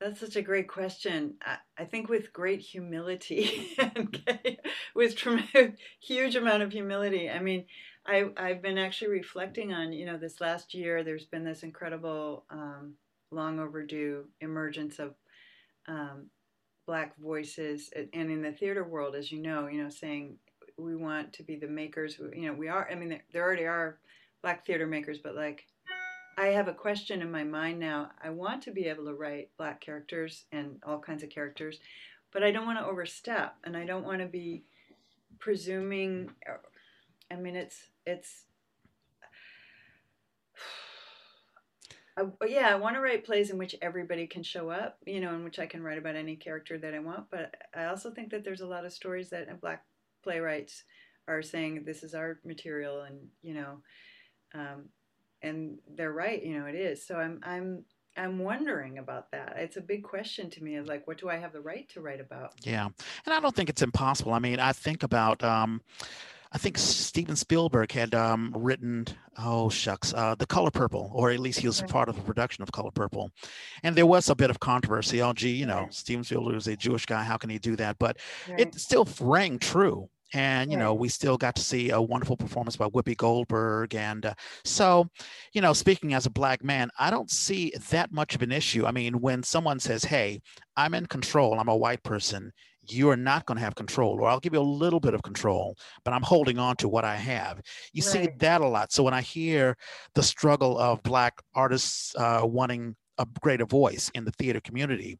That's 0.00 0.20
such 0.20 0.36
a 0.36 0.42
great 0.42 0.68
question. 0.68 1.34
I, 1.44 1.56
I 1.76 1.84
think 1.84 2.08
with 2.08 2.32
great 2.32 2.60
humility, 2.60 3.76
with 4.94 5.16
tremendous, 5.16 5.78
huge 6.00 6.36
amount 6.36 6.62
of 6.62 6.72
humility. 6.72 7.28
I 7.28 7.40
mean, 7.40 7.64
I, 8.06 8.26
I've 8.36 8.62
been 8.62 8.78
actually 8.78 9.10
reflecting 9.10 9.72
on, 9.72 9.92
you 9.92 10.06
know, 10.06 10.16
this 10.16 10.40
last 10.40 10.72
year, 10.72 11.02
there's 11.02 11.26
been 11.26 11.44
this 11.44 11.64
incredible, 11.64 12.44
um, 12.50 12.94
long 13.30 13.58
overdue 13.58 14.24
emergence 14.40 14.98
of 15.00 15.14
um, 15.88 16.26
black 16.86 17.16
voices 17.18 17.90
and 17.94 18.30
in 18.30 18.42
the 18.42 18.52
theater 18.52 18.84
world, 18.84 19.16
as 19.16 19.32
you 19.32 19.40
know, 19.42 19.66
you 19.66 19.82
know, 19.82 19.90
saying 19.90 20.36
we 20.78 20.96
want 20.96 21.32
to 21.34 21.42
be 21.42 21.56
the 21.56 21.66
makers, 21.68 22.18
you 22.34 22.46
know, 22.46 22.54
we 22.54 22.68
are, 22.68 22.88
I 22.90 22.94
mean, 22.94 23.10
there, 23.10 23.24
there 23.32 23.42
already 23.42 23.66
are 23.66 23.98
black 24.42 24.64
theater 24.64 24.86
makers, 24.86 25.18
but 25.22 25.34
like 25.34 25.66
I 26.38 26.48
have 26.48 26.68
a 26.68 26.72
question 26.72 27.20
in 27.20 27.32
my 27.32 27.42
mind 27.42 27.80
now. 27.80 28.12
I 28.22 28.30
want 28.30 28.62
to 28.62 28.70
be 28.70 28.84
able 28.84 29.06
to 29.06 29.14
write 29.14 29.50
black 29.58 29.80
characters 29.80 30.44
and 30.52 30.78
all 30.86 31.00
kinds 31.00 31.24
of 31.24 31.30
characters, 31.30 31.80
but 32.32 32.44
I 32.44 32.52
don't 32.52 32.64
want 32.64 32.78
to 32.78 32.86
overstep 32.86 33.56
and 33.64 33.76
I 33.76 33.84
don't 33.84 34.04
want 34.04 34.20
to 34.20 34.26
be 34.26 34.62
presuming 35.40 36.30
I 37.30 37.36
mean 37.36 37.56
it's 37.56 37.76
it's 38.06 38.44
I, 42.16 42.22
yeah, 42.46 42.68
I 42.68 42.76
want 42.76 42.94
to 42.94 43.00
write 43.00 43.26
plays 43.26 43.50
in 43.50 43.58
which 43.58 43.74
everybody 43.82 44.28
can 44.28 44.44
show 44.44 44.70
up, 44.70 44.98
you 45.06 45.20
know, 45.20 45.34
in 45.34 45.42
which 45.42 45.58
I 45.58 45.66
can 45.66 45.82
write 45.82 45.98
about 45.98 46.14
any 46.14 46.36
character 46.36 46.78
that 46.78 46.94
I 46.94 47.00
want. 47.00 47.30
But 47.30 47.54
I 47.74 47.86
also 47.86 48.12
think 48.12 48.30
that 48.30 48.44
there's 48.44 48.60
a 48.60 48.66
lot 48.66 48.84
of 48.84 48.92
stories 48.92 49.30
that 49.30 49.60
black 49.60 49.84
playwrights 50.22 50.84
are 51.26 51.42
saying 51.42 51.82
this 51.84 52.02
is 52.02 52.14
our 52.14 52.38
material, 52.44 53.02
and 53.02 53.28
you 53.42 53.54
know, 53.54 53.82
um, 54.54 54.86
and 55.42 55.78
they're 55.94 56.12
right 56.12 56.42
you 56.42 56.58
know 56.58 56.66
it 56.66 56.74
is 56.74 57.04
so 57.04 57.16
i'm 57.16 57.40
i'm 57.44 57.84
i'm 58.16 58.38
wondering 58.38 58.98
about 58.98 59.30
that 59.30 59.54
it's 59.56 59.76
a 59.76 59.80
big 59.80 60.02
question 60.02 60.50
to 60.50 60.62
me 60.62 60.76
of 60.76 60.86
like 60.86 61.06
what 61.06 61.18
do 61.18 61.28
i 61.28 61.36
have 61.36 61.52
the 61.52 61.60
right 61.60 61.88
to 61.88 62.00
write 62.00 62.20
about 62.20 62.52
yeah 62.62 62.86
and 63.24 63.34
i 63.34 63.40
don't 63.40 63.54
think 63.54 63.68
it's 63.68 63.82
impossible 63.82 64.32
i 64.32 64.38
mean 64.38 64.58
i 64.58 64.72
think 64.72 65.02
about 65.02 65.42
um 65.44 65.80
I 66.50 66.56
think 66.56 66.78
Steven 66.78 67.36
Spielberg 67.36 67.92
had 67.92 68.14
um, 68.14 68.54
written, 68.56 69.06
oh 69.36 69.68
shucks, 69.68 70.14
uh, 70.14 70.34
The 70.34 70.46
Color 70.46 70.70
Purple, 70.70 71.10
or 71.14 71.30
at 71.30 71.40
least 71.40 71.60
he 71.60 71.66
was 71.66 71.82
part 71.82 72.08
of 72.08 72.16
the 72.16 72.22
production 72.22 72.62
of 72.62 72.72
Color 72.72 72.90
Purple. 72.90 73.30
And 73.82 73.94
there 73.94 74.06
was 74.06 74.30
a 74.30 74.34
bit 74.34 74.48
of 74.48 74.58
controversy. 74.58 75.20
Oh, 75.20 75.34
gee, 75.34 75.50
you 75.50 75.66
know. 75.66 75.88
Steven 75.90 76.24
Spielberg 76.24 76.56
is 76.56 76.66
a 76.66 76.76
Jewish 76.76 77.04
guy. 77.04 77.22
How 77.22 77.36
can 77.36 77.50
he 77.50 77.58
do 77.58 77.76
that? 77.76 77.98
But 77.98 78.16
right. 78.48 78.60
it 78.60 78.74
still 78.76 79.06
rang 79.20 79.58
true 79.58 80.08
and 80.32 80.70
you 80.70 80.76
know 80.76 80.94
we 80.94 81.08
still 81.08 81.36
got 81.36 81.54
to 81.56 81.62
see 81.62 81.90
a 81.90 82.00
wonderful 82.00 82.36
performance 82.36 82.76
by 82.76 82.86
Whoopi 82.86 83.16
Goldberg, 83.16 83.94
and 83.94 84.26
uh, 84.26 84.34
so, 84.64 85.08
you 85.52 85.60
know, 85.60 85.72
speaking 85.72 86.14
as 86.14 86.26
a 86.26 86.30
black 86.30 86.62
man, 86.62 86.90
I 86.98 87.10
don't 87.10 87.30
see 87.30 87.72
that 87.90 88.12
much 88.12 88.34
of 88.34 88.42
an 88.42 88.52
issue. 88.52 88.86
I 88.86 88.90
mean, 88.90 89.20
when 89.20 89.42
someone 89.42 89.80
says, 89.80 90.04
"Hey, 90.04 90.40
I'm 90.76 90.94
in 90.94 91.06
control. 91.06 91.58
I'm 91.58 91.68
a 91.68 91.76
white 91.76 92.02
person," 92.02 92.52
you 92.90 93.10
are 93.10 93.16
not 93.16 93.46
going 93.46 93.56
to 93.56 93.64
have 93.64 93.74
control, 93.74 94.20
or 94.20 94.28
I'll 94.28 94.40
give 94.40 94.54
you 94.54 94.60
a 94.60 94.62
little 94.62 95.00
bit 95.00 95.14
of 95.14 95.22
control, 95.22 95.76
but 96.04 96.12
I'm 96.12 96.22
holding 96.22 96.58
on 96.58 96.76
to 96.76 96.88
what 96.88 97.04
I 97.04 97.16
have. 97.16 97.60
You 97.92 98.02
right. 98.02 98.10
see 98.10 98.28
that 98.38 98.60
a 98.60 98.68
lot. 98.68 98.92
So 98.92 99.02
when 99.02 99.14
I 99.14 99.20
hear 99.20 99.76
the 100.14 100.22
struggle 100.22 100.78
of 100.78 101.02
black 101.02 101.34
artists 101.54 102.14
uh, 102.16 102.42
wanting 102.44 102.96
a 103.18 103.26
greater 103.40 103.66
voice 103.66 104.10
in 104.14 104.24
the 104.24 104.32
theater 104.32 104.60
community, 104.60 105.18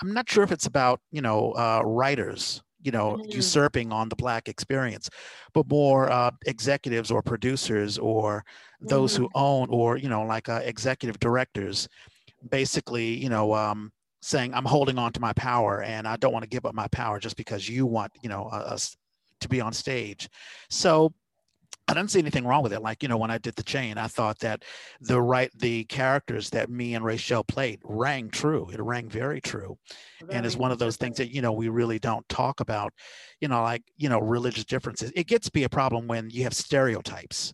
I'm 0.00 0.12
not 0.12 0.28
sure 0.28 0.44
if 0.44 0.52
it's 0.52 0.66
about 0.66 1.00
you 1.10 1.22
know 1.22 1.52
uh, 1.52 1.82
writers 1.84 2.62
you 2.82 2.90
know 2.90 3.16
mm-hmm. 3.16 3.30
usurping 3.30 3.92
on 3.92 4.08
the 4.08 4.16
black 4.16 4.48
experience 4.48 5.08
but 5.52 5.68
more 5.68 6.10
uh, 6.10 6.30
executives 6.46 7.10
or 7.10 7.22
producers 7.22 7.98
or 7.98 8.44
those 8.80 9.14
mm-hmm. 9.14 9.24
who 9.24 9.30
own 9.34 9.68
or 9.70 9.96
you 9.96 10.08
know 10.08 10.22
like 10.22 10.48
uh, 10.48 10.60
executive 10.64 11.18
directors 11.20 11.88
basically 12.50 13.14
you 13.14 13.28
know 13.28 13.54
um, 13.54 13.92
saying 14.22 14.52
i'm 14.54 14.64
holding 14.64 14.98
on 14.98 15.12
to 15.12 15.20
my 15.20 15.32
power 15.34 15.82
and 15.82 16.06
i 16.06 16.16
don't 16.16 16.32
want 16.32 16.42
to 16.42 16.48
give 16.48 16.66
up 16.66 16.74
my 16.74 16.88
power 16.88 17.18
just 17.18 17.36
because 17.36 17.68
you 17.68 17.86
want 17.86 18.12
you 18.22 18.28
know 18.28 18.44
us 18.46 18.96
to 19.40 19.48
be 19.48 19.60
on 19.60 19.72
stage 19.72 20.28
so 20.68 21.12
I 21.88 21.94
didn't 21.94 22.10
see 22.10 22.20
anything 22.20 22.46
wrong 22.46 22.62
with 22.62 22.72
it. 22.72 22.82
Like, 22.82 23.02
you 23.02 23.08
know, 23.08 23.16
when 23.16 23.30
I 23.32 23.38
did 23.38 23.56
the 23.56 23.64
chain, 23.64 23.98
I 23.98 24.06
thought 24.06 24.38
that 24.40 24.62
the 25.00 25.20
right 25.20 25.50
the 25.58 25.84
characters 25.84 26.50
that 26.50 26.70
me 26.70 26.94
and 26.94 27.04
Rachel 27.04 27.42
played 27.42 27.80
rang 27.82 28.30
true. 28.30 28.70
It 28.72 28.80
rang 28.80 29.08
very 29.08 29.40
true. 29.40 29.76
Very 30.20 30.34
and 30.34 30.46
it's 30.46 30.56
one 30.56 30.70
of 30.70 30.78
those 30.78 30.96
things 30.96 31.16
that, 31.16 31.34
you 31.34 31.42
know, 31.42 31.52
we 31.52 31.68
really 31.68 31.98
don't 31.98 32.28
talk 32.28 32.60
about, 32.60 32.92
you 33.40 33.48
know, 33.48 33.62
like, 33.62 33.82
you 33.96 34.08
know, 34.08 34.20
religious 34.20 34.64
differences. 34.64 35.10
It 35.16 35.26
gets 35.26 35.46
to 35.46 35.52
be 35.52 35.64
a 35.64 35.68
problem 35.68 36.06
when 36.06 36.30
you 36.30 36.44
have 36.44 36.54
stereotypes 36.54 37.52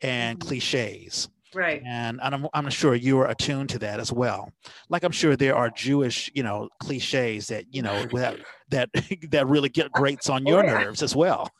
and 0.00 0.38
mm-hmm. 0.38 0.48
cliches. 0.48 1.28
Right. 1.54 1.82
And, 1.86 2.20
and 2.22 2.34
I'm, 2.34 2.48
I'm 2.52 2.68
sure 2.70 2.94
you 2.94 3.20
are 3.20 3.28
attuned 3.28 3.70
to 3.70 3.78
that 3.80 4.00
as 4.00 4.12
well. 4.12 4.50
Like 4.88 5.04
I'm 5.04 5.12
sure 5.12 5.36
there 5.36 5.56
are 5.56 5.70
Jewish, 5.70 6.30
you 6.34 6.42
know, 6.42 6.68
cliches 6.80 7.48
that, 7.48 7.66
you 7.70 7.82
know, 7.82 8.06
that 8.12 8.38
that 8.70 8.88
that 9.30 9.46
really 9.46 9.68
get 9.68 9.92
grates 9.92 10.28
on 10.28 10.46
your 10.46 10.62
oh, 10.62 10.66
yeah. 10.66 10.84
nerves 10.84 11.02
as 11.02 11.14
well. 11.14 11.50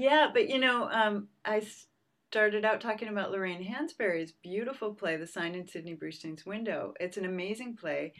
Yeah, 0.00 0.30
but 0.32 0.48
you 0.48 0.58
know, 0.58 0.88
um, 0.90 1.28
I 1.44 1.62
started 2.30 2.64
out 2.64 2.80
talking 2.80 3.08
about 3.08 3.32
Lorraine 3.32 3.62
Hansberry's 3.62 4.32
beautiful 4.32 4.94
play, 4.94 5.18
The 5.18 5.26
Sign 5.26 5.54
in 5.54 5.68
Sidney 5.68 5.94
Brustein's 5.94 6.46
Window. 6.46 6.94
It's 6.98 7.18
an 7.18 7.26
amazing 7.26 7.76
play, 7.76 8.14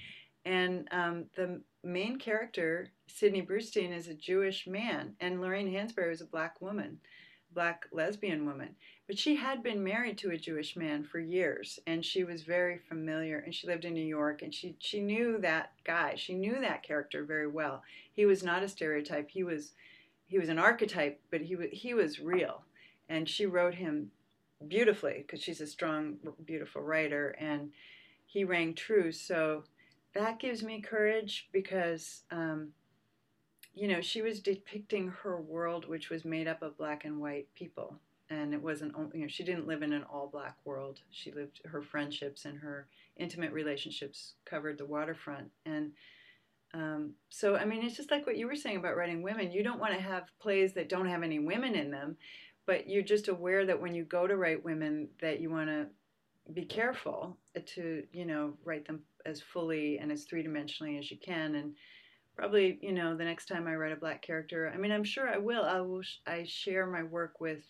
and 0.45 0.87
um, 0.91 1.25
the 1.37 1.63
main 1.83 2.19
character, 2.19 2.89
Sidney 3.07 3.41
Brustein, 3.41 3.97
is 3.97 4.09
a 4.09 4.15
Jewish 4.15 4.67
man, 4.67 5.15
and 5.21 5.41
Lorraine 5.41 5.73
Hansberry 5.73 6.11
was 6.11 6.21
a 6.21 6.27
black 6.27 6.61
woman, 6.61 6.99
black 7.55 7.87
lesbian 7.93 8.45
woman. 8.45 8.77
But 9.07 9.19
she 9.19 9.37
had 9.37 9.63
been 9.63 9.83
married 9.83 10.19
to 10.19 10.33
a 10.33 10.37
Jewish 10.37 10.77
man 10.77 11.03
for 11.03 11.19
years, 11.19 11.79
and 11.87 12.05
she 12.05 12.25
was 12.25 12.43
very 12.43 12.77
familiar. 12.77 13.39
And 13.39 13.55
she 13.55 13.67
lived 13.67 13.87
in 13.87 13.95
New 13.95 14.05
York, 14.05 14.43
and 14.43 14.53
she 14.55 14.77
she 14.81 15.01
knew 15.01 15.39
that 15.39 15.73
guy. 15.85 16.17
She 16.17 16.35
knew 16.35 16.61
that 16.61 16.83
character 16.83 17.25
very 17.25 17.49
well. 17.49 17.83
He 18.13 18.27
was 18.27 18.43
not 18.43 18.63
a 18.63 18.69
stereotype. 18.69 19.31
He 19.31 19.45
was 19.45 19.73
he 20.31 20.39
was 20.39 20.49
an 20.49 20.61
archetype, 20.61 21.21
but 21.31 21.41
he 21.41 21.57
he 21.73 21.93
was 21.93 22.21
real, 22.21 22.63
and 23.09 23.29
she 23.29 23.47
wrote 23.47 23.75
him 23.75 24.13
beautifully 24.69 25.25
because 25.27 25.43
she's 25.43 25.61
a 25.61 25.67
strong, 25.67 26.19
beautiful 26.45 26.83
writer, 26.83 27.35
and 27.41 27.73
he 28.27 28.45
rang 28.45 28.75
true. 28.75 29.11
So 29.11 29.65
that 30.15 30.39
gives 30.39 30.63
me 30.63 30.81
courage 30.81 31.49
because, 31.51 32.23
um, 32.31 32.69
you 33.75 33.89
know, 33.89 34.01
she 34.01 34.23
was 34.23 34.39
depicting 34.39 35.09
her 35.09 35.41
world, 35.41 35.89
which 35.89 36.11
was 36.11 36.25
made 36.25 36.47
up 36.47 36.63
of 36.63 36.79
black 36.79 37.05
and 37.05 37.21
white 37.21 37.49
people. 37.57 37.97
And 38.29 38.55
it 38.55 38.63
wasn't, 38.63 38.95
you 39.13 39.23
know, 39.23 39.29
she 39.29 39.43
didn't 39.43 39.67
live 39.67 39.83
in 39.83 39.93
an 39.93 40.05
all 40.05 40.29
black 40.29 40.57
world. 40.65 41.01
She 41.11 41.33
lived, 41.33 41.61
her 41.65 41.83
friendships 41.83 42.45
and 42.45 42.61
her 42.61 42.87
intimate 43.17 43.53
relationships 43.53 44.35
covered 44.45 44.79
the 44.79 44.87
waterfront. 44.87 45.51
And 45.67 45.91
um, 46.73 47.15
so, 47.29 47.57
I 47.57 47.65
mean, 47.65 47.83
it's 47.83 47.97
just 47.97 48.11
like 48.11 48.27
what 48.27 48.37
you 48.37 48.47
were 48.47 48.57
saying 48.57 48.77
about 48.77 48.97
writing 48.97 49.23
women. 49.23 49.51
You 49.51 49.63
don't 49.63 49.81
want 49.81 49.95
to 49.95 50.01
have 50.01 50.25
plays 50.41 50.73
that 50.75 50.89
don't 50.89 51.09
have 51.09 51.23
any 51.23 51.39
women 51.39 51.75
in 51.75 51.91
them, 51.91 52.17
but 52.67 52.89
you're 52.89 53.03
just 53.03 53.29
aware 53.29 53.67
that 53.67 53.81
when 53.81 53.95
you 53.95 54.05
go 54.05 54.27
to 54.27 54.37
write 54.37 54.65
women, 54.65 55.09
that 55.21 55.41
you 55.41 55.51
want 55.51 55.69
to 55.69 55.87
be 56.53 56.65
careful 56.65 57.37
to, 57.67 58.05
you 58.13 58.25
know, 58.25 58.55
write 58.65 58.87
them 58.87 59.01
as 59.27 59.41
fully 59.41 59.99
and 59.99 60.13
as 60.13 60.25
three 60.25 60.45
dimensionally 60.45 60.99
as 60.99 61.11
you 61.11 61.17
can. 61.19 61.57
And 61.57 61.75
probably, 62.37 62.79
you 62.81 62.93
know, 62.93 63.17
the 63.17 63.25
next 63.25 63.47
time 63.47 63.67
I 63.67 63.75
write 63.75 63.93
a 63.93 63.97
black 63.97 64.23
character, 64.23 64.71
I 64.73 64.79
mean, 64.79 64.93
I'm 64.93 65.05
sure 65.05 65.29
I 65.29 65.39
will. 65.39 65.65
I 65.65 65.81
will. 65.81 66.03
I 66.27 66.45
share 66.45 66.87
my 66.87 67.03
work 67.03 67.41
with 67.41 67.65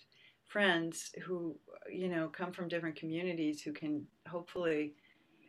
friends 0.47 1.13
who, 1.23 1.57
you 1.91 2.09
know, 2.09 2.29
come 2.29 2.53
from 2.53 2.69
different 2.69 2.97
communities 2.97 3.63
who 3.63 3.73
can 3.73 4.07
hopefully 4.29 4.95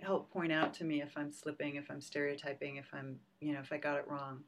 help 0.01 0.31
point 0.31 0.51
out 0.51 0.73
to 0.75 0.83
me 0.83 1.01
if 1.01 1.17
I'm 1.17 1.31
slipping, 1.31 1.75
if 1.75 1.89
I'm 1.89 2.01
stereotyping, 2.01 2.77
if 2.77 2.87
I'm, 2.93 3.17
you 3.39 3.53
know, 3.53 3.59
if 3.59 3.71
I 3.71 3.77
got 3.77 3.97
it 3.97 4.05
wrong. 4.07 4.43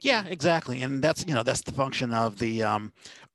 Yeah, 0.00 0.24
exactly, 0.26 0.82
and 0.82 1.02
that's 1.02 1.26
you 1.26 1.34
know 1.34 1.42
that's 1.42 1.62
the 1.62 1.72
function 1.72 2.12
of 2.14 2.38
the 2.38 2.62
um, 2.62 2.92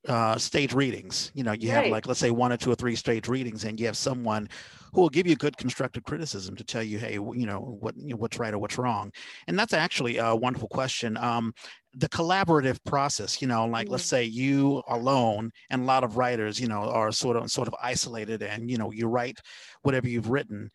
uh, 0.08 0.38
stage 0.38 0.74
readings. 0.74 1.32
You 1.34 1.44
know, 1.44 1.52
you 1.52 1.70
right. 1.70 1.84
have 1.84 1.92
like 1.92 2.08
let's 2.08 2.20
say 2.20 2.32
one 2.32 2.52
or 2.52 2.58
two 2.58 2.72
or 2.72 2.76
three 2.76 2.96
stage 2.96 3.28
readings, 3.28 3.66
and 3.66 3.80
you 3.80 3.86
have 3.88 3.98
someone 3.98 4.48
who 4.94 5.02
will 5.02 5.10
give 5.10 5.28
you 5.28 5.36
good 5.36 5.58
constructive 5.58 6.04
criticism 6.04 6.56
to 6.56 6.64
tell 6.64 6.82
you, 6.82 6.98
hey, 6.98 7.14
you 7.14 7.46
know 7.46 7.60
what 7.60 7.98
you 7.98 8.12
know, 8.12 8.16
what's 8.16 8.40
right 8.40 8.54
or 8.54 8.60
what's 8.60 8.78
wrong, 8.78 9.12
and 9.48 9.60
that's 9.60 9.74
actually 9.74 10.18
a 10.18 10.34
wonderful 10.36 10.70
question. 10.70 11.18
Um, 11.18 11.54
the 11.94 12.10
collaborative 12.10 12.78
process, 12.86 13.42
you 13.42 13.48
know, 13.48 13.66
like 13.66 13.86
mm-hmm. 13.86 13.94
let's 13.94 14.06
say 14.06 14.24
you 14.24 14.82
alone 14.88 15.52
and 15.70 15.82
a 15.82 15.86
lot 15.86 16.04
of 16.04 16.18
writers, 16.18 16.60
you 16.60 16.68
know, 16.68 16.84
are 16.84 17.12
sort 17.12 17.36
of 17.36 17.52
sort 17.52 17.68
of 17.68 17.76
isolated, 17.82 18.44
and 18.44 18.72
you 18.72 18.78
know 18.78 18.92
you 18.92 19.08
write 19.08 19.40
whatever 19.82 20.08
you've 20.08 20.30
written 20.30 20.72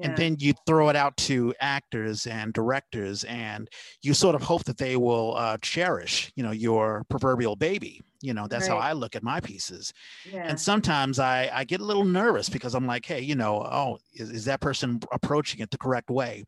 and 0.00 0.16
then 0.16 0.36
you 0.38 0.52
throw 0.66 0.88
it 0.88 0.96
out 0.96 1.16
to 1.16 1.54
actors 1.60 2.26
and 2.26 2.52
directors 2.52 3.24
and 3.24 3.68
you 4.02 4.14
sort 4.14 4.34
of 4.34 4.42
hope 4.42 4.64
that 4.64 4.78
they 4.78 4.96
will 4.96 5.36
uh, 5.36 5.56
cherish 5.62 6.32
you 6.36 6.42
know 6.42 6.52
your 6.52 7.04
proverbial 7.08 7.56
baby. 7.56 8.00
You 8.20 8.34
know 8.34 8.48
that's 8.48 8.68
right. 8.68 8.74
how 8.74 8.80
i 8.80 8.92
look 8.92 9.14
at 9.14 9.22
my 9.22 9.38
pieces. 9.40 9.92
Yeah. 10.30 10.44
and 10.48 10.58
sometimes 10.58 11.18
I, 11.20 11.50
I 11.52 11.64
get 11.64 11.80
a 11.80 11.84
little 11.84 12.04
nervous 12.04 12.48
because 12.48 12.74
i'm 12.74 12.86
like 12.86 13.06
hey 13.06 13.20
you 13.20 13.36
know 13.36 13.62
oh 13.62 13.98
is, 14.12 14.30
is 14.30 14.44
that 14.46 14.60
person 14.60 15.00
approaching 15.12 15.60
it 15.60 15.70
the 15.70 15.78
correct 15.78 16.10
way? 16.10 16.44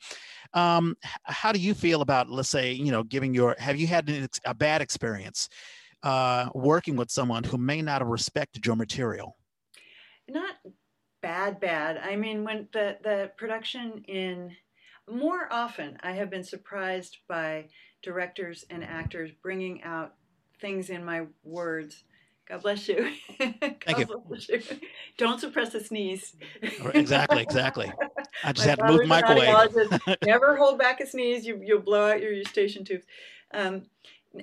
Um, 0.53 0.97
how 1.23 1.53
do 1.53 1.61
you 1.61 1.75
feel 1.75 2.03
about 2.03 2.29
let's 2.29 2.49
say 2.49 2.73
you 2.73 2.91
know 2.91 3.03
giving 3.03 3.35
your 3.35 3.55
have 3.59 3.79
you 3.79 3.87
had 3.87 4.29
a 4.45 4.55
bad 4.55 4.83
experience 4.83 5.49
uh, 6.03 6.49
working 6.55 6.97
with 6.97 7.11
someone 7.11 7.45
who 7.45 7.59
may 7.59 7.83
not 7.83 8.01
have 8.01 8.09
respected 8.09 8.67
your 8.67 8.77
material? 8.77 9.37
Not 10.29 10.55
bad, 11.21 11.61
bad. 11.61 11.99
I 11.99 12.17
mean, 12.17 12.45
when 12.45 12.69
the 12.73 12.99
the 13.03 13.31
production 13.37 14.05
in 14.09 14.57
more 15.09 15.49
often, 15.51 15.99
I 16.03 16.13
have 16.13 16.31
been 16.31 16.45
surprised 16.45 17.19
by 17.29 17.69
directors 18.03 18.65
and 18.71 18.85
actors 18.85 19.31
bringing 19.43 19.83
out 19.83 20.15
things 20.61 20.91
in 20.91 21.05
my 21.05 21.27
words. 21.43 22.05
God 22.49 22.63
bless 22.63 22.89
you. 22.89 23.13
God 23.39 23.55
Thank 23.87 23.99
you. 23.99 24.23
you. 24.49 24.61
Don't 25.17 25.39
suppress 25.41 25.73
a 25.75 25.83
sneeze. 25.83 26.35
exactly, 26.95 27.43
exactly. 27.43 27.93
I 28.45 28.53
just 28.53 28.67
had 28.67 28.79
to 28.81 28.87
move 28.87 29.01
the 29.03 29.07
microwave. 29.07 30.19
Never 30.25 30.57
hold 30.57 30.79
back 30.79 31.01
a 31.01 31.07
sneeze. 31.07 31.47
You 31.47 31.61
you'll 31.65 31.81
blow 31.81 32.11
out 32.11 32.21
your 32.21 32.33
eustachian 32.33 32.85
tubes. 32.85 33.05
Um, 33.53 33.83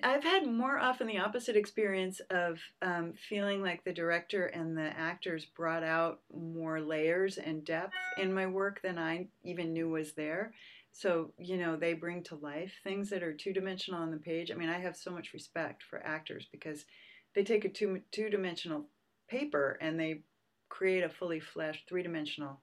I've 0.04 0.24
had 0.24 0.46
more 0.46 0.78
often 0.78 1.08
the 1.08 1.20
opposite 1.20 1.56
experience 1.56 2.20
of 2.30 2.60
um, 2.82 3.14
feeling 3.30 3.62
like 3.62 3.84
the 3.84 3.94
director 3.94 4.48
and 4.48 4.78
the 4.78 4.92
actors 4.98 5.46
brought 5.46 5.84
out 5.84 6.20
more 6.34 6.82
layers 6.82 7.38
and 7.38 7.64
depth 7.64 7.94
in 8.18 8.34
my 8.34 8.48
work 8.48 8.82
than 8.82 9.00
I 9.00 9.28
even 9.44 9.72
knew 9.72 9.90
was 9.90 10.12
there. 10.12 10.54
So, 10.92 11.32
you 11.38 11.58
know, 11.58 11.78
they 11.78 11.94
bring 11.94 12.24
to 12.24 12.36
life 12.36 12.74
things 12.84 13.10
that 13.12 13.24
are 13.24 13.34
two 13.34 13.54
dimensional 13.54 14.02
on 14.02 14.12
the 14.12 14.18
page. 14.18 14.52
I 14.52 14.56
mean, 14.56 14.70
I 14.70 14.80
have 14.80 14.98
so 14.98 15.12
much 15.12 15.34
respect 15.34 15.84
for 15.84 16.06
actors 16.06 16.48
because 16.52 16.86
they 17.34 17.44
take 17.44 17.64
a 17.64 17.70
two 17.70 18.02
two 18.12 18.30
dimensional 18.30 18.88
paper 19.30 19.78
and 19.80 20.00
they 20.00 20.22
create 20.70 21.04
a 21.04 21.10
fully 21.10 21.40
fleshed 21.40 21.88
three 21.88 22.04
dimensional 22.04 22.60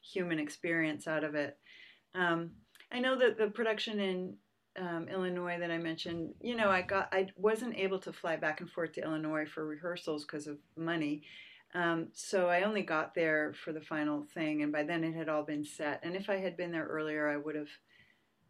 human 0.00 0.38
experience 0.38 1.08
out 1.08 1.24
of 1.24 1.34
it. 1.34 1.58
Um, 2.14 2.50
I 2.92 3.00
know 3.00 3.18
that 3.18 3.36
the 3.36 3.48
production 3.48 4.00
in 4.00 4.36
um, 4.78 5.08
Illinois 5.08 5.58
that 5.58 5.70
I 5.70 5.78
mentioned, 5.78 6.34
you 6.40 6.56
know, 6.56 6.70
I 6.70 6.82
got 6.82 7.08
I 7.12 7.28
wasn't 7.36 7.76
able 7.76 7.98
to 8.00 8.12
fly 8.12 8.36
back 8.36 8.60
and 8.60 8.70
forth 8.70 8.92
to 8.92 9.02
Illinois 9.02 9.46
for 9.46 9.66
rehearsals 9.66 10.24
because 10.24 10.46
of 10.46 10.58
money. 10.76 11.22
Um, 11.74 12.08
so 12.14 12.48
I 12.48 12.62
only 12.62 12.82
got 12.82 13.14
there 13.14 13.52
for 13.64 13.72
the 13.72 13.80
final 13.80 14.26
thing, 14.34 14.62
and 14.62 14.72
by 14.72 14.84
then 14.84 15.04
it 15.04 15.14
had 15.14 15.28
all 15.28 15.42
been 15.42 15.64
set. 15.64 16.00
And 16.02 16.16
if 16.16 16.30
I 16.30 16.36
had 16.36 16.56
been 16.56 16.72
there 16.72 16.86
earlier, 16.86 17.28
I 17.28 17.36
would 17.36 17.56
have, 17.56 17.68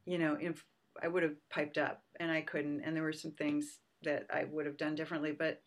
you 0.04 0.18
know, 0.18 0.36
if 0.40 0.64
I 1.02 1.08
would 1.08 1.22
have 1.22 1.34
piped 1.50 1.78
up, 1.78 2.02
and 2.20 2.30
I 2.30 2.42
couldn't. 2.42 2.82
And 2.82 2.94
there 2.94 3.02
were 3.02 3.12
some 3.12 3.32
things 3.32 3.78
that 4.02 4.26
I 4.32 4.44
would 4.44 4.66
have 4.66 4.76
done 4.76 4.94
differently, 4.94 5.32
but 5.32 5.60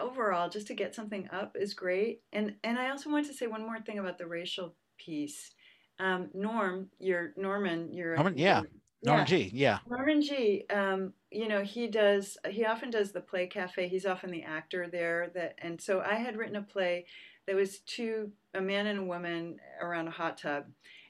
overall, 0.00 0.48
just 0.48 0.66
to 0.68 0.74
get 0.74 0.94
something 0.94 1.28
up 1.32 1.56
is 1.58 1.74
great. 1.74 2.22
And 2.32 2.54
and 2.64 2.78
I 2.78 2.90
also 2.90 3.10
want 3.10 3.26
to 3.26 3.34
say 3.34 3.46
one 3.46 3.66
more 3.66 3.80
thing 3.80 3.98
about 3.98 4.18
the 4.18 4.26
racial 4.26 4.74
piece. 4.98 5.52
Um, 6.00 6.30
Norm, 6.32 6.88
your 6.98 7.32
Norman, 7.36 7.92
your 7.92 8.14
Norman, 8.14 8.38
yeah. 8.38 8.62
Norman 9.02 9.20
yeah. 9.20 9.24
Gee. 9.26 9.50
Yeah. 9.54 9.78
Norman 9.88 10.22
Gee. 10.22 10.64
Um, 10.70 11.12
you 11.30 11.48
know, 11.48 11.62
he 11.62 11.86
does. 11.86 12.36
He 12.48 12.64
often 12.64 12.90
does 12.90 13.12
the 13.12 13.20
play 13.20 13.46
cafe. 13.46 13.88
He's 13.88 14.06
often 14.06 14.30
the 14.30 14.42
actor 14.42 14.88
there. 14.90 15.30
That 15.34 15.54
and 15.58 15.80
so 15.80 16.00
I 16.00 16.14
had 16.14 16.36
written 16.36 16.56
a 16.56 16.62
play 16.62 17.06
that 17.46 17.56
was 17.56 17.80
two, 17.80 18.32
a 18.54 18.60
man 18.60 18.86
and 18.86 19.00
a 19.00 19.04
woman 19.04 19.58
around 19.80 20.08
a 20.08 20.12
hot 20.12 20.38
tub, 20.38 20.64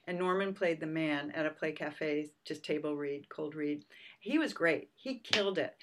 and 0.07 0.19
Norman 0.19 0.55
played 0.55 0.81
the 0.81 0.87
man 0.87 1.33
at 1.33 1.47
a 1.47 1.51
play 1.51 1.73
cafe, 1.73 2.31
just 2.45 2.65
table 2.65 2.97
read, 2.97 3.29
cold 3.29 3.55
read. 3.55 3.85
He 4.21 4.39
was 4.39 4.53
great. 4.53 4.91
He 4.95 5.19
killed 5.19 5.59
it. 5.59 5.75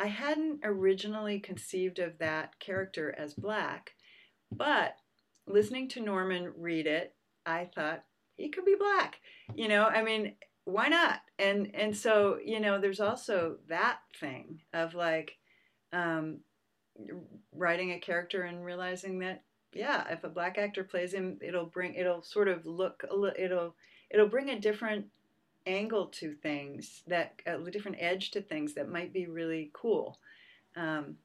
I 0.00 0.06
hadn't 0.06 0.60
originally 0.64 1.38
conceived 1.38 2.00
of 2.00 2.18
that 2.18 2.58
character 2.58 3.14
as 3.16 3.34
black, 3.34 3.92
but 4.50 4.96
listening 5.46 5.88
to 5.90 6.00
Norman 6.00 6.52
read 6.56 6.86
it, 6.86 7.14
I 7.46 7.70
thought 7.74 8.04
he 8.36 8.48
could 8.48 8.64
be 8.64 8.76
black. 8.78 9.20
You 9.54 9.68
know, 9.68 9.84
I 9.84 10.02
mean, 10.02 10.34
why 10.64 10.88
not? 10.88 11.20
And 11.38 11.74
and 11.74 11.96
so 11.96 12.38
you 12.44 12.60
know, 12.60 12.80
there's 12.80 13.00
also 13.00 13.56
that 13.68 13.98
thing 14.18 14.60
of 14.72 14.94
like 14.94 15.36
um, 15.92 16.38
writing 17.52 17.92
a 17.92 17.98
character 17.98 18.42
and 18.42 18.64
realizing 18.64 19.18
that 19.20 19.42
yeah, 19.74 20.04
if 20.10 20.24
a 20.24 20.28
black 20.28 20.56
actor 20.56 20.84
plays 20.84 21.12
him, 21.12 21.38
it'll 21.42 21.66
bring 21.66 21.94
it'll 21.94 22.22
sort 22.22 22.48
of 22.48 22.64
look 22.64 23.04
a 23.10 23.14
little 23.14 23.36
it'll 23.38 23.76
it'll 24.10 24.28
bring 24.28 24.50
a 24.50 24.60
different 24.60 25.06
angle 25.66 26.06
to 26.06 26.34
things 26.34 27.02
that 27.06 27.40
a 27.46 27.58
different 27.70 27.96
edge 28.00 28.30
to 28.32 28.40
things 28.40 28.74
that 28.74 28.88
might 28.88 29.12
be 29.12 29.26
really 29.26 29.70
cool. 29.72 30.18
Um, 30.76 31.16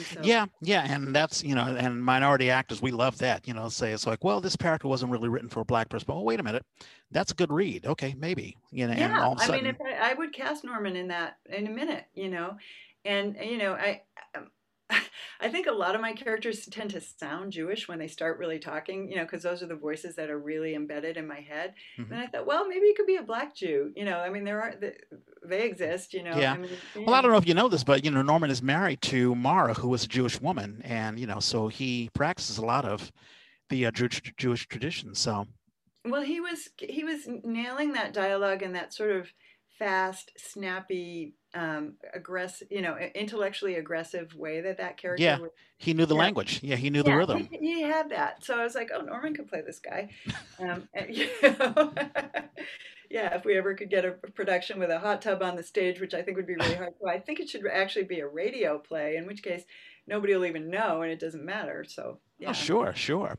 so, 0.00 0.20
yeah, 0.22 0.46
yeah, 0.60 0.86
and 0.88 1.14
that's 1.14 1.44
you 1.44 1.54
know, 1.54 1.64
and 1.64 2.02
minority 2.02 2.50
actors, 2.50 2.80
we 2.80 2.90
love 2.90 3.18
that. 3.18 3.46
You 3.46 3.54
know, 3.54 3.68
say 3.68 3.92
it's 3.92 4.06
like, 4.06 4.24
well, 4.24 4.40
this 4.40 4.56
character 4.56 4.88
wasn't 4.88 5.12
really 5.12 5.28
written 5.28 5.48
for 5.48 5.60
a 5.60 5.64
black 5.64 5.88
person. 5.88 6.06
But, 6.08 6.14
oh, 6.14 6.22
wait 6.22 6.40
a 6.40 6.42
minute, 6.42 6.64
that's 7.10 7.32
a 7.32 7.34
good 7.34 7.52
read. 7.52 7.86
Okay, 7.86 8.14
maybe 8.18 8.56
you 8.70 8.86
know. 8.86 8.94
Yeah, 8.94 9.30
and 9.30 9.40
sudden, 9.40 9.54
I 9.54 9.58
mean, 9.58 9.66
if 9.66 9.76
I, 9.80 10.10
I, 10.10 10.14
would 10.14 10.32
cast 10.32 10.64
Norman 10.64 10.96
in 10.96 11.08
that 11.08 11.38
in 11.50 11.66
a 11.66 11.70
minute, 11.70 12.06
you 12.14 12.30
know, 12.30 12.56
and 13.04 13.36
you 13.42 13.58
know, 13.58 13.74
I 13.74 14.02
um, 14.34 14.50
I 15.40 15.48
think 15.48 15.66
a 15.66 15.72
lot 15.72 15.94
of 15.94 16.00
my 16.00 16.12
characters 16.12 16.66
tend 16.66 16.90
to 16.90 17.00
sound 17.00 17.52
Jewish 17.52 17.88
when 17.88 17.98
they 17.98 18.08
start 18.08 18.38
really 18.38 18.58
talking, 18.58 19.08
you 19.08 19.16
know, 19.16 19.22
because 19.22 19.42
those 19.42 19.62
are 19.62 19.66
the 19.66 19.76
voices 19.76 20.16
that 20.16 20.30
are 20.30 20.38
really 20.38 20.74
embedded 20.74 21.16
in 21.16 21.26
my 21.26 21.40
head. 21.40 21.74
Mm-hmm. 21.98 22.12
And 22.12 22.22
I 22.22 22.26
thought, 22.26 22.46
well, 22.46 22.66
maybe 22.66 22.86
it 22.86 22.96
could 22.96 23.06
be 23.06 23.16
a 23.16 23.22
black 23.22 23.54
Jew, 23.54 23.92
you 23.96 24.04
know. 24.04 24.18
I 24.18 24.30
mean, 24.30 24.44
there 24.44 24.60
are 24.60 24.74
they 25.44 25.64
exist, 25.64 26.14
you 26.14 26.22
know. 26.22 26.36
Yeah. 26.36 26.52
I 26.52 26.58
mean, 26.58 26.70
well, 26.96 27.14
I 27.14 27.20
don't 27.20 27.32
know 27.32 27.38
if 27.38 27.48
you 27.48 27.54
know 27.54 27.68
this, 27.68 27.84
but 27.84 28.04
you 28.04 28.10
know, 28.10 28.22
Norman 28.22 28.50
is 28.50 28.62
married 28.62 29.02
to 29.02 29.34
Mara, 29.34 29.74
who 29.74 29.88
was 29.88 30.04
a 30.04 30.08
Jewish 30.08 30.40
woman, 30.40 30.82
and 30.84 31.18
you 31.18 31.26
know, 31.26 31.40
so 31.40 31.68
he 31.68 32.10
practices 32.14 32.58
a 32.58 32.64
lot 32.64 32.84
of 32.84 33.12
the 33.68 33.86
uh, 33.86 33.90
Jewish 33.90 34.22
Jewish 34.36 34.66
traditions. 34.68 35.18
So. 35.18 35.46
Well, 36.04 36.22
he 36.22 36.40
was 36.40 36.68
he 36.78 37.04
was 37.04 37.28
nailing 37.44 37.92
that 37.92 38.12
dialogue 38.12 38.62
and 38.62 38.74
that 38.74 38.92
sort 38.92 39.12
of 39.12 39.32
fast, 39.78 40.32
snappy 40.36 41.34
um, 41.54 41.94
aggressive, 42.14 42.68
you 42.70 42.82
know, 42.82 42.96
intellectually 43.14 43.74
aggressive 43.74 44.34
way 44.34 44.60
that 44.62 44.78
that 44.78 44.96
character. 44.96 45.22
Yeah, 45.22 45.38
he 45.78 45.94
knew 45.94 46.06
the 46.06 46.14
yeah. 46.14 46.20
language. 46.20 46.60
Yeah, 46.62 46.76
he 46.76 46.90
knew 46.90 47.00
yeah, 47.00 47.10
the 47.10 47.16
rhythm. 47.16 47.48
He, 47.50 47.58
he, 47.58 47.82
had 47.82 48.10
that, 48.10 48.44
so 48.44 48.58
I 48.58 48.64
was 48.64 48.74
like, 48.74 48.90
oh, 48.94 49.02
Norman 49.02 49.34
could 49.34 49.48
play 49.48 49.62
this 49.62 49.78
guy. 49.78 50.10
Um, 50.58 50.88
and, 50.94 51.06
you 51.16 51.28
know, 51.42 51.92
yeah, 53.10 53.34
if 53.34 53.44
we 53.44 53.56
ever 53.58 53.74
could 53.74 53.90
get 53.90 54.04
a 54.04 54.12
production 54.12 54.78
with 54.78 54.90
a 54.90 54.98
hot 54.98 55.20
tub 55.20 55.42
on 55.42 55.56
the 55.56 55.62
stage, 55.62 56.00
which 56.00 56.14
I 56.14 56.22
think 56.22 56.36
would 56.36 56.46
be 56.46 56.54
really 56.54 56.76
hard. 56.76 56.92
So 57.00 57.08
I 57.08 57.18
think 57.18 57.40
it 57.40 57.48
should 57.48 57.66
actually 57.66 58.04
be 58.04 58.20
a 58.20 58.28
radio 58.28 58.78
play, 58.78 59.16
in 59.16 59.26
which 59.26 59.42
case 59.42 59.64
nobody 60.06 60.34
will 60.34 60.46
even 60.46 60.70
know, 60.70 61.02
and 61.02 61.10
it 61.10 61.18
doesn't 61.18 61.44
matter. 61.44 61.84
So 61.84 62.18
yeah. 62.42 62.50
Oh, 62.50 62.52
sure, 62.52 62.92
sure. 62.94 63.38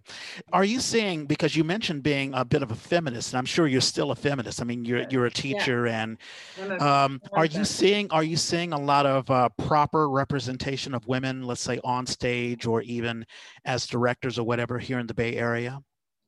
Are 0.53 0.63
you 0.63 0.79
seeing 0.79 1.25
because 1.25 1.57
you 1.57 1.65
mentioned 1.65 2.03
being 2.03 2.33
a 2.33 2.45
bit 2.45 2.63
of 2.63 2.71
a 2.71 2.75
feminist, 2.75 3.33
and 3.33 3.37
I'm 3.37 3.45
sure 3.45 3.67
you're 3.67 3.81
still 3.81 4.11
a 4.11 4.15
feminist. 4.15 4.61
I 4.61 4.63
mean, 4.63 4.85
you're 4.85 5.05
you're 5.09 5.25
a 5.25 5.31
teacher, 5.31 5.85
yeah. 5.85 6.03
and 6.03 6.81
um, 6.81 7.21
are 7.33 7.45
you 7.45 7.65
seeing 7.65 8.09
are 8.11 8.23
you 8.23 8.37
seeing 8.37 8.71
a 8.71 8.79
lot 8.79 9.05
of 9.05 9.29
uh, 9.29 9.49
proper 9.57 10.09
representation 10.09 10.93
of 10.93 11.05
women, 11.05 11.43
let's 11.43 11.59
say 11.59 11.81
on 11.83 12.05
stage 12.05 12.65
or 12.65 12.81
even 12.83 13.25
as 13.65 13.85
directors 13.87 14.39
or 14.39 14.45
whatever 14.45 14.79
here 14.79 14.99
in 14.99 15.07
the 15.07 15.13
Bay 15.13 15.35
Area? 15.35 15.79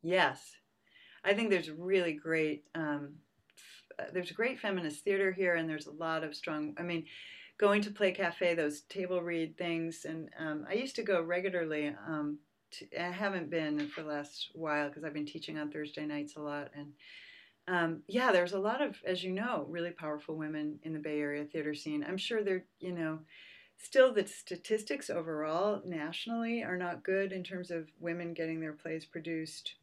Yes, 0.03 0.41
I 1.23 1.33
think 1.33 1.51
there's 1.51 1.71
really 1.71 2.13
great. 2.13 2.65
Um, 2.75 3.15
f- 3.97 4.13
there's 4.13 4.31
great 4.31 4.59
feminist 4.59 5.05
theater 5.05 5.31
here, 5.31 5.55
and 5.55 5.69
there's 5.69 5.87
a 5.87 5.93
lot 5.93 6.25
of 6.25 6.35
strong. 6.35 6.75
I 6.77 6.83
mean 6.83 7.05
going 7.57 7.81
to 7.81 7.89
play 7.89 8.11
cafe 8.11 8.53
those 8.53 8.81
table 8.81 9.21
read 9.21 9.57
things 9.57 10.03
and 10.03 10.27
um, 10.37 10.65
i 10.69 10.73
used 10.73 10.93
to 10.93 11.03
go 11.03 11.21
regularly 11.21 11.87
um, 12.05 12.37
I 12.99 13.11
haven't 13.11 13.49
been 13.49 13.87
for 13.89 14.01
the 14.01 14.09
last 14.09 14.49
while 14.53 14.87
because 14.87 15.03
I've 15.03 15.13
been 15.13 15.25
teaching 15.25 15.57
on 15.57 15.71
Thursday 15.71 16.05
nights 16.05 16.35
a 16.35 16.41
lot. 16.41 16.71
And 16.75 16.93
um, 17.67 18.01
yeah, 18.07 18.31
there's 18.31 18.53
a 18.53 18.59
lot 18.59 18.81
of, 18.81 18.97
as 19.05 19.23
you 19.23 19.31
know, 19.31 19.65
really 19.69 19.91
powerful 19.91 20.35
women 20.35 20.79
in 20.83 20.93
the 20.93 20.99
Bay 20.99 21.19
Area 21.19 21.45
theater 21.45 21.73
scene. 21.73 22.05
I'm 22.07 22.17
sure 22.17 22.43
they're, 22.43 22.65
you 22.79 22.91
know, 22.91 23.19
still 23.77 24.13
the 24.13 24.25
statistics 24.25 25.09
overall 25.09 25.81
nationally 25.85 26.63
are 26.63 26.77
not 26.77 27.03
good 27.03 27.31
in 27.31 27.43
terms 27.43 27.71
of 27.71 27.89
women 27.99 28.33
getting 28.33 28.59
their 28.59 28.73
plays 28.73 29.05
produced. 29.05 29.75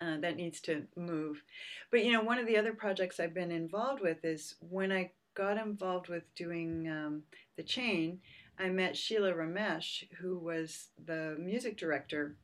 Uh, 0.00 0.16
that 0.18 0.36
needs 0.36 0.60
to 0.60 0.82
move. 0.96 1.42
But 1.90 2.04
you 2.04 2.12
know, 2.12 2.22
one 2.22 2.38
of 2.38 2.46
the 2.46 2.56
other 2.56 2.72
projects 2.72 3.18
I've 3.20 3.34
been 3.34 3.50
involved 3.50 4.00
with 4.00 4.24
is 4.24 4.54
when 4.60 4.90
I 4.90 5.10
got 5.34 5.58
involved 5.58 6.08
with 6.08 6.22
doing 6.34 6.88
um, 6.88 7.22
the 7.56 7.62
chain. 7.62 8.20
I 8.58 8.68
met 8.68 8.96
Sheila 8.96 9.32
Ramesh, 9.32 10.04
who 10.20 10.38
was 10.38 10.88
the 11.04 11.36
music 11.38 11.76
director 11.76 12.36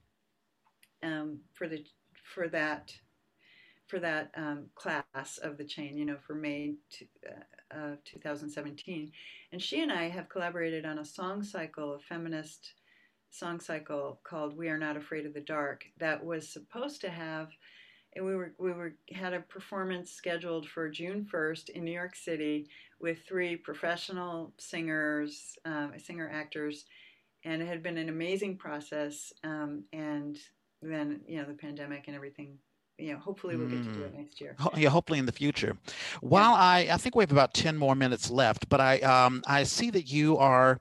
um, 1.03 1.41
for 1.55 1.69
the 1.69 1.85
for 2.35 2.49
that 2.49 2.93
for 3.87 3.99
that 4.01 4.31
um, 4.37 4.67
class 4.75 5.39
of 5.43 5.57
the 5.57 5.65
chain. 5.65 5.97
You 5.97 6.05
know, 6.07 6.17
for 6.27 6.35
May 6.35 6.75
to, 6.99 7.07
uh, 7.77 7.97
2017, 8.05 9.13
and 9.53 9.63
she 9.63 9.83
and 9.83 9.93
I 9.93 10.09
have 10.09 10.29
collaborated 10.29 10.85
on 10.85 10.99
a 10.99 11.05
song 11.05 11.43
cycle, 11.43 11.95
a 11.95 11.99
feminist 11.99 12.73
song 13.31 13.61
cycle 13.61 14.21
called 14.25 14.57
"We 14.57 14.69
Are 14.69 14.79
Not 14.79 14.97
Afraid 14.97 15.27
of 15.27 15.35
the 15.35 15.41
Dark," 15.41 15.85
that 15.99 16.25
was 16.25 16.49
supposed 16.49 17.01
to 17.03 17.11
have 17.11 17.49
and 18.19 18.27
we 18.27 18.35
were 18.35 18.53
we 18.59 18.73
were 18.73 18.95
had 19.12 19.33
a 19.33 19.41
performance 19.41 20.11
scheduled 20.11 20.69
for 20.69 20.91
June 20.91 21.27
1st 21.33 21.71
in 21.71 21.85
New 21.85 21.93
York 21.93 22.14
City 22.14 22.69
with 23.01 23.19
three 23.27 23.57
professional 23.57 24.53
singers, 24.59 25.57
um, 25.64 25.93
singer 25.97 26.29
actors, 26.33 26.85
and 27.45 27.62
it 27.62 27.69
had 27.69 27.83
been 27.83 27.97
an 27.97 28.09
amazing 28.09 28.57
process. 28.59 29.33
Um, 29.45 29.85
and 29.93 30.37
then 30.83 31.21
you 31.27 31.39
know 31.39 31.45
the 31.45 31.55
pandemic 31.55 32.05
and 32.09 32.16
everything. 32.16 32.59
You 32.99 33.12
know, 33.12 33.19
hopefully 33.21 33.55
we'll 33.55 33.69
get 33.69 33.85
to 33.85 33.93
do 33.93 34.03
it 34.03 34.11
hmm. 34.11 34.23
next 34.23 34.41
year. 34.41 34.57
Yeah, 34.77 34.89
hopefully 34.89 35.21
in 35.21 35.27
the 35.27 35.33
future. 35.33 35.77
While. 36.21 36.55
I, 36.55 36.89
I 36.91 36.97
think 36.97 37.14
we 37.14 37.23
have 37.23 37.31
about 37.31 37.55
ten 37.55 37.77
more 37.77 37.95
minutes 37.95 38.29
left, 38.29 38.69
but 38.69 38.81
I, 38.81 38.99
um, 38.99 39.45
I 39.47 39.62
see 39.62 39.91
that 39.91 40.11
you 40.11 40.37
are 40.39 40.81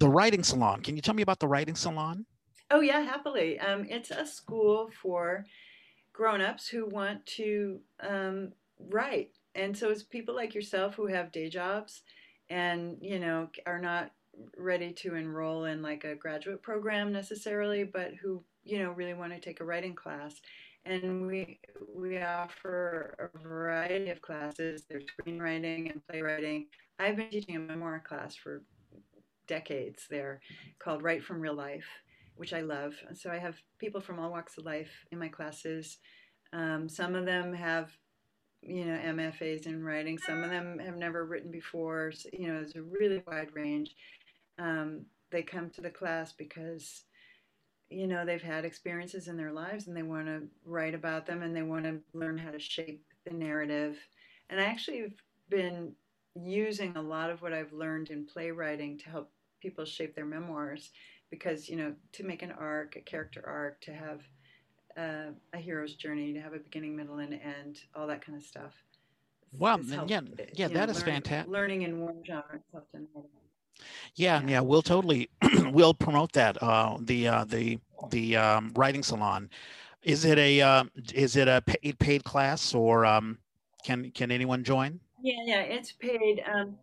the 0.00 0.08
writing 0.08 0.42
salon. 0.42 0.82
Can 0.82 0.96
you 0.96 1.02
tell 1.02 1.14
me 1.14 1.22
about 1.22 1.38
the 1.38 1.46
writing 1.46 1.76
salon? 1.76 2.26
Oh 2.72 2.80
yeah, 2.80 3.02
happily. 3.02 3.60
Um, 3.60 3.86
it's 3.88 4.10
a 4.10 4.26
school 4.26 4.90
for 5.00 5.46
grown-ups 6.16 6.66
who 6.66 6.86
want 6.86 7.24
to 7.26 7.78
um, 8.00 8.52
write. 8.88 9.32
And 9.54 9.76
so 9.76 9.90
it's 9.90 10.02
people 10.02 10.34
like 10.34 10.54
yourself 10.54 10.94
who 10.94 11.06
have 11.06 11.30
day 11.30 11.48
jobs 11.50 12.02
and 12.48 12.96
you 13.00 13.18
know 13.18 13.48
are 13.66 13.80
not 13.80 14.12
ready 14.56 14.92
to 14.92 15.14
enroll 15.14 15.64
in 15.64 15.82
like 15.82 16.04
a 16.04 16.14
graduate 16.14 16.62
program 16.62 17.12
necessarily 17.12 17.82
but 17.82 18.12
who 18.22 18.44
you 18.64 18.78
know 18.78 18.92
really 18.92 19.14
want 19.14 19.32
to 19.32 19.40
take 19.40 19.60
a 19.60 19.64
writing 19.64 19.94
class. 19.94 20.40
And 20.84 21.26
we 21.26 21.60
we 21.94 22.18
offer 22.22 23.30
a 23.34 23.38
variety 23.38 24.10
of 24.10 24.22
classes. 24.22 24.84
There's 24.88 25.04
screenwriting 25.04 25.90
and 25.90 26.00
playwriting. 26.08 26.66
I've 26.98 27.16
been 27.16 27.28
teaching 27.28 27.56
a 27.56 27.60
memoir 27.60 28.02
class 28.06 28.34
for 28.36 28.62
decades 29.46 30.06
there 30.08 30.40
called 30.78 31.02
write 31.02 31.22
from 31.22 31.40
real 31.40 31.54
life 31.54 31.86
which 32.36 32.52
i 32.52 32.60
love 32.60 32.94
so 33.14 33.30
i 33.30 33.38
have 33.38 33.56
people 33.78 34.00
from 34.00 34.18
all 34.18 34.30
walks 34.30 34.56
of 34.58 34.64
life 34.64 35.04
in 35.10 35.18
my 35.18 35.28
classes 35.28 35.98
um, 36.52 36.88
some 36.88 37.14
of 37.14 37.26
them 37.26 37.52
have 37.52 37.90
you 38.62 38.84
know 38.84 38.98
MFAs 38.98 39.66
in 39.66 39.84
writing. 39.84 40.18
Some 40.18 40.42
of 40.42 40.50
them 40.50 40.78
have 40.78 40.96
never 40.96 41.24
written 41.24 41.50
before. 41.50 42.12
So, 42.12 42.28
you 42.32 42.48
know, 42.48 42.60
it's 42.60 42.74
a 42.74 42.82
really 42.82 43.22
wide 43.26 43.54
range. 43.54 43.94
Um, 44.58 45.06
they 45.30 45.42
come 45.42 45.70
to 45.70 45.80
the 45.80 45.90
class 45.90 46.32
because 46.32 47.04
you 47.88 48.06
know 48.06 48.24
they've 48.24 48.42
had 48.42 48.64
experiences 48.64 49.28
in 49.28 49.36
their 49.36 49.52
lives 49.52 49.86
and 49.86 49.96
they 49.96 50.02
want 50.02 50.26
to 50.26 50.42
write 50.64 50.94
about 50.94 51.26
them 51.26 51.42
and 51.42 51.54
they 51.54 51.62
want 51.62 51.84
to 51.84 52.00
learn 52.12 52.36
how 52.38 52.50
to 52.50 52.58
shape 52.58 53.04
the 53.24 53.32
narrative. 53.32 53.96
And 54.50 54.60
I 54.60 54.64
actually 54.64 55.00
have 55.00 55.14
been 55.48 55.92
using 56.34 56.96
a 56.96 57.02
lot 57.02 57.30
of 57.30 57.42
what 57.42 57.52
I've 57.52 57.72
learned 57.72 58.10
in 58.10 58.26
playwriting 58.26 58.98
to 58.98 59.10
help 59.10 59.30
people 59.60 59.84
shape 59.84 60.14
their 60.14 60.26
memoirs 60.26 60.90
because 61.30 61.68
you 61.68 61.76
know 61.76 61.94
to 62.12 62.24
make 62.24 62.42
an 62.42 62.52
arc, 62.52 62.96
a 62.96 63.00
character 63.00 63.42
arc, 63.46 63.80
to 63.82 63.92
have 63.92 64.20
uh, 64.96 65.32
a 65.52 65.58
hero's 65.58 65.94
journey 65.94 66.32
to 66.32 66.40
have 66.40 66.54
a 66.54 66.58
beginning, 66.58 66.96
middle, 66.96 67.18
and 67.18 67.34
end, 67.34 67.80
all 67.94 68.06
that 68.06 68.24
kind 68.24 68.36
of 68.36 68.44
stuff. 68.44 68.72
Well, 69.58 69.80
yeah, 70.06 70.20
yeah, 70.54 70.68
that 70.68 70.86
know, 70.86 70.92
is 70.92 71.02
fantastic. 71.02 71.50
Learning 71.50 71.82
in 71.82 72.00
one 72.00 72.22
genre 72.26 72.60
Yeah, 74.14 74.40
yeah, 74.40 74.48
yeah, 74.48 74.60
we'll 74.60 74.82
totally 74.82 75.30
we'll 75.70 75.94
promote 75.94 76.32
that. 76.32 76.62
Uh, 76.62 76.98
the 77.00 77.28
uh, 77.28 77.44
the 77.44 77.78
the 78.10 78.36
um, 78.36 78.72
writing 78.74 79.02
salon. 79.02 79.50
Is 80.02 80.24
it 80.24 80.38
a 80.38 80.60
uh, 80.60 80.84
is 81.14 81.36
it 81.36 81.48
a 81.48 81.62
paid 81.62 81.98
paid 81.98 82.24
class 82.24 82.74
or 82.74 83.06
um, 83.06 83.38
can 83.84 84.10
can 84.10 84.30
anyone 84.30 84.62
join? 84.64 85.00
Yeah, 85.22 85.42
yeah, 85.44 85.60
it's 85.60 85.92
paid. 85.92 86.42
Um, 86.52 86.76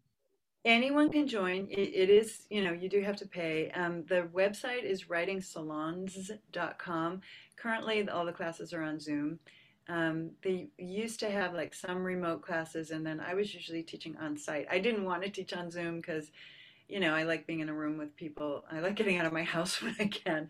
anyone 0.65 1.11
can 1.11 1.27
join. 1.27 1.67
It, 1.69 1.91
it 1.93 2.09
is, 2.09 2.47
you 2.49 2.63
know, 2.63 2.71
you 2.71 2.89
do 2.89 3.01
have 3.01 3.17
to 3.17 3.27
pay. 3.27 3.69
Um, 3.71 4.03
the 4.07 4.27
website 4.33 4.83
is 4.83 5.03
writingsalons.com. 5.05 7.21
Currently, 7.55 8.09
all 8.09 8.25
the 8.25 8.31
classes 8.31 8.73
are 8.73 8.81
on 8.83 8.99
Zoom. 8.99 9.39
Um, 9.89 10.31
they 10.41 10.69
used 10.77 11.19
to 11.19 11.29
have 11.29 11.53
like 11.53 11.73
some 11.73 12.03
remote 12.03 12.41
classes, 12.41 12.91
and 12.91 13.05
then 13.05 13.19
I 13.19 13.33
was 13.33 13.53
usually 13.53 13.83
teaching 13.83 14.15
on 14.17 14.37
site. 14.37 14.65
I 14.71 14.79
didn't 14.79 15.03
want 15.03 15.23
to 15.23 15.29
teach 15.29 15.51
on 15.53 15.69
Zoom 15.69 15.97
because, 15.97 16.31
you 16.87 17.01
know, 17.01 17.13
I 17.13 17.23
like 17.23 17.45
being 17.45 17.59
in 17.59 17.67
a 17.69 17.73
room 17.73 17.97
with 17.97 18.15
people. 18.15 18.63
I 18.71 18.79
like 18.79 18.95
getting 18.95 19.17
out 19.17 19.25
of 19.25 19.33
my 19.33 19.43
house 19.55 19.81
when 19.81 19.95
I 19.99 20.07
can. 20.07 20.49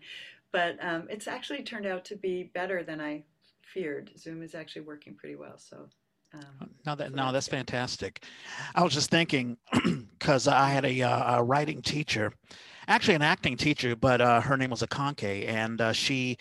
But 0.52 0.76
um, 0.80 1.08
it's 1.10 1.26
actually 1.26 1.64
turned 1.64 1.86
out 1.86 2.04
to 2.06 2.16
be 2.16 2.44
better 2.44 2.84
than 2.84 3.00
I 3.00 3.24
feared. 3.62 4.12
Zoom 4.16 4.42
is 4.42 4.54
actually 4.54 4.82
working 4.82 5.16
pretty 5.16 5.34
well. 5.34 5.58
So 5.58 5.88
um, 6.34 6.70
no, 6.86 6.94
that 6.94 7.14
no, 7.14 7.32
that's 7.32 7.48
fantastic. 7.48 8.24
I 8.74 8.82
was 8.82 8.92
just 8.92 9.10
thinking 9.10 9.56
because 10.18 10.48
I 10.48 10.68
had 10.68 10.84
a, 10.84 11.02
uh, 11.02 11.38
a, 11.38 11.42
writing 11.42 11.82
teacher, 11.82 12.32
actually 12.88 13.14
an 13.14 13.22
acting 13.22 13.56
teacher, 13.56 13.96
but 13.96 14.20
uh, 14.20 14.40
her 14.40 14.56
name 14.56 14.70
was 14.70 14.82
Akanke, 14.82 15.48
and 15.48 15.80
uh, 15.80 15.92
she. 15.92 16.38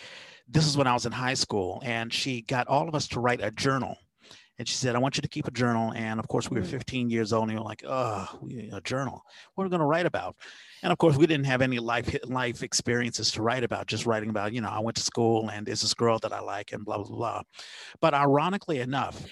This 0.50 0.68
is 0.68 0.76
when 0.76 0.88
I 0.88 0.94
was 0.94 1.06
in 1.06 1.14
high 1.14 1.36
school, 1.36 1.82
and 1.86 2.12
she 2.12 2.42
got 2.42 2.68
all 2.68 2.90
of 2.90 2.96
us 2.96 3.08
to 3.10 3.22
write 3.22 3.42
a 3.42 3.50
journal. 3.50 3.98
And 4.60 4.68
she 4.68 4.76
said, 4.76 4.94
"I 4.96 5.00
want 5.00 5.16
you 5.16 5.22
to 5.22 5.30
keep 5.30 5.48
a 5.48 5.52
journal." 5.52 5.94
And 5.96 6.20
of 6.20 6.28
course, 6.28 6.52
we 6.52 6.60
were 6.60 6.66
mm. 6.66 6.70
15 6.70 7.10
years 7.10 7.32
old, 7.32 7.44
and 7.44 7.54
we 7.54 7.58
were 7.58 7.66
like, 7.66 7.84
"Oh, 7.88 8.28
a 8.74 8.82
journal? 8.82 9.24
What 9.56 9.64
are 9.64 9.68
we 9.68 9.70
going 9.70 9.80
to 9.80 9.86
write 9.86 10.06
about?" 10.06 10.36
And 10.84 10.92
of 10.92 10.98
course, 10.98 11.16
we 11.16 11.26
didn't 11.28 11.46
have 11.46 11.62
any 11.62 11.80
life 11.80 12.16
life 12.26 12.62
experiences 12.62 13.32
to 13.32 13.42
write 13.42 13.64
about. 13.64 13.88
Just 13.88 14.06
writing 14.06 14.30
about, 14.30 14.54
you 14.54 14.60
know, 14.60 14.70
I 14.70 14.80
went 14.80 14.98
to 14.98 15.04
school, 15.04 15.50
and 15.50 15.66
there's 15.66 15.82
this 15.82 15.94
girl 15.94 16.20
that 16.20 16.34
I 16.34 16.42
like, 16.42 16.74
and 16.74 16.84
blah 16.84 16.98
blah 16.98 17.16
blah. 17.16 17.42
But 18.02 18.14
ironically 18.14 18.80
enough, 18.80 19.26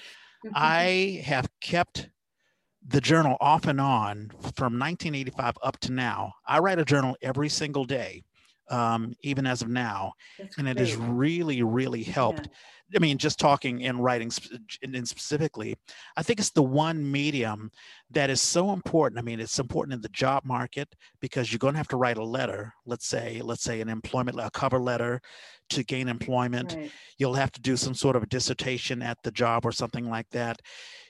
I 0.53 1.21
have 1.25 1.49
kept 1.61 2.09
the 2.85 3.01
journal 3.01 3.37
off 3.39 3.67
and 3.67 3.79
on 3.79 4.29
from 4.55 4.79
1985 4.79 5.55
up 5.61 5.79
to 5.81 5.91
now. 5.91 6.33
I 6.47 6.59
write 6.59 6.79
a 6.79 6.85
journal 6.85 7.15
every 7.21 7.49
single 7.49 7.85
day, 7.85 8.23
um, 8.69 9.13
even 9.21 9.45
as 9.45 9.61
of 9.61 9.69
now, 9.69 10.13
That's 10.39 10.57
and 10.57 10.65
great. 10.65 10.77
it 10.77 10.79
has 10.79 10.95
really, 10.95 11.61
really 11.63 12.03
helped. 12.03 12.47
Yeah. 12.47 12.53
I 12.95 12.99
mean, 12.99 13.17
just 13.17 13.39
talking 13.39 13.83
and 13.85 14.03
writing 14.03 14.31
and 14.83 15.07
specifically, 15.07 15.75
I 16.17 16.23
think 16.23 16.39
it's 16.39 16.51
the 16.51 16.63
one 16.63 17.09
medium 17.09 17.71
that 18.11 18.29
is 18.29 18.41
so 18.41 18.73
important. 18.73 19.19
I 19.19 19.21
mean, 19.21 19.39
it's 19.39 19.59
important 19.59 19.93
in 19.93 20.01
the 20.01 20.09
job 20.09 20.43
market 20.45 20.93
because 21.21 21.51
you're 21.51 21.59
going 21.59 21.73
to 21.73 21.77
have 21.77 21.87
to 21.89 21.97
write 21.97 22.17
a 22.17 22.23
letter. 22.23 22.73
Let's 22.85 23.07
say, 23.07 23.41
let's 23.43 23.63
say 23.63 23.81
an 23.81 23.89
employment, 23.89 24.39
a 24.39 24.51
cover 24.51 24.79
letter 24.79 25.21
to 25.69 25.83
gain 25.83 26.07
employment. 26.07 26.75
Right. 26.77 26.91
You'll 27.17 27.33
have 27.35 27.51
to 27.53 27.61
do 27.61 27.77
some 27.77 27.93
sort 27.93 28.15
of 28.15 28.23
a 28.23 28.27
dissertation 28.27 29.01
at 29.01 29.17
the 29.23 29.31
job 29.31 29.65
or 29.65 29.71
something 29.71 30.09
like 30.09 30.29
that. 30.31 30.59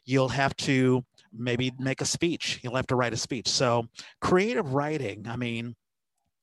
You'll 0.06 0.30
have 0.30 0.56
to 0.58 1.04
maybe 1.34 1.72
make 1.80 2.02
a 2.02 2.06
speech. 2.06 2.60
You'll 2.64 2.76
have 2.76 2.88
to 2.88 2.96
write 2.96 3.14
a 3.14 3.18
speech. 3.18 3.48
So, 3.48 3.88
creative 4.20 4.74
writing, 4.74 5.28
I 5.28 5.36
mean, 5.36 5.76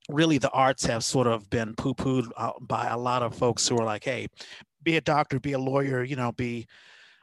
really 0.09 0.39
the 0.39 0.51
arts 0.51 0.87
have 0.87 1.05
sort 1.05 1.27
of 1.27 1.49
been 1.51 1.75
poo-pooed 1.75 2.29
uh, 2.37 2.53
by 2.61 2.87
a 2.87 2.97
lot 2.97 3.23
of 3.23 3.35
folks 3.35 3.69
who 3.69 3.77
are 3.77 3.85
like 3.85 4.05
hey 4.05 4.27
be 4.83 4.97
a 4.97 5.01
doctor, 5.01 5.41
be 5.41 5.53
a 5.53 5.59
lawyer, 5.59 6.03
you 6.03 6.17
know, 6.17 6.33
be 6.33 6.67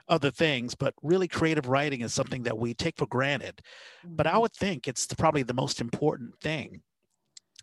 other 0.07 0.31
things, 0.31 0.75
but 0.75 0.93
really 1.01 1.27
creative 1.27 1.67
writing 1.67 2.01
is 2.01 2.13
something 2.13 2.43
that 2.43 2.57
we 2.57 2.73
take 2.73 2.97
for 2.97 3.07
granted. 3.07 3.61
Mm-hmm. 4.05 4.15
But 4.15 4.27
I 4.27 4.31
mm-hmm. 4.31 4.41
would 4.41 4.53
think 4.53 4.87
it's 4.87 5.05
the, 5.07 5.15
probably 5.15 5.43
the 5.43 5.53
most 5.53 5.81
important 5.81 6.39
thing, 6.41 6.81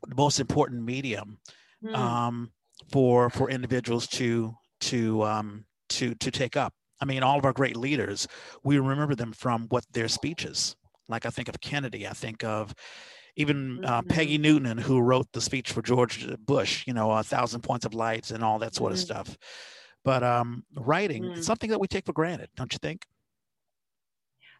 the 0.06 0.14
most 0.14 0.40
important 0.40 0.82
medium 0.82 1.38
mm. 1.84 1.94
um, 1.94 2.50
for 2.90 3.30
for 3.30 3.50
individuals 3.50 4.06
to 4.08 4.54
to 4.80 5.22
um, 5.22 5.64
to 5.90 6.14
to 6.16 6.30
take 6.30 6.56
up. 6.56 6.74
I 7.00 7.04
mean, 7.04 7.22
all 7.22 7.38
of 7.38 7.44
our 7.44 7.52
great 7.52 7.76
leaders, 7.76 8.28
we 8.62 8.78
remember 8.78 9.14
them 9.14 9.32
from 9.32 9.66
what 9.68 9.84
their 9.92 10.08
speeches. 10.08 10.76
Like 11.08 11.26
I 11.26 11.30
think 11.30 11.48
of 11.48 11.60
Kennedy, 11.60 12.06
I 12.06 12.12
think 12.12 12.44
of 12.44 12.74
even 13.36 13.84
uh, 13.84 14.00
mm-hmm. 14.00 14.08
Peggy 14.08 14.38
Noonan, 14.38 14.78
who 14.78 15.00
wrote 15.00 15.26
the 15.32 15.40
speech 15.40 15.72
for 15.72 15.82
George 15.82 16.26
Bush, 16.38 16.84
you 16.86 16.92
know, 16.92 17.10
a 17.10 17.22
thousand 17.22 17.62
points 17.62 17.86
of 17.86 17.94
lights 17.94 18.30
and 18.30 18.44
all 18.44 18.58
that 18.60 18.74
sort 18.74 18.92
mm-hmm. 18.92 18.98
of 18.98 19.26
stuff. 19.26 19.36
But 20.04 20.22
um, 20.22 20.64
writing, 20.74 21.22
mm-hmm. 21.22 21.40
something 21.42 21.70
that 21.70 21.80
we 21.80 21.86
take 21.86 22.06
for 22.06 22.12
granted, 22.12 22.48
don't 22.56 22.72
you 22.72 22.78
think? 22.80 23.06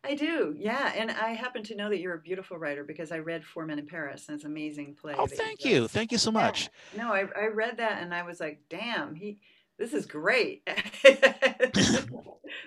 I 0.05 0.14
do, 0.14 0.55
yeah. 0.59 0.93
And 0.97 1.12
I 1.12 1.30
happen 1.30 1.62
to 1.64 1.76
know 1.76 1.88
that 1.88 2.01
you're 2.01 2.14
a 2.14 2.20
beautiful 2.20 2.59
writer 2.59 2.82
because 2.82 3.12
I 3.12 3.18
read 3.18 3.45
Four 3.45 3.66
Men 3.66 3.78
in 3.78 3.86
Paris. 3.86 4.26
And 4.28 4.34
it's 4.34 4.45
an 4.45 4.51
amazing 4.51 4.97
play. 5.01 5.14
Oh, 5.16 5.26
thank 5.26 5.64
you. 5.64 5.86
Thank 5.86 6.11
you 6.11 6.18
so 6.18 6.32
much. 6.32 6.70
Yeah. 6.95 7.05
No, 7.05 7.12
I, 7.12 7.26
I 7.36 7.47
read 7.47 7.76
that 7.78 8.03
and 8.03 8.12
I 8.12 8.24
was 8.24 8.40
like, 8.40 8.62
damn, 8.68 9.14
he 9.14 9.38
this 9.78 9.93
is 9.93 10.07
great. 10.07 10.64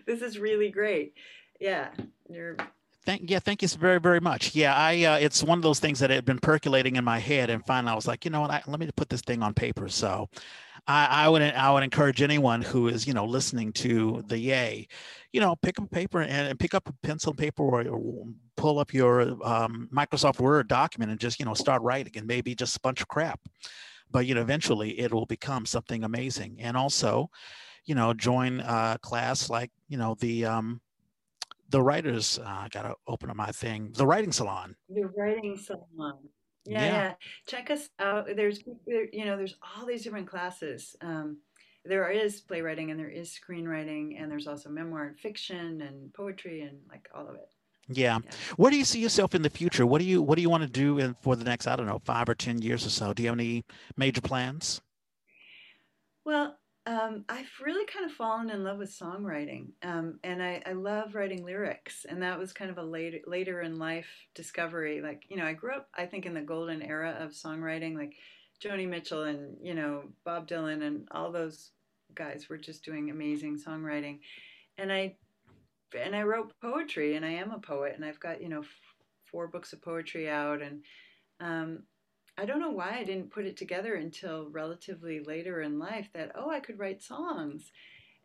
this 0.05 0.21
is 0.21 0.39
really 0.39 0.69
great. 0.69 1.13
Yeah, 1.59 1.89
you're. 2.29 2.57
Thank 3.05 3.29
yeah, 3.29 3.39
thank 3.39 3.61
you 3.61 3.67
so 3.67 3.77
very 3.77 3.99
very 3.99 4.19
much. 4.19 4.55
Yeah, 4.55 4.75
I 4.75 5.03
uh, 5.03 5.17
it's 5.17 5.43
one 5.43 5.59
of 5.59 5.63
those 5.63 5.79
things 5.79 5.99
that 5.99 6.09
had 6.09 6.25
been 6.25 6.39
percolating 6.39 6.95
in 6.95 7.03
my 7.03 7.19
head, 7.19 7.49
and 7.49 7.63
finally 7.65 7.91
I 7.91 7.95
was 7.95 8.07
like, 8.07 8.25
you 8.25 8.31
know 8.31 8.41
what, 8.41 8.49
I, 8.49 8.63
let 8.65 8.79
me 8.79 8.89
put 8.95 9.09
this 9.09 9.21
thing 9.21 9.43
on 9.43 9.53
paper. 9.53 9.87
So, 9.87 10.27
I, 10.87 11.25
I 11.25 11.29
would 11.29 11.41
I 11.41 11.71
would 11.71 11.83
encourage 11.83 12.21
anyone 12.21 12.61
who 12.61 12.87
is 12.87 13.07
you 13.07 13.13
know 13.13 13.25
listening 13.25 13.73
to 13.73 14.23
the 14.27 14.37
Yay, 14.37 14.87
you 15.31 15.41
know, 15.41 15.55
pick 15.55 15.79
up 15.79 15.85
a 15.85 15.89
paper 15.89 16.21
and, 16.21 16.31
and 16.31 16.59
pick 16.59 16.73
up 16.73 16.87
a 16.87 16.93
pencil 17.01 17.31
and 17.31 17.39
paper 17.39 17.63
or, 17.63 17.87
or 17.87 18.25
pull 18.55 18.79
up 18.79 18.93
your 18.93 19.21
um, 19.43 19.89
Microsoft 19.93 20.39
Word 20.39 20.67
document 20.67 21.11
and 21.11 21.19
just 21.19 21.39
you 21.39 21.45
know 21.45 21.53
start 21.53 21.81
writing 21.81 22.13
and 22.15 22.27
maybe 22.27 22.53
just 22.53 22.77
a 22.77 22.81
bunch 22.81 23.01
of 23.01 23.07
crap. 23.07 23.39
But 24.11 24.27
you 24.27 24.35
know 24.35 24.41
eventually 24.41 24.99
it 24.99 25.11
will 25.11 25.25
become 25.25 25.65
something 25.65 26.03
amazing. 26.03 26.57
And 26.59 26.77
also 26.77 27.29
you 27.85 27.95
know 27.95 28.13
join 28.13 28.59
a 28.59 28.99
class 29.01 29.49
like 29.49 29.71
you 29.87 29.97
know 29.97 30.15
the 30.19 30.45
um 30.45 30.81
the 31.69 31.81
writers 31.81 32.39
uh, 32.39 32.47
i 32.47 32.67
gotta 32.71 32.93
open 33.07 33.29
up 33.29 33.35
my 33.35 33.51
thing 33.51 33.91
the 33.95 34.05
writing 34.05 34.31
salon. 34.31 34.75
The 34.89 35.05
writing 35.17 35.57
salon 35.57 36.29
yeah, 36.65 36.85
yeah. 36.85 36.91
yeah. 36.91 37.13
check 37.47 37.69
us 37.69 37.89
out 37.99 38.27
there's 38.35 38.63
you 38.85 39.25
know 39.25 39.37
there's 39.37 39.55
all 39.61 39.85
these 39.85 40.03
different 40.03 40.27
classes 40.27 40.95
um 41.01 41.37
there 41.87 42.09
is 42.09 42.41
playwriting 42.41 42.89
and 42.89 42.99
there 42.99 43.09
is 43.09 43.37
screenwriting 43.37 44.19
and 44.19 44.31
there's 44.31 44.47
also 44.47 44.69
memoir 44.69 45.05
and 45.05 45.19
fiction 45.19 45.81
and 45.81 46.13
poetry 46.13 46.61
and 46.61 46.77
like 46.89 47.07
all 47.13 47.27
of 47.27 47.35
it 47.35 47.49
yeah. 47.87 48.19
yeah. 48.23 48.31
Where 48.57 48.71
do 48.71 48.77
you 48.77 48.85
see 48.85 48.99
yourself 48.99 49.35
in 49.35 49.41
the 49.41 49.49
future? 49.49 49.85
What 49.85 49.99
do 49.99 50.05
you 50.05 50.21
What 50.21 50.37
do 50.37 50.41
you 50.41 50.49
want 50.49 50.63
to 50.63 50.69
do 50.69 50.97
in, 50.97 51.15
for 51.21 51.35
the 51.35 51.43
next 51.43 51.67
I 51.67 51.75
don't 51.75 51.85
know 51.85 52.01
five 52.03 52.27
or 52.27 52.35
ten 52.35 52.61
years 52.61 52.85
or 52.85 52.89
so? 52.89 53.13
Do 53.13 53.23
you 53.23 53.29
have 53.29 53.37
any 53.37 53.63
major 53.95 54.21
plans? 54.21 54.81
Well, 56.23 56.57
um, 56.87 57.25
I've 57.29 57.49
really 57.63 57.85
kind 57.85 58.05
of 58.05 58.11
fallen 58.11 58.51
in 58.51 58.63
love 58.63 58.77
with 58.77 58.91
songwriting, 58.97 59.69
um, 59.81 60.19
and 60.23 60.41
I, 60.41 60.61
I, 60.67 60.73
love 60.73 61.15
writing 61.15 61.43
lyrics, 61.43 62.05
and 62.07 62.21
that 62.21 62.37
was 62.37 62.53
kind 62.53 62.69
of 62.69 62.77
a 62.77 62.83
later 62.83 63.19
later 63.25 63.61
in 63.61 63.79
life 63.79 64.07
discovery. 64.35 65.01
Like 65.01 65.23
you 65.27 65.37
know, 65.37 65.45
I 65.45 65.53
grew 65.53 65.73
up, 65.73 65.89
I 65.97 66.05
think, 66.05 66.27
in 66.27 66.35
the 66.35 66.41
golden 66.41 66.83
era 66.83 67.17
of 67.19 67.31
songwriting, 67.31 67.95
like 67.95 68.13
Joni 68.63 68.87
Mitchell 68.87 69.23
and 69.23 69.57
you 69.63 69.73
know 69.73 70.03
Bob 70.25 70.47
Dylan 70.47 70.83
and 70.83 71.07
all 71.09 71.31
those 71.31 71.71
guys 72.13 72.49
were 72.49 72.57
just 72.57 72.85
doing 72.85 73.09
amazing 73.09 73.57
songwriting, 73.57 74.19
and 74.77 74.93
I 74.93 75.15
and 75.99 76.15
I 76.15 76.21
wrote 76.21 76.53
poetry, 76.61 77.15
and 77.15 77.25
I 77.25 77.31
am 77.31 77.49
a 77.49 77.59
poet, 77.59 77.93
and 77.95 78.05
I've 78.05 78.19
got 78.19 78.43
you 78.43 78.49
know 78.49 78.61
f- 78.61 78.67
four 79.31 79.47
books 79.47 79.73
of 79.73 79.81
poetry 79.81 80.29
out, 80.29 80.61
and 80.61 80.83
um, 81.39 81.83
I 82.37 82.45
don't 82.45 82.59
know 82.59 82.71
why 82.71 82.97
I 82.99 83.03
didn't 83.03 83.31
put 83.31 83.45
it 83.45 83.55
together 83.57 83.95
until 83.95 84.49
relatively 84.49 85.21
later 85.21 85.61
in 85.61 85.79
life 85.79 86.09
that 86.13 86.31
oh 86.35 86.49
I 86.49 86.59
could 86.59 86.79
write 86.79 87.01
songs, 87.01 87.71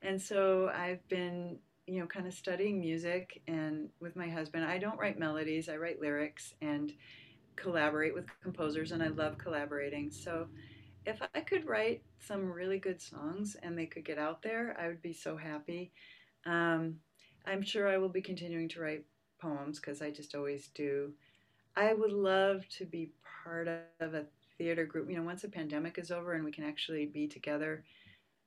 and 0.02 0.20
so 0.20 0.70
I've 0.74 1.06
been 1.08 1.58
you 1.86 2.00
know 2.00 2.06
kind 2.06 2.26
of 2.26 2.34
studying 2.34 2.80
music, 2.80 3.42
and 3.46 3.88
with 4.00 4.16
my 4.16 4.28
husband 4.28 4.64
I 4.64 4.78
don't 4.78 4.98
write 4.98 5.18
melodies, 5.18 5.68
I 5.68 5.76
write 5.76 6.00
lyrics 6.00 6.54
and 6.60 6.92
collaborate 7.56 8.14
with 8.14 8.26
composers, 8.42 8.92
and 8.92 9.02
I 9.02 9.08
love 9.08 9.38
collaborating. 9.38 10.10
So 10.10 10.48
if 11.06 11.20
I 11.34 11.40
could 11.40 11.66
write 11.66 12.02
some 12.18 12.50
really 12.50 12.78
good 12.78 13.00
songs 13.00 13.56
and 13.62 13.76
they 13.78 13.86
could 13.86 14.04
get 14.04 14.18
out 14.18 14.42
there, 14.42 14.76
I 14.78 14.88
would 14.88 15.02
be 15.02 15.12
so 15.12 15.36
happy. 15.36 15.92
Um, 16.46 16.96
I'm 17.46 17.62
sure 17.62 17.88
I 17.88 17.98
will 17.98 18.08
be 18.08 18.20
continuing 18.22 18.68
to 18.70 18.80
write 18.80 19.04
poems 19.40 19.80
because 19.80 20.02
I 20.02 20.10
just 20.10 20.34
always 20.34 20.68
do. 20.74 21.12
I 21.76 21.94
would 21.94 22.12
love 22.12 22.68
to 22.78 22.84
be 22.84 23.12
part 23.44 23.68
of 24.00 24.14
a 24.14 24.24
theater 24.58 24.84
group. 24.84 25.10
You 25.10 25.16
know, 25.16 25.22
once 25.22 25.42
the 25.42 25.48
pandemic 25.48 25.98
is 25.98 26.10
over 26.10 26.34
and 26.34 26.44
we 26.44 26.52
can 26.52 26.64
actually 26.64 27.06
be 27.06 27.26
together. 27.26 27.84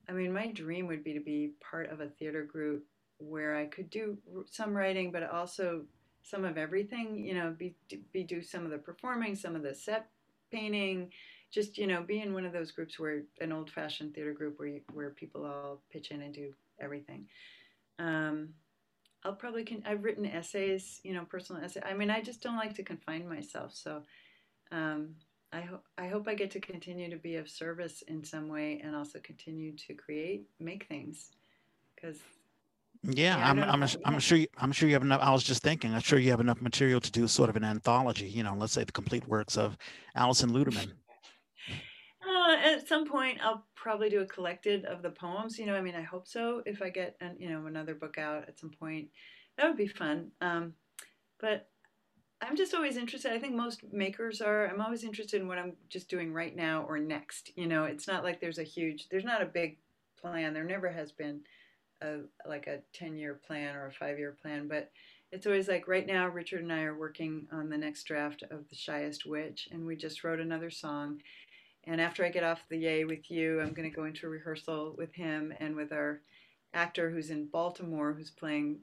I 0.10 0.12
mean, 0.12 0.34
my 0.34 0.48
dream 0.48 0.88
would 0.88 1.04
be 1.04 1.14
to 1.14 1.20
be 1.20 1.54
part 1.62 1.90
of 1.90 2.02
a 2.02 2.08
theater 2.08 2.44
group 2.44 2.86
where 3.20 3.56
I 3.56 3.66
could 3.66 3.90
do 3.90 4.18
some 4.52 4.74
writing, 4.74 5.12
but 5.12 5.30
also 5.30 5.84
some 6.24 6.44
of 6.44 6.58
everything. 6.58 7.24
You 7.26 7.36
know, 7.36 7.56
be 7.58 7.76
be 8.12 8.24
do 8.24 8.42
some 8.42 8.66
of 8.66 8.72
the 8.72 8.78
performing, 8.78 9.36
some 9.36 9.56
of 9.56 9.64
the 9.64 9.74
set 9.74 10.10
painting. 10.52 11.12
Just 11.52 11.78
you 11.78 11.88
know, 11.88 12.02
be 12.02 12.20
in 12.20 12.34
one 12.34 12.46
of 12.46 12.54
those 12.54 12.72
groups 12.72 13.00
where 13.00 13.22
an 13.40 13.52
old-fashioned 13.52 14.16
theater 14.16 14.34
group 14.34 14.58
where 14.58 14.68
you, 14.68 14.82
where 14.92 15.12
people 15.12 15.46
all 15.46 15.82
pitch 15.92 16.10
in 16.12 16.22
and 16.22 16.34
do 16.34 16.52
everything. 16.80 17.28
Um, 18.00 18.50
I'll 19.24 19.36
probably 19.36 19.64
can. 19.64 19.84
I've 19.86 20.04
written 20.04 20.26
essays, 20.26 21.00
you 21.04 21.14
know, 21.14 21.26
personal 21.26 21.64
essays. 21.64 21.84
I 21.86 21.94
mean, 21.94 22.10
I 22.10 22.22
just 22.22 22.42
don't 22.42 22.58
like 22.58 22.76
to 22.76 22.84
confine 22.84 23.30
myself. 23.30 23.74
So, 23.74 24.02
um, 24.74 25.16
I 25.54 25.62
hope 25.62 25.84
I 25.98 26.08
hope 26.08 26.28
I 26.28 26.34
get 26.34 26.52
to 26.52 26.60
continue 26.60 27.10
to 27.12 27.18
be 27.18 27.36
of 27.36 27.48
service 27.48 28.02
in 28.08 28.24
some 28.24 28.50
way, 28.50 28.82
and 28.84 28.96
also 28.96 29.20
continue 29.20 29.76
to 29.88 29.94
create, 29.94 30.48
make 30.60 30.88
things, 30.88 31.32
because. 31.96 32.18
Yeah, 33.04 33.38
yeah 33.38 33.50
I'm. 33.50 33.84
I'm. 33.84 33.90
I'm 34.06 34.20
sure. 34.20 34.38
You, 34.38 34.48
I'm 34.58 34.72
sure 34.72 34.88
you 34.88 34.96
have 34.96 35.04
enough. 35.04 35.22
I 35.22 35.32
was 35.32 35.44
just 35.44 35.62
thinking. 35.62 35.94
I'm 35.94 36.02
sure 36.02 36.18
you 36.18 36.32
have 36.32 36.40
enough 36.40 36.62
material 36.62 37.00
to 37.02 37.12
do 37.12 37.28
sort 37.28 37.50
of 37.50 37.56
an 37.56 37.64
anthology. 37.64 38.28
You 38.28 38.44
know, 38.44 38.56
let's 38.58 38.74
say 38.74 38.84
the 38.84 38.92
complete 38.92 39.28
works 39.28 39.58
of 39.58 39.78
Alison 40.16 40.52
Luterman. 40.52 40.92
Uh, 42.26 42.56
at 42.56 42.88
some 42.88 43.06
point, 43.06 43.38
I'll 43.44 43.66
probably 43.76 44.10
do 44.10 44.22
a 44.22 44.26
collected 44.26 44.86
of 44.86 45.02
the 45.02 45.10
poems. 45.10 45.60
You 45.60 45.66
know, 45.66 45.76
I 45.76 45.82
mean, 45.82 45.96
I 45.96 46.02
hope 46.02 46.26
so. 46.26 46.62
If 46.66 46.82
I 46.82 46.90
get, 46.90 47.18
an, 47.20 47.36
you 47.38 47.50
know, 47.50 47.66
another 47.66 47.96
book 47.96 48.18
out 48.18 48.48
at 48.48 48.58
some 48.58 48.70
point, 48.70 49.10
that 49.58 49.68
would 49.68 49.76
be 49.76 49.88
fun. 49.88 50.32
Um, 50.40 50.74
but 51.40 51.68
I'm 52.48 52.56
just 52.56 52.74
always 52.74 52.98
interested. 52.98 53.32
I 53.32 53.40
think 53.40 53.56
most 53.56 53.82
makers 53.92 54.42
are. 54.42 54.68
I'm 54.68 54.82
always 54.82 55.04
interested 55.04 55.42
in 55.42 55.48
what 55.48 55.58
I'm 55.58 55.74
just 55.90 56.10
doing 56.10 56.34
right 56.34 56.56
now 56.56 56.86
or 56.88 57.00
next. 57.00 57.52
You 57.56 57.68
know, 57.68 57.86
it's 57.86 58.08
not 58.08 58.24
like 58.24 58.40
there's 58.40 58.60
a 58.60 58.64
huge, 58.64 59.08
there's 59.10 59.26
not 59.26 59.42
a 59.42 59.46
big 59.46 59.78
plan. 60.20 60.54
There 60.54 60.64
never 60.64 60.92
has 60.92 61.12
been 61.12 61.42
a 62.02 62.20
like 62.48 62.68
a 62.68 62.80
10 62.94 63.18
year 63.18 63.40
plan 63.46 63.76
or 63.76 63.88
a 63.88 63.92
five 63.92 64.20
year 64.20 64.36
plan, 64.42 64.68
but 64.68 64.92
it's 65.32 65.48
always 65.48 65.68
like 65.68 65.88
right 65.88 66.06
now 66.06 66.28
richard 66.28 66.62
and 66.62 66.72
i 66.72 66.84
are 66.84 66.96
working 66.96 67.48
on 67.52 67.68
the 67.68 67.78
next 67.78 68.04
draft 68.04 68.44
of 68.52 68.70
the 68.70 68.76
shyest 68.76 69.26
witch 69.26 69.68
and 69.72 69.84
we 69.84 69.96
just 69.96 70.24
wrote 70.24 70.40
another 70.40 70.70
song 70.70 71.20
and 71.86 72.00
after 72.00 72.24
I 72.24 72.30
get 72.30 72.44
off 72.44 72.68
the 72.70 72.78
Yay 72.78 73.04
with 73.04 73.30
you, 73.30 73.60
I'm 73.60 73.74
going 73.74 73.90
to 73.90 73.96
go 73.96 74.06
into 74.06 74.30
rehearsal 74.30 74.96
with 74.98 75.14
him 75.14 75.54
and 75.60 75.76
with 75.76 75.92
our 75.92 76.22
actor 76.74 77.10
who's 77.10 77.30
in 77.30 77.48
Baltimore 77.48 78.14
who's 78.14 78.32
playing 78.32 78.80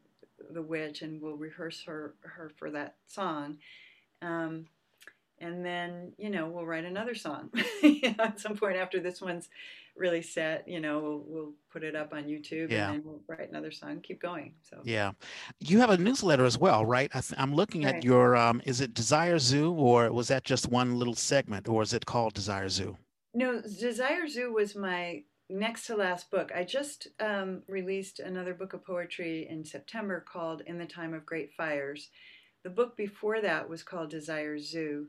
the 0.51 0.63
witch, 0.63 1.03
and 1.03 1.21
we'll 1.21 1.37
rehearse 1.37 1.83
her 1.85 2.15
her 2.23 2.51
for 2.57 2.71
that 2.71 2.97
song. 3.07 3.59
Um, 4.23 4.67
and 5.41 5.65
then 5.65 6.13
you 6.19 6.31
know 6.31 6.47
we'll 6.49 6.67
write 6.67 6.85
another 6.85 7.15
song 7.15 7.51
at 8.19 8.39
some 8.39 8.57
point 8.57 8.77
after 8.77 9.01
this 9.01 9.21
one's 9.21 9.49
really 9.97 10.23
set 10.23 10.67
you 10.69 10.81
know 10.81 10.99
we'll, 11.01 11.25
we'll 11.27 11.53
put 11.73 11.83
it 11.83 11.97
up 11.97 12.13
on 12.13 12.25
youtube 12.25 12.71
yeah. 12.71 12.91
and 12.91 12.95
then 12.95 13.03
we'll 13.05 13.21
write 13.27 13.49
another 13.49 13.71
song 13.71 14.01
keep 14.01 14.21
going 14.21 14.53
so 14.63 14.79
yeah 14.85 15.13
you 15.59 15.79
have 15.79 15.91
a 15.91 15.97
newsletter 15.97 16.45
as 16.45 16.57
well 16.59 16.85
right 16.85 17.11
I 17.15 17.23
am 17.37 17.55
looking 17.55 17.85
right. 17.85 17.97
at 17.97 18.05
your 18.05 18.37
um, 18.37 18.63
is 18.65 18.81
it 18.81 18.95
desire 18.95 19.39
zoo 19.39 19.73
or 19.73 20.13
was 20.13 20.29
that 20.29 20.45
just 20.45 20.69
one 20.69 20.99
little 20.99 21.15
segment 21.15 21.69
or 21.69 21.83
is 21.83 21.93
it 21.93 22.07
called 22.07 22.35
desire 22.35 22.69
zoo 22.69 22.97
no 23.35 23.61
desire 23.61 24.27
zoo 24.27 24.53
was 24.53 24.75
my 24.77 25.23
next 25.51 25.87
to 25.87 25.97
last 25.97 26.31
book 26.31 26.51
i 26.55 26.65
just 26.65 27.09
um, 27.21 27.63
released 27.67 28.21
another 28.21 28.55
book 28.55 28.73
of 28.73 28.85
poetry 28.85 29.47
in 29.51 29.65
september 29.65 30.25
called 30.33 30.63
in 30.67 30.79
the 30.79 30.87
time 30.87 31.13
of 31.13 31.27
great 31.27 31.51
fires 31.57 32.11
the 32.63 32.71
book 32.71 32.97
before 32.97 33.41
that 33.41 33.69
was 33.69 33.83
called 33.83 34.11
desire 34.11 34.59
zoo 34.59 35.07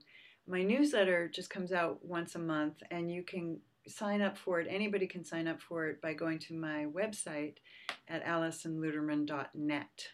my 0.48 0.64
newsletter 0.64 1.28
just 1.28 1.50
comes 1.50 1.72
out 1.72 2.04
once 2.04 2.36
a 2.36 2.40
month, 2.40 2.82
and 2.90 3.12
you 3.12 3.24
can 3.24 3.60
sign 3.88 4.22
up 4.22 4.38
for 4.38 4.60
it. 4.60 4.68
Anybody 4.70 5.08
can 5.08 5.24
sign 5.24 5.48
up 5.48 5.62
for 5.62 5.88
it 5.88 6.02
by 6.02 6.14
going 6.14 6.40
to 6.40 6.54
my 6.54 6.86
website 6.94 7.56
at 8.08 8.26
alisonluterman.net, 8.26 10.08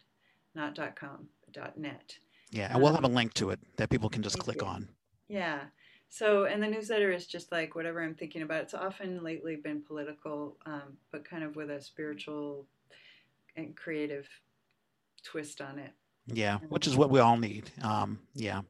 not 0.54 0.96
.com, 0.96 1.30
.net. 1.76 2.18
Yeah, 2.52 2.72
and 2.72 2.82
we'll 2.82 2.94
have 2.94 3.04
a 3.04 3.08
um, 3.08 3.14
link 3.14 3.34
to 3.36 3.50
it 3.50 3.60
that 3.78 3.90
people 3.90 4.10
can 4.10 4.22
just 4.22 4.40
click 4.40 4.62
you. 4.62 4.68
on. 4.68 4.90
Yeah. 5.28 5.62
So, 6.10 6.46
and 6.46 6.64
the 6.64 6.68
newsletter 6.68 7.12
is 7.12 7.28
just 7.28 7.52
like 7.52 7.76
whatever 7.76 8.02
I'm 8.02 8.16
thinking 8.16 8.42
about. 8.42 8.64
It's 8.64 8.74
often 8.74 9.24
lately 9.24 9.56
been 9.56 9.82
political, 9.82 10.58
um, 10.66 10.98
but 11.12 11.26
kind 11.26 11.44
of 11.44 11.56
with 11.56 11.70
a 11.70 11.82
spiritual 11.82 12.66
and 13.56 13.76
creative 13.76 14.28
twist 15.24 15.62
on 15.62 15.80
it. 15.80 15.92
Yeah, 16.34 16.58
which 16.68 16.88
is 16.88 16.98
what 16.98 17.10
we 17.10 17.22
all 17.22 17.38
need. 17.38 17.72
Um, 17.82 18.20
yeah, 18.34 18.62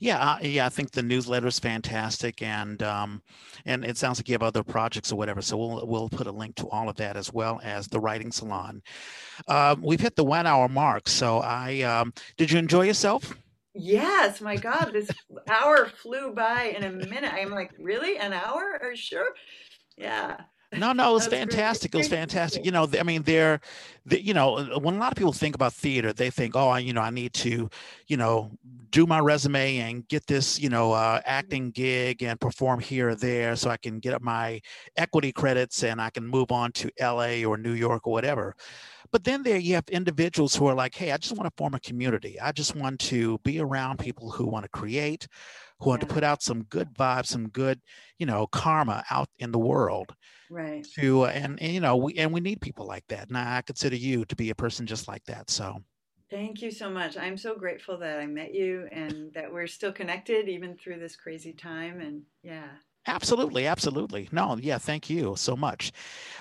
yeah, 0.00 0.18
uh, 0.18 0.38
yeah. 0.42 0.66
I 0.66 0.68
think 0.68 0.90
the 0.90 1.02
newsletter 1.02 1.46
is 1.46 1.58
fantastic, 1.58 2.42
and 2.42 2.82
um, 2.82 3.22
and 3.64 3.86
it 3.86 3.96
sounds 3.96 4.18
like 4.18 4.28
you 4.28 4.34
have 4.34 4.42
other 4.42 4.62
projects 4.62 5.10
or 5.12 5.16
whatever. 5.16 5.40
So 5.40 5.56
we'll 5.56 5.86
we'll 5.86 6.08
put 6.10 6.26
a 6.26 6.32
link 6.32 6.56
to 6.56 6.68
all 6.68 6.90
of 6.90 6.96
that 6.96 7.16
as 7.16 7.32
well 7.32 7.58
as 7.64 7.86
the 7.86 8.00
writing 8.00 8.32
salon. 8.32 8.82
Um, 9.48 9.80
we've 9.82 10.00
hit 10.00 10.14
the 10.14 10.24
one 10.24 10.46
hour 10.46 10.68
mark, 10.68 11.08
so 11.08 11.38
I 11.38 11.80
um, 11.82 12.12
did 12.36 12.50
you 12.50 12.58
enjoy 12.58 12.82
yourself? 12.82 13.34
Yes, 13.78 14.40
my 14.40 14.56
God, 14.56 14.90
this 14.92 15.10
hour 15.48 15.86
flew 15.86 16.32
by 16.32 16.74
in 16.76 16.84
a 16.84 16.90
minute. 16.90 17.32
I'm 17.32 17.50
like, 17.50 17.72
really, 17.78 18.16
an 18.18 18.32
hour? 18.32 18.78
Are 18.82 18.90
you 18.90 18.96
sure? 18.96 19.34
Yeah. 19.96 20.36
No, 20.72 20.92
no, 20.92 21.10
it 21.10 21.14
was 21.14 21.26
fantastic. 21.26 21.94
It 21.94 21.98
was 21.98 22.08
fantastic. 22.08 22.64
You 22.64 22.72
know, 22.72 22.88
I 22.98 23.02
mean, 23.04 23.22
they're, 23.22 23.60
you 24.10 24.34
know, 24.34 24.56
uh, 24.56 24.78
when 24.78 24.96
a 24.96 24.98
lot 24.98 25.12
of 25.12 25.16
people 25.16 25.32
think 25.32 25.54
about 25.54 25.72
theater, 25.72 26.12
they 26.12 26.28
think, 26.28 26.56
oh, 26.56 26.68
I, 26.68 26.80
you 26.80 26.92
know, 26.92 27.00
I 27.00 27.10
need 27.10 27.32
to, 27.34 27.70
you 28.08 28.16
know, 28.16 28.50
do 28.90 29.06
my 29.06 29.20
resume 29.20 29.78
and 29.78 30.06
get 30.08 30.26
this, 30.26 30.58
you 30.58 30.68
know, 30.68 30.92
uh, 30.92 31.20
acting 31.24 31.70
gig 31.70 32.22
and 32.22 32.40
perform 32.40 32.80
here 32.80 33.10
or 33.10 33.14
there 33.14 33.54
so 33.56 33.70
I 33.70 33.76
can 33.76 34.00
get 34.00 34.12
up 34.12 34.22
my 34.22 34.60
equity 34.96 35.32
credits 35.32 35.84
and 35.84 36.00
I 36.00 36.10
can 36.10 36.26
move 36.26 36.50
on 36.50 36.72
to 36.72 36.90
LA 37.00 37.44
or 37.48 37.56
New 37.56 37.72
York 37.72 38.06
or 38.06 38.12
whatever. 38.12 38.56
But 39.12 39.24
then 39.24 39.42
there 39.42 39.58
you 39.58 39.74
have 39.74 39.88
individuals 39.88 40.54
who 40.54 40.66
are 40.66 40.74
like, 40.74 40.94
hey, 40.94 41.12
I 41.12 41.16
just 41.16 41.36
want 41.36 41.48
to 41.48 41.56
form 41.56 41.74
a 41.74 41.80
community. 41.80 42.40
I 42.40 42.52
just 42.52 42.74
want 42.74 43.00
to 43.00 43.38
be 43.38 43.60
around 43.60 43.98
people 43.98 44.30
who 44.30 44.46
want 44.46 44.64
to 44.64 44.68
create, 44.70 45.26
who 45.80 45.90
want 45.90 46.02
yeah. 46.02 46.08
to 46.08 46.14
put 46.14 46.24
out 46.24 46.42
some 46.42 46.64
good 46.64 46.92
vibes, 46.94 47.26
some 47.26 47.48
good, 47.48 47.80
you 48.18 48.26
know, 48.26 48.46
karma 48.46 49.04
out 49.10 49.28
in 49.38 49.52
the 49.52 49.58
world 49.58 50.14
right. 50.50 50.86
to 50.98 51.22
uh, 51.22 51.28
and, 51.28 51.60
and 51.60 51.72
you 51.72 51.80
know 51.80 51.96
we 51.96 52.14
and 52.14 52.32
we 52.32 52.40
need 52.40 52.60
people 52.60 52.86
like 52.86 53.04
that. 53.08 53.28
And 53.28 53.36
i 53.36 53.62
consider 53.62 53.96
you 53.96 54.24
to 54.26 54.36
be 54.36 54.50
a 54.50 54.54
person 54.54 54.86
just 54.86 55.08
like 55.08 55.24
that 55.24 55.50
so. 55.50 55.82
Thank 56.28 56.60
you 56.60 56.72
so 56.72 56.90
much. 56.90 57.16
I'm 57.16 57.36
so 57.36 57.56
grateful 57.56 57.98
that 57.98 58.18
i 58.18 58.26
met 58.26 58.52
you 58.54 58.88
and 58.90 59.32
that 59.34 59.52
we're 59.52 59.68
still 59.68 59.92
connected 59.92 60.48
even 60.48 60.76
through 60.76 60.98
this 60.98 61.16
crazy 61.16 61.52
time 61.52 62.00
and 62.00 62.22
yeah 62.42 62.68
Absolutely, 63.06 63.66
absolutely. 63.66 64.28
No, 64.32 64.56
yeah, 64.60 64.78
thank 64.78 65.08
you 65.08 65.34
so 65.36 65.56
much. 65.56 65.92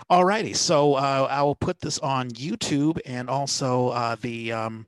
All 0.10 0.26
righty, 0.26 0.54
so 0.54 0.96
uh, 0.96 1.28
I 1.30 1.44
will 1.44 1.56
put 1.56 1.80
this 1.80 2.00
on 2.00 2.30
YouTube 2.32 3.00
and 3.06 3.30
also 3.30 3.90
uh, 3.90 4.16
the 4.20 4.52
um, 4.52 4.88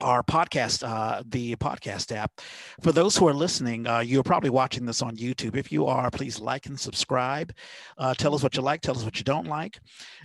our 0.00 0.22
podcast, 0.22 0.86
uh, 0.86 1.22
the 1.26 1.56
podcast 1.56 2.14
app. 2.14 2.30
For 2.82 2.92
those 2.92 3.16
who 3.16 3.26
are 3.28 3.32
listening, 3.32 3.86
uh, 3.86 4.00
you're 4.00 4.22
probably 4.22 4.50
watching 4.50 4.84
this 4.84 5.00
on 5.00 5.16
YouTube. 5.16 5.56
If 5.56 5.72
you 5.72 5.86
are, 5.86 6.10
please 6.10 6.38
like 6.38 6.66
and 6.66 6.78
subscribe. 6.78 7.52
Uh, 7.96 8.12
tell 8.12 8.34
us 8.34 8.42
what 8.42 8.54
you 8.56 8.62
like, 8.62 8.82
tell 8.82 8.96
us 8.96 9.04
what 9.04 9.16
you 9.16 9.24
don't 9.24 9.46
like. 9.46 9.78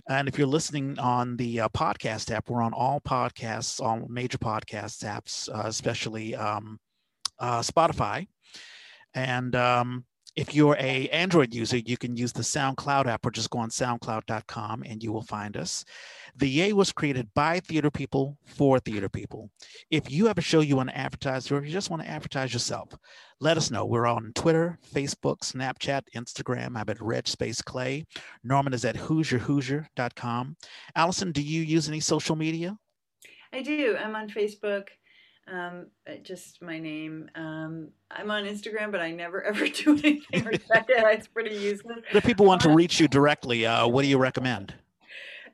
And 0.08 0.28
if 0.28 0.36
you're 0.36 0.46
listening 0.46 0.98
on 0.98 1.36
the 1.36 1.60
uh, 1.60 1.68
podcast 1.70 2.30
app, 2.30 2.50
we're 2.50 2.62
on 2.62 2.74
all 2.74 3.00
podcasts, 3.00 3.80
all 3.80 4.06
major 4.10 4.38
podcast 4.38 5.04
apps, 5.04 5.48
especially 5.64 6.34
um, 6.34 6.78
Spotify. 7.40 8.26
And 9.14 9.56
um, 9.56 10.04
if 10.36 10.54
you're 10.54 10.76
a 10.78 11.08
Android 11.08 11.52
user, 11.54 11.78
you 11.78 11.96
can 11.96 12.16
use 12.16 12.32
the 12.32 12.42
SoundCloud 12.42 13.06
app 13.06 13.26
or 13.26 13.30
just 13.30 13.50
go 13.50 13.58
on 13.58 13.70
soundcloud.com 13.70 14.82
and 14.86 15.02
you 15.02 15.12
will 15.12 15.22
find 15.22 15.56
us. 15.56 15.84
The 16.36 16.48
Yay 16.48 16.72
was 16.72 16.92
created 16.92 17.28
by 17.34 17.60
theater 17.60 17.90
people 17.90 18.38
for 18.46 18.78
theater 18.78 19.08
people. 19.08 19.50
If 19.90 20.10
you 20.10 20.26
have 20.26 20.38
a 20.38 20.42
show 20.42 20.60
you 20.60 20.76
want 20.76 20.90
to 20.90 20.96
advertise 20.96 21.50
or 21.50 21.58
if 21.58 21.66
you 21.66 21.72
just 21.72 21.90
want 21.90 22.02
to 22.02 22.08
advertise 22.08 22.52
yourself, 22.52 22.94
let 23.40 23.56
us 23.56 23.70
know. 23.70 23.86
We're 23.86 24.06
on 24.06 24.32
Twitter, 24.34 24.78
Facebook, 24.94 25.40
Snapchat, 25.40 26.02
Instagram. 26.14 26.76
I'm 26.76 26.88
at 26.88 27.00
Red 27.00 27.26
Space 27.26 27.62
Clay. 27.62 28.04
Norman 28.44 28.74
is 28.74 28.84
at 28.84 28.96
HoosierHoosier.com. 28.96 30.56
Alison, 30.94 31.32
do 31.32 31.42
you 31.42 31.62
use 31.62 31.88
any 31.88 32.00
social 32.00 32.36
media? 32.36 32.76
I 33.52 33.62
do. 33.62 33.96
I'm 33.96 34.14
on 34.14 34.28
Facebook. 34.28 34.88
Um, 35.50 35.86
uh, 36.08 36.14
just 36.22 36.62
my 36.62 36.78
name. 36.78 37.28
Um, 37.34 37.88
I'm 38.10 38.30
on 38.30 38.44
Instagram, 38.44 38.92
but 38.92 39.00
I 39.00 39.10
never 39.10 39.42
ever 39.50 39.66
do 39.68 39.92
anything 39.92 40.22
check 40.32 40.86
it. 40.88 41.04
It's 41.18 41.26
pretty 41.26 41.56
useless. 41.56 42.00
If 42.12 42.24
people 42.24 42.46
want 42.46 42.60
to 42.62 42.70
reach 42.70 43.00
you 43.00 43.08
directly, 43.08 43.66
uh, 43.66 43.86
what 43.88 44.02
do 44.02 44.08
you 44.08 44.18
recommend? 44.18 44.74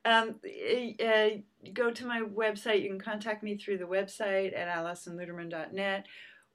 Um, 0.05 0.37
uh, 1.05 1.29
go 1.73 1.91
to 1.91 2.07
my 2.07 2.21
website. 2.21 2.83
You 2.83 2.91
can 2.91 3.01
contact 3.01 3.43
me 3.43 3.57
through 3.57 3.79
the 3.79 3.85
website 3.85 4.57
at 4.57 4.69
AlisonLuterman.net, 4.69 6.07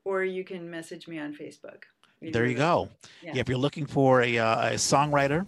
or 0.05 0.23
you 0.23 0.43
can 0.43 0.69
message 0.69 1.07
me 1.07 1.19
on 1.19 1.33
Facebook. 1.33 1.83
There 2.21 2.45
you 2.45 2.55
go. 2.55 2.89
Yeah. 3.23 3.31
yeah. 3.33 3.41
if 3.41 3.49
you're 3.49 3.57
looking 3.57 3.87
for 3.87 4.21
a, 4.21 4.37
uh, 4.37 4.69
a 4.69 4.73
songwriter, 4.73 5.45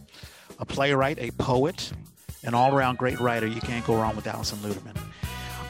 a 0.60 0.66
playwright, 0.66 1.20
a 1.20 1.30
poet, 1.32 1.94
an 2.44 2.56
all-around 2.56 2.98
great 2.98 3.20
writer, 3.20 3.46
you 3.46 3.62
can't 3.62 3.86
go 3.86 3.96
wrong 3.96 4.16
with 4.16 4.26
Alison 4.26 4.58
Luterman. 4.60 4.98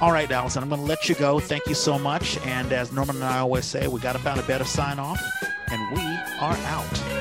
All 0.03 0.11
right, 0.11 0.29
Alison, 0.29 0.61
I'm 0.61 0.67
going 0.67 0.81
to 0.81 0.85
let 0.85 1.07
you 1.07 1.15
go. 1.15 1.39
Thank 1.39 1.65
you 1.65 1.75
so 1.75 1.97
much. 1.97 2.37
And 2.39 2.73
as 2.73 2.91
Norman 2.91 3.15
and 3.15 3.23
I 3.23 3.39
always 3.39 3.63
say, 3.63 3.87
we 3.87 4.01
got 4.01 4.11
to 4.11 4.19
find 4.19 4.37
a 4.37 4.43
better 4.43 4.65
sign 4.65 4.99
off, 4.99 5.17
and 5.71 5.95
we 5.95 6.03
are 6.41 6.57
out. 6.57 7.12